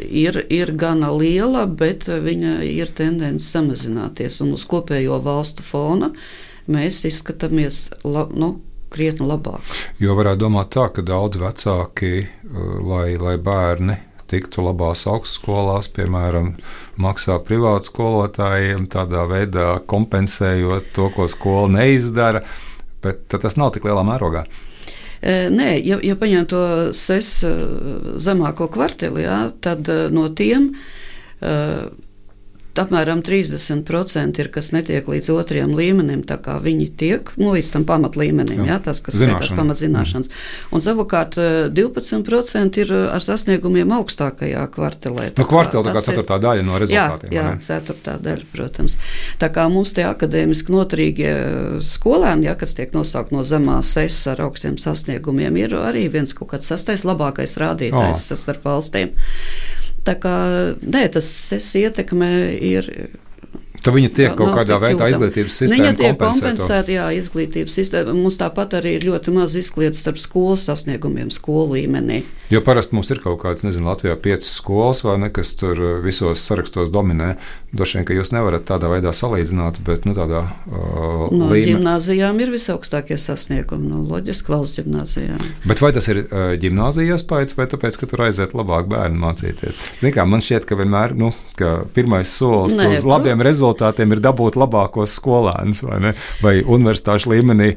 ir, 0.06 0.42
ir 0.50 0.74
gana 0.80 1.14
liela, 1.16 1.66
bet 1.70 2.10
viņa 2.10 2.58
ir 2.68 2.92
tendence 2.98 3.48
samazināties 3.52 4.42
un 4.44 4.56
uz 4.58 4.66
kopējo 4.70 5.22
valstu 5.26 5.66
fona 5.66 6.12
mēs 6.72 7.04
izskatāmies. 7.08 7.88
La, 8.04 8.26
nu, 8.34 8.56
krietni 8.96 9.28
labāk. 9.30 9.76
Jo 10.02 10.18
varētu 10.18 10.46
domāt 10.48 10.74
tā, 10.76 10.90
ka 10.96 11.06
daudz 11.06 11.40
vecāki, 11.42 12.26
uh, 12.26 12.76
lai, 12.88 13.08
lai 13.22 13.38
bērni 13.38 14.00
tiktu 14.32 14.64
labās 14.66 15.06
augstskolās, 15.10 15.90
piemēram, 15.96 16.54
maksā 17.02 17.38
privātu 17.46 17.92
skolotājiem, 17.92 18.88
tādā 18.92 19.26
veidā 19.30 19.68
kompensējot 19.90 20.94
to, 20.96 21.10
ko 21.14 21.28
skola 21.32 21.70
neizdara, 21.78 22.42
bet 23.06 23.28
tas 23.30 23.58
nav 23.60 23.76
tik 23.76 23.86
lielā 23.86 24.06
mērogā. 24.08 24.46
E, 25.22 25.36
nē, 25.54 25.76
ja, 25.86 26.00
ja 26.04 26.18
paņem 26.20 26.48
to 26.50 26.64
ses 26.98 27.30
e, 27.46 27.54
zemāko 28.22 28.68
kvartali, 28.74 29.24
jā, 29.26 29.40
tad 29.64 29.88
e, 29.90 30.06
no 30.14 30.28
tiem 30.38 30.72
apmēram 32.82 33.22
30% 33.26 34.42
ir, 34.42 34.50
kas 34.54 34.72
netiek 34.76 35.08
līdz 35.10 35.30
otrajam 35.34 35.74
līmenim, 35.78 36.24
tā 36.28 36.38
kā 36.42 36.58
viņi 36.64 36.88
tiek 37.00 37.32
nu, 37.40 37.54
līdz 37.56 37.72
tam 37.76 37.86
pamatlīmenim, 37.88 38.64
jā, 38.64 38.70
jā, 38.74 38.80
tas, 38.88 39.02
kas 39.06 39.20
skaitās 39.20 39.54
pamatzināšanas. 39.56 40.32
Un 40.76 40.84
savukārt 40.84 41.38
12% 41.76 42.82
ir 42.84 42.94
ar 42.96 43.24
sasniegumiem 43.24 43.94
augstākajā 43.98 44.66
kvartelē. 44.76 45.30
Nu, 45.38 45.48
kvartela 45.50 45.86
tā 45.90 45.96
kā 45.98 46.04
ceturtā 46.10 46.40
daļa 46.44 46.66
no 46.68 46.82
rezultātiem. 46.82 47.36
Jā, 47.36 47.48
jā 47.52 47.62
ceturtā 47.70 48.18
daļa, 48.26 48.50
protams. 48.54 48.98
Tā 49.42 49.52
kā 49.54 49.68
mums 49.72 49.96
tie 49.96 50.08
akadēmiski 50.10 50.76
noturīgie 50.76 51.34
skolēni, 51.86 52.50
jā, 52.50 52.58
kas 52.60 52.76
tiek 52.78 52.96
nosaukt 52.96 53.34
no 53.36 53.46
zemās 53.48 53.94
ses 53.96 54.20
ar 54.32 54.44
augstiem 54.46 54.80
sasniegumiem, 54.82 55.62
ir 55.64 55.78
arī 55.80 56.08
viens 56.12 56.36
kaut 56.36 56.54
kāds 56.54 56.70
sastais 56.72 57.08
labākais 57.08 57.58
rādītājs 57.62 58.30
oh. 58.34 58.44
starp 58.46 58.68
valstīm. 58.68 59.16
Tā 60.06 60.18
kā 60.22 60.36
nē, 60.82 61.08
tas 61.14 61.28
ietekme 61.82 62.32
ir 62.62 62.92
Tad 63.86 63.94
viņi 63.94 64.10
tiek 64.18 64.32
kaut 64.34 64.50
kādā 64.56 64.80
veidā 64.82 65.12
izglītības 65.12 65.60
sistēmā. 65.62 65.92
Viņa 65.92 65.98
tiek 66.00 66.16
kompensēta, 66.18 66.90
jā, 66.96 67.06
izglītības 67.20 67.76
sistēma. 67.78 68.16
Mums 68.18 68.40
tāpat 68.42 68.74
arī 68.80 68.96
ir 68.98 69.06
ļoti 69.06 69.34
maz 69.36 69.54
izkliedes 69.60 70.02
starp 70.02 70.18
skolas 70.18 70.64
sasniegumiem, 70.66 71.30
skolu 71.34 71.76
līmenī. 71.76 72.24
Jo 72.50 72.64
parasti 72.66 72.98
mums 72.98 73.12
ir 73.14 73.22
kaut 73.22 73.38
kāds, 73.44 73.62
nezinu, 73.66 73.86
Latvijā 73.92 74.18
piecas 74.18 74.50
skolas 74.58 75.04
vai 75.06 75.20
ne, 75.22 75.30
kas 75.34 75.54
tur 75.60 75.78
visos 76.02 76.42
sarakstos 76.50 76.90
dominē. 76.94 77.36
Droši 77.76 77.98
vien, 77.98 78.06
ka 78.08 78.16
jūs 78.16 78.32
nevarat 78.32 78.64
tādā 78.70 78.88
veidā 78.88 79.12
salīdzināt, 79.16 79.82
bet 79.84 80.06
nu, 80.08 80.14
tādā 80.16 80.46
uh, 80.48 81.26
no 81.28 81.50
līmenī. 81.50 81.74
Gimnāzijām 81.74 82.40
ir 82.40 82.54
visaugstākie 82.54 83.18
sasniegumi, 83.20 83.90
no 83.92 84.00
loģiski 84.08 84.54
valsts 84.54 84.80
gimnāzijām. 84.80 85.42
Bet 85.68 85.84
vai 85.84 85.92
tas 85.96 86.08
ir 86.12 86.22
uh, 86.24 86.54
gimnāzijas 86.62 87.26
pēc, 87.28 87.56
vai 87.60 87.68
tāpēc, 87.72 88.00
ka 88.00 88.10
tur 88.12 88.24
aiziet 88.30 88.56
labāk 88.56 88.88
bērni 88.92 89.20
mācīties? 89.20 89.80
Kā 90.16 90.24
man 90.30 90.44
šķiet, 90.46 90.68
ka 90.70 90.80
vienmēr 90.80 91.18
nu, 91.20 91.34
ka 91.60 91.76
pirmais 91.96 92.32
solis 92.32 92.80
Nē, 92.80 92.94
uz 92.96 93.04
labiem 93.08 93.44
rezultātiem 93.44 94.16
ir 94.16 94.24
dabūt 94.24 94.56
labākos 94.62 95.18
skolēnus 95.20 95.84
vai, 95.84 96.16
vai 96.40 96.58
universitāšu 96.64 97.34
līmenī. 97.36 97.74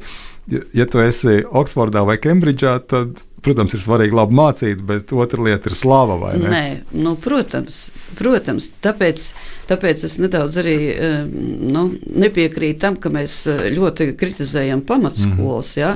Ja, 0.49 0.63
ja 0.73 0.85
tu 0.89 1.03
esi 1.03 1.41
Oksfordā 1.43 2.05
vai 2.07 2.15
Kembridžā, 2.21 2.79
tad 2.87 3.19
protams, 3.43 3.73
ir 3.75 3.81
svarīgi 3.83 4.15
labi 4.15 4.35
mācīt, 4.37 4.81
bet 4.85 5.13
otra 5.15 5.43
lieta 5.45 5.69
ir 5.69 5.75
slava. 5.77 6.33
Nē, 6.39 6.63
nu, 6.97 7.15
protams, 7.21 7.89
protams 8.17 8.69
tāpēc, 8.83 9.29
tāpēc 9.69 10.03
es 10.07 10.17
nedaudz 10.21 10.57
arī 10.61 10.75
eh, 10.91 11.21
nu, 11.25 11.85
nepiekrītu 12.23 12.81
tam, 12.81 12.99
ka 13.01 13.11
mēs 13.13 13.41
eh, 13.51 13.65
ļoti 13.75 14.11
kritizējam 14.19 14.83
pamatskolas. 14.87 15.75
Mm. 15.75 15.81
Ja? 15.81 15.93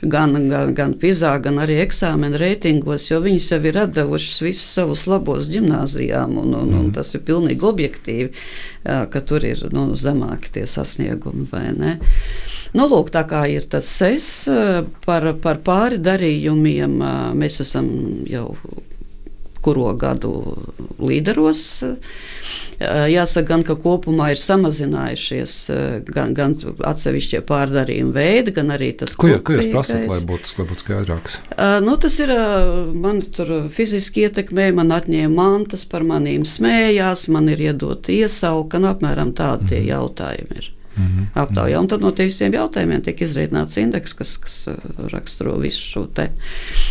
Gan, 0.00 0.36
gan, 0.48 0.74
gan 0.76 0.94
PISA, 1.00 1.34
gan 1.44 1.60
arī 1.62 1.80
eksāmena 1.84 2.40
reitingos, 2.40 3.10
jo 3.10 3.20
viņas 3.24 3.50
jau 3.52 3.60
ir 3.68 3.80
atdevušas 3.84 4.40
visus 4.46 4.78
savus 4.78 5.04
labos 5.10 5.50
gimnājām, 5.52 6.38
un, 6.40 6.54
un, 6.54 6.70
mm. 6.70 6.78
un 6.80 6.94
tas 6.96 7.12
ir 7.14 7.24
pilnīgi 7.26 7.66
objektīvi, 7.68 8.46
ka 8.84 9.20
tur 9.28 9.44
ir 9.44 9.66
nu, 9.76 9.90
zemāki 9.98 10.54
tie 10.56 10.64
sasniegumi 10.70 11.46
vai 11.52 11.66
ne. 11.76 11.98
Nu, 12.76 12.86
lūk, 12.90 13.10
tā 13.14 13.24
kā 13.26 13.44
ir 13.50 13.66
tas 13.70 13.88
ses 13.90 14.26
par, 15.06 15.26
par 15.42 15.58
pāri 15.66 15.98
darījumiem, 16.02 17.00
mēs 17.38 17.60
esam 17.64 17.90
jau 18.30 18.52
kuro 19.60 19.92
gadu 19.98 20.32
līderos. 21.00 21.62
Jāsaka, 22.80 23.46
gan 23.50 23.62
ka 23.66 23.76
kopumā 23.78 24.30
ir 24.32 24.40
samazinājušies 24.40 25.56
gan, 26.08 26.32
gan 26.36 26.56
atsevišķie 26.88 27.42
pārdarījuma 27.48 28.14
veidi, 28.16 28.54
gan 28.56 28.72
arī 28.74 28.92
tas, 29.02 29.14
ko, 29.20 29.28
ko 29.44 29.58
jūs 29.58 29.68
prasat, 29.74 30.06
lai 30.08 30.18
būtu, 30.30 30.54
lai 30.56 30.66
būtu 30.70 30.86
skaidrāks. 30.86 31.38
Nu, 31.84 31.98
tas 32.00 32.16
ir 32.24 32.32
man 32.96 33.20
tur 33.36 33.52
fiziski 33.74 34.26
ietekmē, 34.26 34.70
man 34.80 34.96
atņēma 34.96 35.36
mantas, 35.36 35.84
par 35.90 36.06
manīm 36.08 36.48
smējās, 36.48 37.28
man 37.34 37.52
ir 37.52 37.68
iedot 37.70 38.10
iesauka, 38.10 38.80
nu, 38.80 38.94
apmēram 38.94 39.34
tādi 39.36 39.76
mm. 39.76 39.88
jautājumi 39.92 40.62
ir 40.62 40.74
mm 40.96 41.06
-hmm. 41.06 41.26
aptaujā. 41.34 41.78
Un 41.80 41.88
tad 41.88 42.00
no 42.00 42.10
tiem 42.10 42.28
visiem 42.28 42.52
jautājumiem 42.52 43.02
tiek 43.02 43.20
izreikināts 43.20 43.78
indeks, 43.78 44.14
kas, 44.14 44.36
kas 44.36 44.68
uh, 44.68 44.74
raksturo 45.12 45.56
visu 45.58 45.80
šo 45.80 46.06
te. 46.06 46.30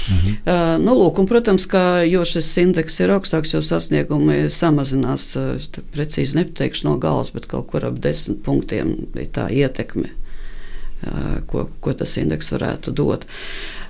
Mm 0.09 0.15
-hmm. 0.15 0.35
uh, 0.45 0.85
nu, 0.85 0.95
lūk, 0.95 1.19
un, 1.19 1.27
protams, 1.27 1.65
ka 1.65 2.03
jo 2.03 2.25
šis 2.25 2.57
indeks 2.57 2.99
ir 2.99 3.09
augstāks, 3.09 3.53
jo 3.53 3.61
sasniegumi 3.61 4.49
samazinās, 4.49 5.35
uh, 5.35 5.81
precīzi 5.93 6.35
nepateikšu 6.35 6.87
no 6.87 6.97
galvas, 6.97 7.31
bet 7.31 7.45
kaut 7.45 7.67
kur 7.67 7.85
ap 7.85 7.99
desmit 7.99 8.43
punktiem 8.43 8.95
ir 9.15 9.27
tā 9.27 9.49
ietekme. 9.51 10.09
Uh, 11.07 11.39
ko, 11.47 11.69
ko 11.79 11.93
tas 11.93 12.17
indeks 12.17 12.51
varētu 12.51 12.91
dot. 12.91 13.25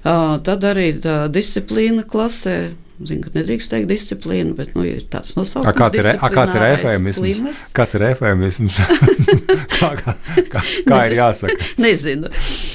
Uh, 0.05 0.37
tad 0.43 0.63
arī 0.63 0.93
tā 1.01 1.27
disciplīna 1.27 2.03
klasē 2.03 2.69
Zinu, 2.99 3.23
ka 3.23 3.31
nedrīkst 3.31 3.71
teikt 3.71 3.87
disciplīnu, 3.87 4.53
bet 4.57 4.73
nu, 4.75 4.83
ir 4.83 5.05
tāds 5.07 5.31
nosaukums. 5.37 5.75
Kāds 5.77 6.01
ir, 6.01 6.09
a, 6.11 6.29
kāds 6.33 6.57
ir 6.57 6.65
efēmisms? 6.65 7.39
Kāds 7.75 7.95
ir 7.95 8.03
efēmisms? 8.09 8.79
kā 9.79 9.91
kā, 10.01 10.15
kā, 10.51 10.63
kā 10.89 10.97
ir 11.07 11.15
jāsaka? 11.15 11.69
Nezinu. 11.85 12.31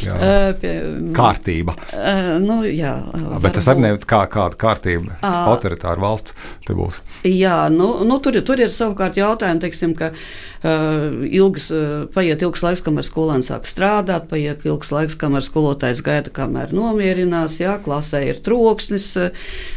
Jā. 0.06 0.16
Uh, 0.16 0.46
pie, 0.62 0.72
kārtība. 1.16 1.76
Uh, 1.90 2.30
nu, 2.40 2.62
jā, 2.64 2.94
uh, 3.04 3.36
bet 3.44 3.58
tas 3.58 3.68
arī 3.68 3.84
nav 3.84 4.00
kā, 4.08 4.22
kāda 4.32 4.56
kārtība. 4.64 5.18
Uh, 5.18 5.42
Autoritāra 5.52 6.00
valsts 6.00 6.32
te 6.64 6.76
būs. 6.78 7.02
Jā, 7.28 7.66
nu, 7.74 7.90
nu, 8.08 8.16
tur, 8.24 8.40
tur 8.48 8.64
ir 8.64 8.72
savukārt 8.72 9.20
jautājumi, 9.20 9.60
teiksim, 9.66 9.92
ka 9.98 10.14
uh, 10.14 10.24
ilgs, 10.64 11.66
uh, 11.74 12.06
paiet 12.14 12.40
ilgs 12.40 12.62
laiks, 12.64 12.82
kamēr 12.84 13.04
skolēns 13.04 13.50
sāk 13.50 13.66
strādāt, 13.68 14.30
paiet 14.30 14.64
ilgs 14.64 14.88
laiks, 14.94 15.16
kamēr 15.20 15.44
skolotājs 15.44 16.00
gaida, 16.04 16.32
kamēr 16.32 16.72
nomierinās, 16.72 17.58
jā, 17.60 17.74
klasē 17.84 18.22
ir 18.30 18.40
troksnis. 18.44 19.10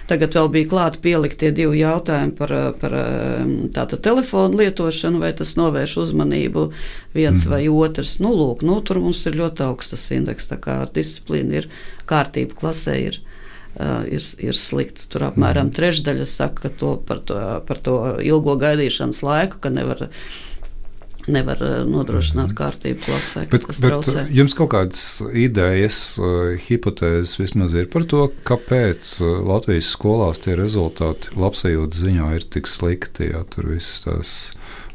Tagad 0.08 0.38
vēl 0.38 0.52
bija 0.54 0.72
klāti 0.72 1.04
pieliktie 1.04 1.52
divi 1.52 1.82
jautājumi 1.82 2.36
par, 2.40 2.56
par 2.80 2.96
um, 3.02 3.54
tātad 3.76 4.04
telefonu 4.06 4.62
lietošanu, 4.64 5.20
vai 5.26 5.34
tas 5.36 5.58
novērš 5.60 5.98
uzmanību 6.06 6.70
viens 7.18 7.44
mm. 7.44 7.52
vai 7.52 7.62
otrs. 7.68 8.18
Nu, 8.24 8.32
lūk, 8.38 8.64
nu, 8.64 8.80
tur 8.80 9.04
mums 9.04 9.26
ir 9.28 9.36
ļoti 9.42 9.68
augsts 9.68 10.08
indeks, 10.16 10.48
tā 10.54 10.62
kā 10.64 10.82
disciplīna 10.96 11.64
ir 11.64 11.72
kārtība 12.08 12.56
klasē. 12.64 13.00
Ir. 13.12 13.24
Ir, 13.78 14.24
ir 14.42 14.58
slikti. 14.58 15.04
Tur 15.06 15.28
apmēram 15.28 15.68
mm. 15.68 15.74
trešdaļa 15.78 16.24
saka 16.26 16.72
to 16.82 16.96
par, 17.06 17.20
to 17.30 17.38
par 17.68 17.78
to 17.86 17.98
ilgo 18.26 18.56
gaidīšanas 18.58 19.20
laiku, 19.22 19.60
ka 19.62 19.70
nevar 19.70 20.08
nevar 21.32 21.61
eh, 21.63 21.75
nodrošināt 21.88 22.51
mhm. 22.51 22.57
kārtību 22.57 23.03
klasē. 23.05 23.45
Bet, 23.51 23.67
bet 23.84 24.34
jums 24.34 24.55
kaut 24.57 24.71
kādas 24.73 25.03
idejas, 25.36 25.99
uh, 26.21 26.55
hipotēzes 26.67 27.38
vismaz 27.41 27.75
ir 27.78 27.89
par 27.93 28.07
to, 28.09 28.28
kāpēc 28.47 29.17
Latvijas 29.47 29.91
skolās 29.95 30.41
tie 30.43 30.57
rezultāti 30.59 31.36
labsajūtas 31.38 32.03
ziņā 32.05 32.32
ir 32.39 32.47
tik 32.57 32.69
slikti, 32.71 33.32
ja 33.34 33.43
tur 33.51 33.71
viss 33.73 34.05
tās 34.05 34.36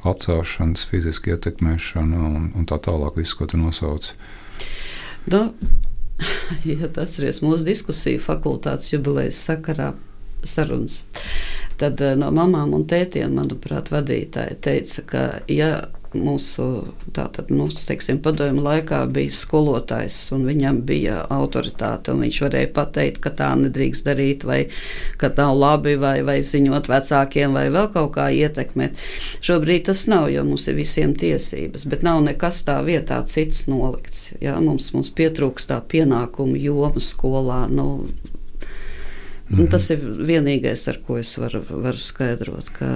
apcelšanas, 0.08 0.84
fiziski 0.90 1.34
ietekmēšana 1.36 2.26
un, 2.26 2.50
un 2.58 2.68
tā 2.68 2.80
tālāk, 2.82 3.20
viss, 3.20 3.36
ko 3.38 3.46
tu 3.50 3.60
nosauc. 3.60 4.12
Nu, 5.30 5.44
ja 6.68 6.88
atceries 6.90 7.42
mūsu 7.44 7.66
diskusiju 7.68 8.22
fakultātes 8.22 8.92
jubilejas 8.92 9.40
sakarā 9.46 9.92
sarunas. 10.44 11.04
tad 11.78 12.00
no 12.18 12.30
mamām 12.34 12.74
un 12.76 12.84
tētiem, 12.86 13.32
manuprāt, 13.34 13.90
vadītāji 13.90 14.58
teica, 14.62 15.02
ka 15.06 15.22
ja 15.50 15.70
mūsu, 16.18 16.66
tātad, 17.16 17.50
mūsu 17.54 17.82
teiksim, 17.88 18.20
padomju 18.24 18.62
laikā 18.64 19.00
bija 19.12 19.32
skolotājs, 19.34 20.16
un 20.36 20.46
viņam 20.48 20.82
bija 20.88 21.22
autoritāte, 21.32 22.14
un 22.14 22.24
viņš 22.26 22.40
varēja 22.46 22.72
pateikt, 22.76 23.20
ka 23.24 23.32
tā 23.38 23.50
nedrīkst 23.60 24.08
darīt, 24.08 24.46
vai 24.48 24.60
ka 25.20 25.32
nav 25.36 25.56
labi, 25.58 25.96
vai, 26.00 26.16
vai 26.26 26.38
ziņot 26.46 26.90
vecākiem, 26.92 27.56
vai 27.56 27.66
vēl 27.74 27.88
kaut 27.94 28.12
kā 28.16 28.28
ietekmēt. 28.34 29.00
Šobrīd 29.44 29.88
tas 29.90 30.04
nav, 30.10 30.28
jo 30.32 30.44
mums 30.48 30.68
ir 30.68 30.78
visiem 30.78 31.16
tiesības, 31.18 31.86
bet 31.90 32.06
nav 32.06 32.22
nekas 32.26 32.64
tā 32.68 32.78
vietā 32.86 33.22
cits 33.26 33.66
nolikts. 33.70 34.30
Jā, 34.42 34.58
mums, 34.60 34.92
mums 34.96 35.12
pietrūkst 35.16 35.72
tā 35.72 35.80
pienākumu 35.92 36.60
joma 36.60 37.02
skolā. 37.02 37.64
Nu, 37.72 38.06
-hmm. 39.52 39.70
Tas 39.70 39.90
ir 39.92 40.02
vienīgais, 40.26 40.86
ar 40.88 40.98
ko 41.06 41.18
es 41.20 41.34
varu, 41.38 41.62
varu 41.68 42.00
skaidrot. 42.00 42.70
Ka, 42.76 42.92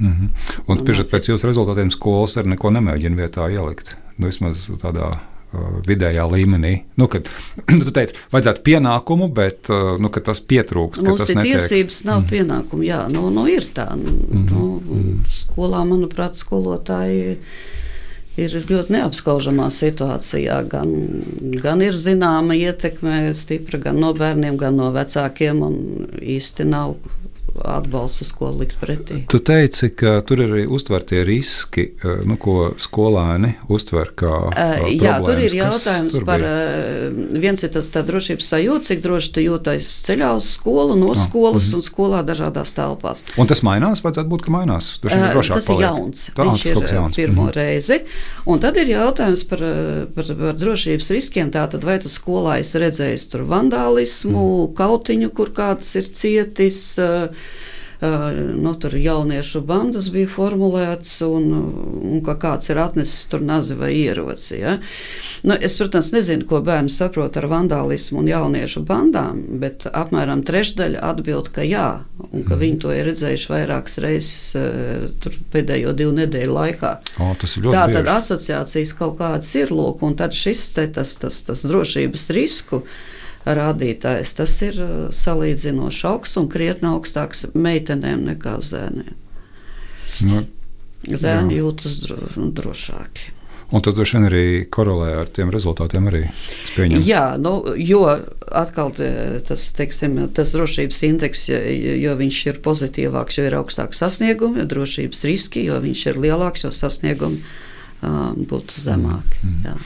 Mm 0.00 0.12
-hmm. 0.12 0.28
Un 0.66 0.78
spiežot 0.78 1.10
pēc 1.12 1.28
jūsu 1.30 1.46
rezultātiem, 1.46 1.90
skolas 1.90 2.36
arī 2.36 2.54
neko 2.54 2.70
nemēģina 2.70 3.16
vietā 3.16 3.50
ielikt. 3.52 3.96
Nu, 4.18 4.26
vismaz 4.26 4.70
tādā 4.82 5.10
uh, 5.52 5.80
vidējā 5.86 6.24
līmenī. 6.30 6.82
Nu, 6.96 7.08
kad 7.08 7.28
nu, 7.76 7.84
tu 7.84 7.90
teici, 7.90 8.14
vajadzētu 8.32 8.62
pienākumu, 8.62 9.28
bet 9.28 9.70
uh, 9.70 10.00
nu, 10.00 10.08
tas 10.08 10.40
pietrūkst. 10.40 11.02
Mums 11.02 11.20
tas 11.20 11.30
ir 11.30 11.36
netiek. 11.36 11.58
tiesības, 11.58 12.04
nav 12.04 12.20
mm 12.20 12.24
-hmm. 12.24 12.30
pienākumu. 12.30 12.82
Jā, 12.82 13.08
nu, 13.08 13.30
nu 13.30 13.46
ir 13.48 13.66
tā. 13.74 13.96
Nu, 13.96 14.10
mm 14.10 14.46
-hmm. 14.46 14.50
nu, 14.50 15.18
skolā, 15.28 15.84
manuprāt, 15.84 16.34
skolotāji 16.34 17.38
ir 18.46 18.56
ļoti 18.70 18.96
neapskaužamā 18.96 19.68
situācijā. 19.74 20.60
Gan, 20.70 20.94
gan 21.62 21.84
ir 21.84 21.98
zināma 21.98 22.56
ietekme, 22.58 23.30
stipra 23.38 23.80
gan 23.82 24.00
no 24.02 24.12
bērniem, 24.16 24.58
gan 24.60 24.78
no 24.80 24.90
vecākiem, 24.94 25.64
un 25.66 25.80
īsti 26.20 26.68
nav 26.68 26.96
atbalsts, 27.64 28.32
ko 28.36 28.50
likt 28.54 28.78
pretī. 28.80 29.22
Tu 29.30 29.40
teici, 29.44 29.90
ka 29.96 30.18
tur 30.26 30.42
ir 30.44 30.52
arī 30.52 30.64
uztvertie 30.70 31.22
riski, 31.26 31.86
eh, 31.92 32.22
nu, 32.28 32.36
ko 32.40 32.72
skolēni 32.80 33.52
uztver 33.72 34.12
kā. 34.18 34.34
Uh, 34.50 34.86
jā, 34.94 35.16
tur 35.24 35.40
ir 35.42 35.56
jautājums 35.60 36.14
tur 36.14 36.26
par. 36.28 36.44
Viens 37.40 37.64
ir 37.64 37.72
tas 37.74 37.90
drošības 37.90 38.50
sajūta, 38.54 38.90
cik 38.90 39.02
droši 39.04 39.32
tu 39.36 39.44
jūties 39.44 39.92
ceļā 40.06 40.32
uz 40.38 40.52
skolu, 40.56 40.96
no 40.98 41.12
ah, 41.14 41.22
skolas. 41.26 41.70
-huh. 41.70 41.80
un 41.80 41.86
skolā 41.86 42.22
dažādās 42.26 42.74
telpās. 42.76 43.24
Un 43.36 43.46
tas 43.46 43.62
mainās, 43.66 44.02
vajadzētu 44.04 44.28
būt, 44.28 44.46
ka 44.46 44.50
mainās. 44.50 44.92
Tas 45.02 45.12
paliek. 45.12 45.68
ir 45.68 45.84
jauns. 45.84 46.30
Tā, 46.34 46.44
Viņš 46.44 46.66
ir 46.66 46.94
jauns. 46.94 47.16
pirmo 47.16 47.42
mhm. 47.42 47.50
-huh. 47.50 47.54
reizi. 47.54 48.00
Un 48.50 48.60
tad 48.62 48.76
ir 48.80 48.88
jautājums 48.92 49.42
par, 49.48 49.62
par, 50.14 50.30
par 50.42 50.58
drošības 50.58 51.10
riskiem. 51.16 51.50
Tātad, 51.54 51.84
vai 51.84 51.98
tu 52.02 52.08
skolā 52.08 52.58
esi 52.60 52.80
redzējis 52.80 53.28
vandālismu. 53.50 54.44
-huh. 54.66 54.74
kautiņu, 54.76 55.30
kur 55.30 55.50
kāds 55.56 55.96
ir 55.96 56.08
cietis. 56.08 56.98
Uh, 56.98 57.28
nu, 58.00 58.74
tur 58.80 58.94
jauniešu 58.96 59.60
bandas 59.66 60.08
bija 60.12 60.28
formulēts, 60.30 61.18
un, 61.26 61.50
un 62.00 62.22
ka 62.24 62.36
kāds 62.40 62.70
ir 62.72 62.80
atnesis 62.80 63.26
tur 63.28 63.42
nazi 63.44 63.76
vai 63.76 63.90
ieroci. 63.98 64.54
Ja? 64.60 64.78
Nu, 65.44 65.56
es, 65.60 65.76
protams, 65.80 66.08
nezinu, 66.14 66.46
ko 66.48 66.62
bērni 66.64 66.92
saprot 66.92 67.36
ar 67.36 67.48
vandālismu 67.50 68.22
un 68.22 68.30
jauniešu 68.30 68.84
bandām, 68.88 69.42
bet 69.60 69.84
apmēram 69.90 70.44
trešdaļa 70.48 71.04
atbild, 71.10 71.52
ka 71.52 71.66
jā, 71.66 71.88
un 72.30 72.46
ka 72.48 72.56
viņi 72.60 72.80
to 72.80 72.94
ir 72.96 73.10
redzējuši 73.10 73.52
vairākas 73.52 74.00
reizes 74.00 74.56
pēdējo 75.52 75.92
divu 75.96 76.16
nedēļu 76.22 76.56
laikā. 76.56 76.96
O, 77.20 77.34
Tā 77.36 77.86
tad 77.92 78.08
asociācijas 78.16 78.96
kaut 78.96 79.18
kādas 79.20 79.52
ir 79.60 79.74
lūk, 79.74 80.00
un 80.06 80.16
tad 80.16 80.36
šis 80.36 80.70
te, 80.76 80.88
tas, 80.94 81.16
tas, 81.20 81.44
tas 81.44 81.64
drošības 81.68 82.30
risku 82.36 82.84
rādītājs. 83.46 84.36
Tas 84.38 84.54
ir 84.66 84.78
uh, 84.84 84.94
salīdzinoši 85.14 86.06
augsts 86.10 86.40
un 86.40 86.48
krietni 86.52 86.90
augstāks 86.92 87.48
meitenēm 87.54 88.24
nekā 88.32 88.58
zēniem. 88.64 89.18
Nu, 90.26 90.46
Zēni 91.00 91.56
jā. 91.56 91.62
jūtas 91.62 92.00
dro, 92.02 92.18
nu, 92.36 92.50
drošāki. 92.52 93.30
Un 93.70 93.82
tas 93.86 93.94
droši 93.94 94.16
vien 94.16 94.26
arī 94.26 94.44
korelē 94.72 95.12
ar 95.20 95.28
tiem 95.30 95.50
rezultātiem. 95.54 96.08
Arī, 96.10 96.24
Jā, 97.06 97.36
nu, 97.38 97.52
jo 97.78 98.02
atkal 98.50 98.90
tas, 99.46 99.68
teiksim, 99.78 100.18
tas 100.34 100.54
drošības 100.56 101.02
indeks, 101.06 101.44
jo 101.48 102.16
viņš 102.18 102.40
ir 102.50 102.60
pozitīvāks, 102.64 103.38
jo 103.38 103.46
ir 103.46 103.56
augstāks 103.60 104.02
sasniegumi, 104.02 104.64
jo 104.64 104.66
drošības 104.74 105.22
riski, 105.30 105.64
jo 105.70 105.78
viņš 105.86 106.06
ir 106.10 106.20
lielāks, 106.26 106.66
jo 106.66 106.72
sasniegumi 106.74 107.38
um, 108.02 108.42
būtu 108.50 108.82
zemāki. 108.82 109.38
Mm. 109.46 109.62
Jā. 109.68 109.76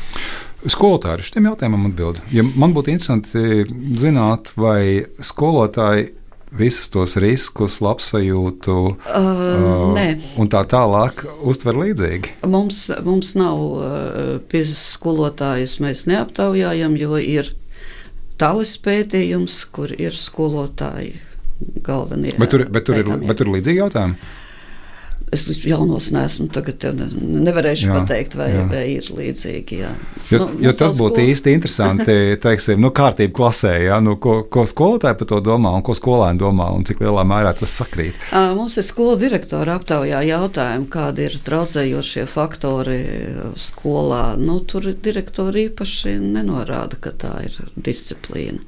Skolotāji 0.64 1.18
ar 1.18 1.22
šiem 1.24 1.48
jautājumiem 1.50 1.88
atbild. 1.90 2.20
Ja 2.32 2.44
man 2.44 2.72
būtu 2.76 2.94
interesanti 2.94 3.64
zināt, 4.00 4.54
vai 4.56 5.04
skolotāji 5.20 6.12
visus 6.54 6.88
tos 6.92 7.16
riskus, 7.20 7.80
labsajūtu 7.82 8.76
uh, 8.94 9.18
uh, 9.18 10.24
un 10.40 10.50
tā 10.50 10.62
tālāk 10.70 11.24
uztver 11.42 11.76
līdzīgi. 11.80 12.36
Mums, 12.48 12.86
mums 13.04 13.34
nav 13.38 13.58
uh, 13.58 13.90
piezīmes 14.50 14.86
skolotājus, 14.94 15.78
mēs 15.82 16.06
neaptaujājam, 16.10 16.96
jo 17.00 17.18
ir 17.18 17.50
tālis 18.40 18.76
pētījums, 18.82 19.64
kur 19.74 19.92
ir 19.94 20.14
skolotāji 20.16 21.18
galvenie. 21.84 22.34
Bet 22.38 22.54
tur, 22.54 22.66
bet 22.70 22.86
tur, 22.86 23.02
ir, 23.02 23.10
bet 23.24 23.40
tur 23.40 23.50
ir 23.50 23.58
līdzīgi 23.58 23.82
jautājumi. 23.82 24.32
Es 25.34 25.48
jaunos 25.66 26.10
nesmu, 26.14 26.46
tagad 26.54 26.84
nevarēšu 26.94 27.88
jā, 27.88 27.94
pateikt, 27.98 28.36
vai, 28.38 28.50
jā. 28.52 28.64
vai 28.70 28.82
ir 28.92 29.08
līdzīgi. 29.10 29.78
Jā. 29.80 29.90
Jo, 30.30 30.44
nu, 30.44 30.60
jo 30.68 30.72
tas 30.78 30.94
būtu 30.94 31.18
skolu... 31.18 31.32
īsti 31.32 31.54
interesanti, 31.56 32.14
teiksim, 32.44 32.78
nu, 32.82 32.92
kārtība 32.94 33.34
klasē, 33.34 33.72
jā, 33.88 33.98
nu, 34.04 34.14
ko, 34.22 34.36
ko 34.46 34.64
skolotāji 34.68 35.18
par 35.20 35.30
to 35.32 35.40
domā 35.44 35.74
un 35.74 35.82
ko 35.84 35.96
skolēni 35.96 36.40
domā 36.40 36.68
un 36.76 36.86
cik 36.86 37.02
lielā 37.02 37.24
mērā 37.28 37.54
tas 37.58 37.74
sakrīt. 37.80 38.18
Mums 38.54 38.78
ir 38.78 38.86
skola 38.86 39.16
direktora 39.20 39.78
aptaujā 39.80 40.22
jautājumi, 40.28 40.88
kādi 40.94 41.26
ir 41.26 41.38
traucējošie 41.48 42.26
faktori 42.30 43.00
skolā. 43.60 44.22
Nu, 44.38 44.60
tur 44.62 44.86
direktori 44.92 45.66
īpaši 45.68 46.14
nenorāda, 46.22 47.00
ka 47.02 47.14
tā 47.24 47.34
ir 47.48 47.58
disciplīna. 47.74 48.62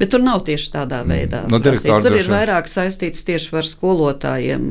Bet 0.00 0.12
tur 0.12 0.24
nav 0.24 0.44
tieši 0.48 0.72
tādā 0.76 1.00
mm. 1.04 1.14
veidā. 1.14 1.42
Mm. 1.46 1.56
No 1.56 2.04
tur 2.04 2.18
ir 2.18 2.30
vairāk 2.30 2.68
saistīts 2.70 3.24
tieši 3.26 3.56
ar 3.60 3.68
skolotājiem. 3.68 4.68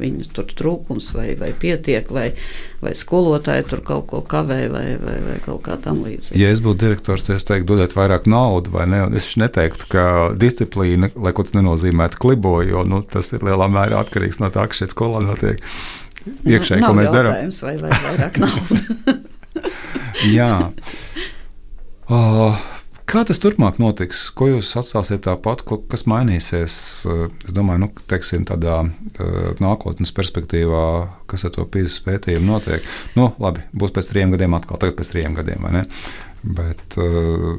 Viņi 0.00 0.30
tur 0.36 0.46
trūkst 0.52 0.75
trūkums, 0.76 1.12
vai, 1.14 1.34
vai 1.38 1.52
pietiek, 1.56 2.08
vai, 2.10 2.34
vai 2.82 2.92
skolotāji 2.94 3.66
tur 3.70 3.82
kaut 3.84 4.06
ko 4.10 4.20
kavē, 4.22 4.68
vai, 4.70 4.96
vai, 5.00 5.16
vai 5.24 5.38
kaut 5.44 5.62
kā 5.64 5.76
tam 5.82 6.02
līdzīga. 6.04 6.38
Ja 6.38 6.50
es 6.50 6.60
būtu 6.60 6.84
direktors, 6.84 7.28
es 7.30 7.44
teiktu, 7.44 7.74
dodiet 7.74 7.96
vairāk 7.96 8.26
naudas, 8.26 8.72
vai 8.72 8.86
ne? 8.86 9.04
Es 9.16 9.28
neteiktu, 9.36 9.88
ka 9.92 10.06
disciplīna, 10.36 11.10
lai 11.16 11.32
ko 11.32 11.46
tas 11.46 11.56
nenozīmētu, 11.56 12.20
klibo, 12.20 12.60
jo 12.66 12.84
nu, 12.88 13.02
tas 13.02 13.32
ir 13.32 13.44
lielā 13.46 13.68
mērā 13.72 14.02
atkarīgs 14.04 14.40
no 14.42 14.50
tā, 14.54 14.66
kas 14.68 14.82
šeit 14.82 14.96
skolā 14.96 15.24
notiek. 15.24 15.62
Iekšēji, 16.26 16.82
ko 16.82 16.94
mēs 16.96 17.12
darām. 17.14 17.36
Vai, 17.62 17.76
vai 17.84 17.92
vairāk 17.94 18.40
naudas? 18.42 18.82
Jā. 20.26 20.52
Oh, 22.06 22.54
Kā 23.06 23.20
tas 23.22 23.38
turpmāk 23.38 23.76
notiks? 23.78 24.24
Ko 24.34 24.48
jūs 24.50 24.72
atstāsiet 24.80 25.22
tāpat, 25.28 25.62
ko, 25.66 25.78
kas 25.90 26.02
mainīsies? 26.10 26.76
Es 27.46 27.54
domāju, 27.54 27.84
nu, 27.84 27.88
teiksim, 28.10 28.42
tādā 28.48 28.80
uh, 28.82 29.52
nākotnes 29.62 30.10
perspektīvā, 30.16 30.82
kas 31.30 31.46
ar 31.46 31.54
to 31.54 31.68
pīzes 31.70 32.00
pētījumu 32.02 32.50
notiek. 32.50 32.88
Nu, 33.14 33.28
labi, 33.42 33.62
būs 33.78 33.94
pēc 33.94 34.10
trim 34.10 34.34
gadiem 34.34 34.58
atkal, 34.58 34.80
tagad 34.82 34.98
pēc 34.98 35.12
trim 35.12 35.38
gadiem, 35.38 35.62
vai 35.62 35.72
ne? 35.78 35.84
Bet, 36.58 36.98
uh, 36.98 37.54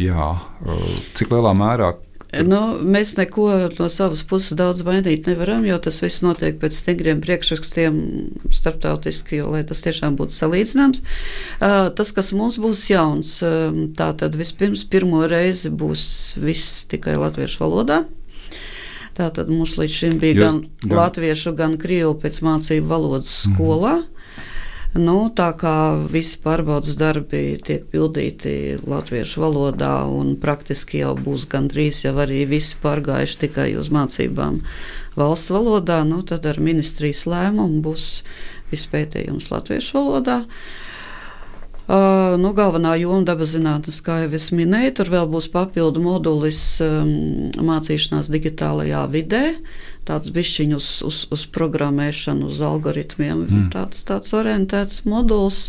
jā, 0.00 0.30
uh, 0.40 0.88
cik 1.20 1.36
lielā 1.36 1.52
mērā 1.60 1.92
Nu, 2.28 2.58
mēs 2.84 3.14
neko 3.16 3.46
no 3.78 3.86
savas 3.88 4.20
puses 4.28 4.52
daudz 4.58 4.82
mainīt 4.84 5.24
nevaram, 5.30 5.62
jo 5.64 5.78
tas 5.80 6.02
viss 6.04 6.20
notiek 6.20 6.58
pēc 6.60 6.76
stingriem 6.76 7.22
priekšrakstiem 7.24 7.94
starptautiski, 8.52 9.38
jo, 9.40 9.48
lai 9.54 9.62
tas 9.68 9.80
tiešām 9.86 10.18
būtu 10.18 10.36
salīdzināms. 10.36 11.00
Tas, 11.96 12.12
kas 12.12 12.34
mums 12.36 12.60
būs 12.60 12.84
jauns, 12.92 13.38
tā 13.96 14.10
tad 14.20 14.36
vispirms 14.36 14.84
pirmo 14.92 15.24
reizi 15.30 15.72
būs 15.72 16.04
viss 16.36 16.84
tikai 16.92 17.16
latviešu 17.16 17.64
valodā. 17.64 18.02
Tātad 19.16 19.48
mums 19.50 19.78
līdz 19.80 19.96
šim 19.96 20.20
bija 20.20 20.36
Jūs, 20.36 20.44
gan, 20.44 20.60
gan 20.84 20.98
latviešu, 21.00 21.56
gan 21.58 21.80
krievu 21.80 22.12
pēc 22.20 22.42
mācību 22.44 22.92
valodas 22.92 23.40
mhm. 23.46 23.56
skolā. 23.56 23.96
Mm 23.96 24.04
-hmm. 24.04 24.17
Nu, 24.96 25.28
tā 25.36 25.50
kā 25.52 26.00
visi 26.08 26.38
pārbaudas 26.40 26.96
darbi 26.96 27.58
tiek 27.60 27.82
pildīti 27.92 28.78
latviešu 28.88 29.42
valodā, 29.42 29.92
un 30.08 30.32
praktiski 30.40 31.02
jau 31.02 31.12
būs 31.12 31.44
gandrīz 31.52 32.06
jau 32.06 32.14
arī 32.24 32.46
visi 32.48 32.78
pārgājuši 32.80 33.36
tikai 33.44 33.68
uz 33.76 33.90
mācībām 33.92 34.62
valsts 35.18 35.52
valodā, 35.52 36.00
nu, 36.08 36.22
tad 36.24 36.48
ar 36.48 36.60
ministrijas 36.64 37.26
lēmumu 37.28 37.82
būs 37.84 38.06
viss 38.72 38.88
pētījums 38.88 39.50
latviešu 39.52 39.98
valodā. 39.98 40.38
Uh, 41.88 42.36
nu, 42.40 42.54
galvenā 42.56 42.94
joma 43.00 43.22
dabas 43.28 43.52
zinātnes, 43.56 44.00
kā 44.04 44.22
jau 44.24 44.32
es 44.36 44.50
minēju, 44.56 44.96
tur 44.96 45.12
vēl 45.12 45.28
būs 45.28 45.50
papildu 45.52 46.00
modulis 46.04 46.80
um, 46.84 47.48
mācīšanās 47.64 48.28
digitālajā 48.32 49.04
vidē. 49.12 49.44
Uh, 49.52 49.87
tāds 50.08 50.32
bišķiņš 50.34 50.76
uz, 50.78 50.90
uz, 51.08 51.22
uz 51.34 51.46
programmēšanu, 51.54 52.52
uz 52.52 52.62
algoritmiem, 52.64 53.44
mm. 53.46 53.66
tāds, 53.74 54.04
tāds 54.08 54.34
orientēts 54.36 55.04
moduls. 55.08 55.68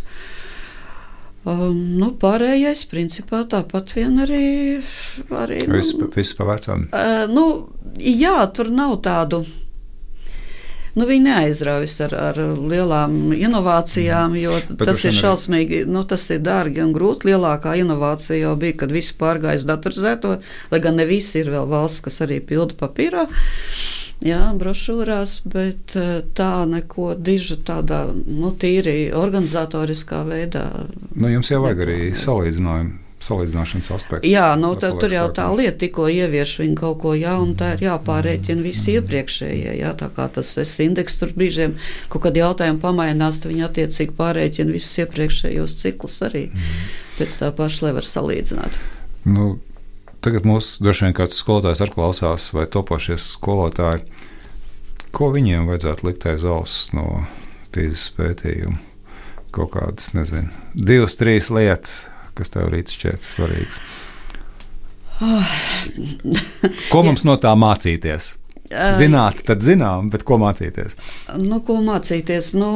Um, 1.47 1.77
nu, 1.97 2.11
pārējais, 2.19 2.83
principā, 2.91 3.45
tāpat 3.47 3.95
vien 3.95 4.19
arī. 4.25 4.43
arī 5.31 5.61
nu, 5.69 5.79
viss 6.15 6.35
pa 6.35 6.49
vecam. 6.49 6.89
Uh, 6.91 7.25
nu, 7.31 7.45
Jā, 7.99 8.43
tur 8.53 8.69
nav 8.71 8.99
tādu. 9.03 9.43
Nu, 10.97 11.05
viņi 11.07 11.21
neaizraujas 11.27 11.95
ar, 12.07 12.13
ar 12.17 12.37
lielām 12.39 13.33
inovācijām, 13.35 14.33
jo 14.39 14.55
Bet 14.71 14.89
tas 14.89 15.03
ir 15.05 15.13
šausmīgi, 15.15 15.83
nu, 15.87 16.01
tas 16.07 16.25
ir 16.33 16.41
dārgi 16.43 16.81
un 16.83 16.91
grūti. 16.95 17.29
Lielākā 17.29 17.75
inovācija 17.79 18.39
jau 18.41 18.55
bija, 18.59 18.79
kad 18.81 18.93
visi 18.93 19.13
pārgāja 19.19 19.61
uz 19.61 19.67
datorizēto, 19.69 20.33
lai 20.73 20.81
gan 20.83 20.97
ne 20.99 21.05
visi 21.07 21.43
ir 21.43 21.53
vēl 21.53 21.69
valsts, 21.69 22.03
kas 22.07 22.19
arī 22.25 22.41
pilda 22.43 22.75
papīrā. 22.79 23.27
Jā, 24.19 24.49
brošūrās, 24.59 25.37
bet 25.47 25.95
eh, 25.95 26.21
tā 26.35 26.65
neko 26.67 27.13
dižu 27.15 27.61
tādā, 27.63 28.03
nu, 28.11 28.51
tīri 28.51 29.13
organizatoriskā 29.15 30.25
veidā. 30.27 30.65
Nu, 31.15 31.29
jums 31.31 31.51
jau 31.51 31.61
vajag 31.63 31.85
arī 31.85 31.99
salīdzinājumu, 32.19 32.97
salīdzināšanas 33.23 33.91
aspektu. 33.95 34.27
Jā, 34.27 34.49
nu, 34.59 34.73
tad, 34.79 34.97
tur 34.99 35.15
jau 35.15 35.23
tā 35.35 35.45
lieta, 35.55 35.77
tikko 35.85 36.09
ievieš 36.11 36.57
viņu 36.65 36.75
kaut 36.81 36.99
ko 37.05 37.13
jaunu, 37.15 37.55
tā 37.59 37.71
ir 37.77 37.85
jāpārēķina 37.87 38.65
visi 38.65 38.97
iepriekšējie. 38.99 39.77
Jā, 39.79 39.93
tā 39.99 40.11
kā 40.15 40.27
tas 40.35 40.51
es 40.59 40.75
indeks 40.83 41.15
tur 41.21 41.31
brīžiem 41.35 41.77
kaut 42.11 42.27
kad 42.27 42.43
jautājumu 42.43 42.83
pamainās, 42.83 43.39
tad 43.39 43.53
viņi 43.53 43.67
attiecīgi 43.69 44.19
pārēķina 44.19 44.75
visus 44.75 44.99
iepriekšējos 45.05 45.79
ciklus 45.79 46.19
arī 46.27 46.49
pēc 47.15 47.39
tā 47.39 47.53
paša, 47.55 47.87
lai 47.87 47.95
var 48.01 48.11
salīdzināt. 48.11 48.79
Nu, 49.27 49.53
tagad 50.25 50.47
mums 50.47 50.77
droši 50.83 51.07
vien 51.07 51.15
kāds 51.17 51.39
skolotājs 51.39 51.83
ar 51.85 51.93
klausās, 51.93 52.49
vai 52.55 52.65
topošie 52.71 53.17
skolotāji. 53.21 54.05
Ko 55.15 55.31
viņiem 55.33 55.69
vajadzētu 55.69 56.05
likt 56.05 56.27
aiz 56.29 56.45
auss 56.45 56.91
no 56.93 57.23
pīzes 57.73 58.09
pētījuma? 58.17 58.77
Kaut 59.55 59.71
kādas, 59.73 60.11
nezinu, 60.13 60.51
divas, 60.77 61.15
trīs 61.17 61.49
lietas, 61.49 62.03
kas 62.37 62.53
tev 62.53 62.69
rīt 62.69 62.91
šķiet 62.93 63.25
svarīgas. 63.25 63.79
Ko 66.91 67.01
mums 67.03 67.25
no 67.25 67.33
tā 67.41 67.55
mācīties? 67.57 68.35
Zināt, 68.69 69.41
tad 69.47 69.63
zinām, 69.65 70.11
bet 70.13 70.21
ko 70.27 70.37
mācīties? 70.37 70.93
Nu, 71.41 71.57
ko 71.65 71.79
mācīties? 71.81 72.53
Nu, 72.59 72.69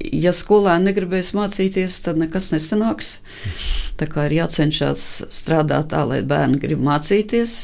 ja 0.00 0.32
skolēni 0.36 0.90
negribēs 0.90 1.32
mācīties, 1.36 2.00
tad 2.04 2.20
nekas 2.20 2.50
nesanāks. 2.54 3.14
Tā 4.00 4.08
kā 4.10 4.26
ir 4.28 4.38
jācenšas 4.40 5.06
strādāt 5.32 5.90
tā, 5.92 6.04
lai 6.08 6.20
bērni 6.26 6.60
grib 6.62 6.82
mācīties. 6.84 7.56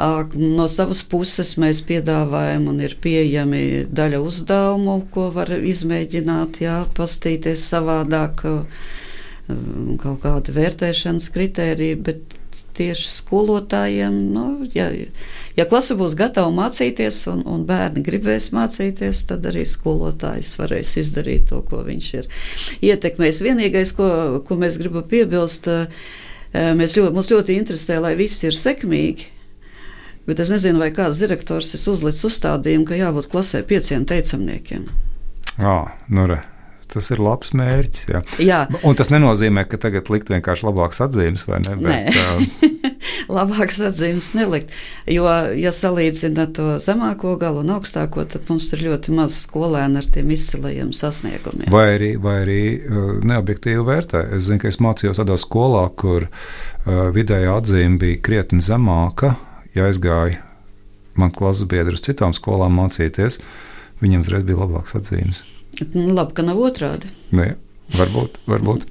No 0.00 0.66
savas 0.72 1.02
puses 1.04 1.56
mēs 1.60 1.82
piedāvājam, 1.84 2.68
un 2.72 2.80
ir 2.84 2.96
pieejami 3.04 3.86
daļa 3.92 4.20
uzdevumu, 4.24 4.96
ko 5.12 5.28
var 5.34 5.52
izmēģināt, 5.52 6.62
jā, 6.64 6.78
pastīties 6.96 7.66
savādāk, 7.72 8.44
kaut 10.00 10.22
kādi 10.22 10.54
vērtēšanas 10.56 11.28
kritēriji, 11.34 11.98
bet 12.06 12.39
tieši 12.80 13.08
skolotājiem, 13.12 14.16
nu, 14.34 14.46
ja, 14.74 14.88
ja 15.56 15.66
klase 15.68 15.96
būs 15.98 16.16
gatava 16.18 16.50
mācīties, 16.54 17.22
un, 17.32 17.42
un 17.48 17.66
bērni 17.68 18.02
gribēs 18.06 18.50
mācīties, 18.56 19.26
tad 19.28 19.46
arī 19.50 19.66
skolotājs 19.68 20.54
varēs 20.60 20.96
izdarīt 21.02 21.50
to, 21.52 21.60
ko 21.68 21.84
viņš 21.86 22.08
ir 22.22 22.30
ietekmējis. 22.90 23.42
Vienīgais, 23.46 23.92
ko, 23.96 24.08
ko 24.46 24.60
mēs 24.60 24.80
gribam 24.80 25.04
piebilst, 25.10 25.68
ā, 25.68 25.84
mēs 26.76 26.96
ļoti, 26.98 27.14
mums 27.16 27.30
ļoti 27.32 27.60
interesē, 27.60 28.00
lai 28.02 28.16
viss 28.18 28.42
ir 28.46 28.56
sekmīgi. 28.56 29.28
Bet 30.28 30.40
es 30.42 30.50
nezinu, 30.52 30.78
vai 30.82 30.92
kāds 30.94 31.18
direktors 31.20 31.72
ir 31.74 31.84
uzlicis 31.90 32.26
uzstādījumu, 32.28 32.86
ka 32.88 32.98
jābūt 32.98 33.30
klasē 33.32 33.62
pieciem 33.66 34.04
teicamniekiem. 34.08 34.84
Jā, 35.60 35.78
nu, 36.12 36.26
re, 36.30 36.42
tas 36.92 37.10
ir 37.12 37.20
labs 37.22 37.52
mērķis. 37.56 38.06
Jā. 38.10 38.22
Jā, 38.42 38.60
Un 38.86 38.96
tas 38.98 39.10
nenozīmē, 39.12 39.64
ka 39.68 39.78
tagad 39.80 40.10
likt 40.12 40.30
vienkārši 40.32 40.66
labākas 40.66 41.02
atzīmes, 41.06 41.46
vai 41.48 41.60
ne? 41.64 41.76
Bet, 41.80 42.10
Nē. 42.10 42.24
ā, 42.24 42.80
labāks 43.38 43.80
atzīmes 43.90 44.32
nelikt. 44.38 44.74
Jo, 45.10 45.26
ja 45.56 45.72
salīdzina 45.74 46.48
to 46.56 46.68
zemāko 46.82 47.36
galu 47.40 47.64
un 47.64 47.74
augstāko, 47.76 48.24
tad 48.30 48.50
mums 48.50 48.70
ir 48.74 48.84
ļoti 48.88 49.14
maz 49.16 49.38
skolēnu 49.44 50.02
ar 50.02 50.10
tiem 50.14 50.32
izcilajiem 50.34 50.92
sasniegumiem. 50.96 51.70
Vai 51.72 51.86
arī, 51.96 52.12
vai 52.20 52.36
arī 52.44 52.60
neobjektīvi 53.30 53.86
vērtē. 53.86 54.26
Es 54.36 54.48
zinu, 54.48 54.62
ka 54.62 54.70
es 54.70 54.80
mācījos 54.82 55.22
tādā 55.22 55.38
skolā, 55.40 55.86
kur 56.00 56.28
vidējā 56.86 57.56
atzīme 57.60 58.00
bija 58.00 58.22
krietni 58.24 58.64
zemāka. 58.64 59.36
Ja 59.76 59.86
aizgāja 59.86 60.40
man 61.20 61.32
klases 61.34 61.68
biedri 61.70 61.94
uz 61.98 62.02
citām 62.04 62.34
skolām 62.36 62.76
mācīties, 62.80 63.40
viņiem 64.02 64.24
uzreiz 64.24 64.46
bija 64.48 64.62
labāks 64.64 64.96
atzīmes. 64.98 65.44
Nu, 65.94 66.10
labi, 66.14 66.36
ka 66.36 66.44
nav 66.46 66.60
otrādi. 66.60 67.08
Nu, 67.34 67.44
jā, 67.46 67.56
varbūt, 67.96 68.40
varbūt. 68.50 68.86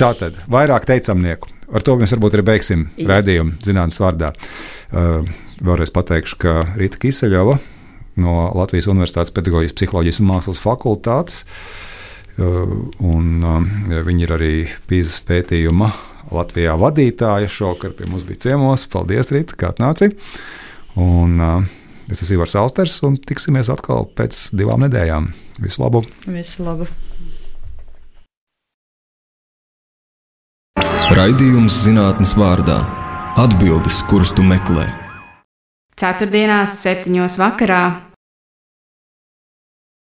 Tā 0.00 0.12
tad 0.18 0.38
vairāk 0.50 0.88
teicamnieku. 0.88 1.52
Ar 1.68 1.84
to 1.84 1.98
mēs 2.00 2.14
varbūt 2.16 2.38
arī 2.38 2.46
beigsim 2.48 2.86
raidījumu 2.96 3.58
zinātnīs 3.64 4.00
vārdā. 4.00 4.32
Uh, 4.88 5.26
vēlreiz 5.60 5.92
pateikšu, 5.92 6.38
ka 6.40 6.54
Rīta 6.80 7.00
Kiseļova 7.02 7.58
no 8.18 8.36
Latvijas 8.56 8.88
Universitātes 8.90 9.34
Pedagoģijas, 9.36 9.76
Psiholoģijas 9.76 10.22
un 10.22 10.30
Mākslas 10.30 10.62
fakultātes. 10.62 11.42
Uh, 12.38 12.88
un, 13.04 13.34
uh, 13.44 14.04
viņi 14.06 14.24
ir 14.26 14.36
arī 14.38 14.52
pīzes 14.88 15.20
pētījuma 15.28 15.90
Latvijā 16.34 16.76
vadītāja. 16.80 17.50
Šovakar 17.52 17.94
pie 17.98 18.08
mums 18.10 18.24
bija 18.28 18.48
ciemos. 18.48 18.86
Paldies, 18.90 19.32
Rīta, 19.34 19.58
kā 19.58 19.72
atnāci. 19.74 20.12
Un, 20.98 21.36
uh, 21.36 21.77
es 22.08 22.22
esmu 22.24 22.38
Ivars 22.38 22.56
Austers 22.56 22.98
un 23.06 23.18
tiksimies 23.20 23.70
atkal 23.72 24.08
pēc 24.16 24.48
divām 24.56 24.84
nedēļām. 24.86 25.30
Visu 25.62 25.82
labu! 25.84 26.04
Visu 26.26 26.64
labu! 26.66 26.88
Raidījums 31.18 31.82
zinātnes 31.86 32.34
vārdā- 32.38 32.78
atbildes, 33.44 34.02
kuras 34.10 34.34
tu 34.36 34.42
meklē. 34.42 34.86
Ceturtdienās, 35.98 36.76
septiņos 36.82 37.38
vakarā 37.40 38.07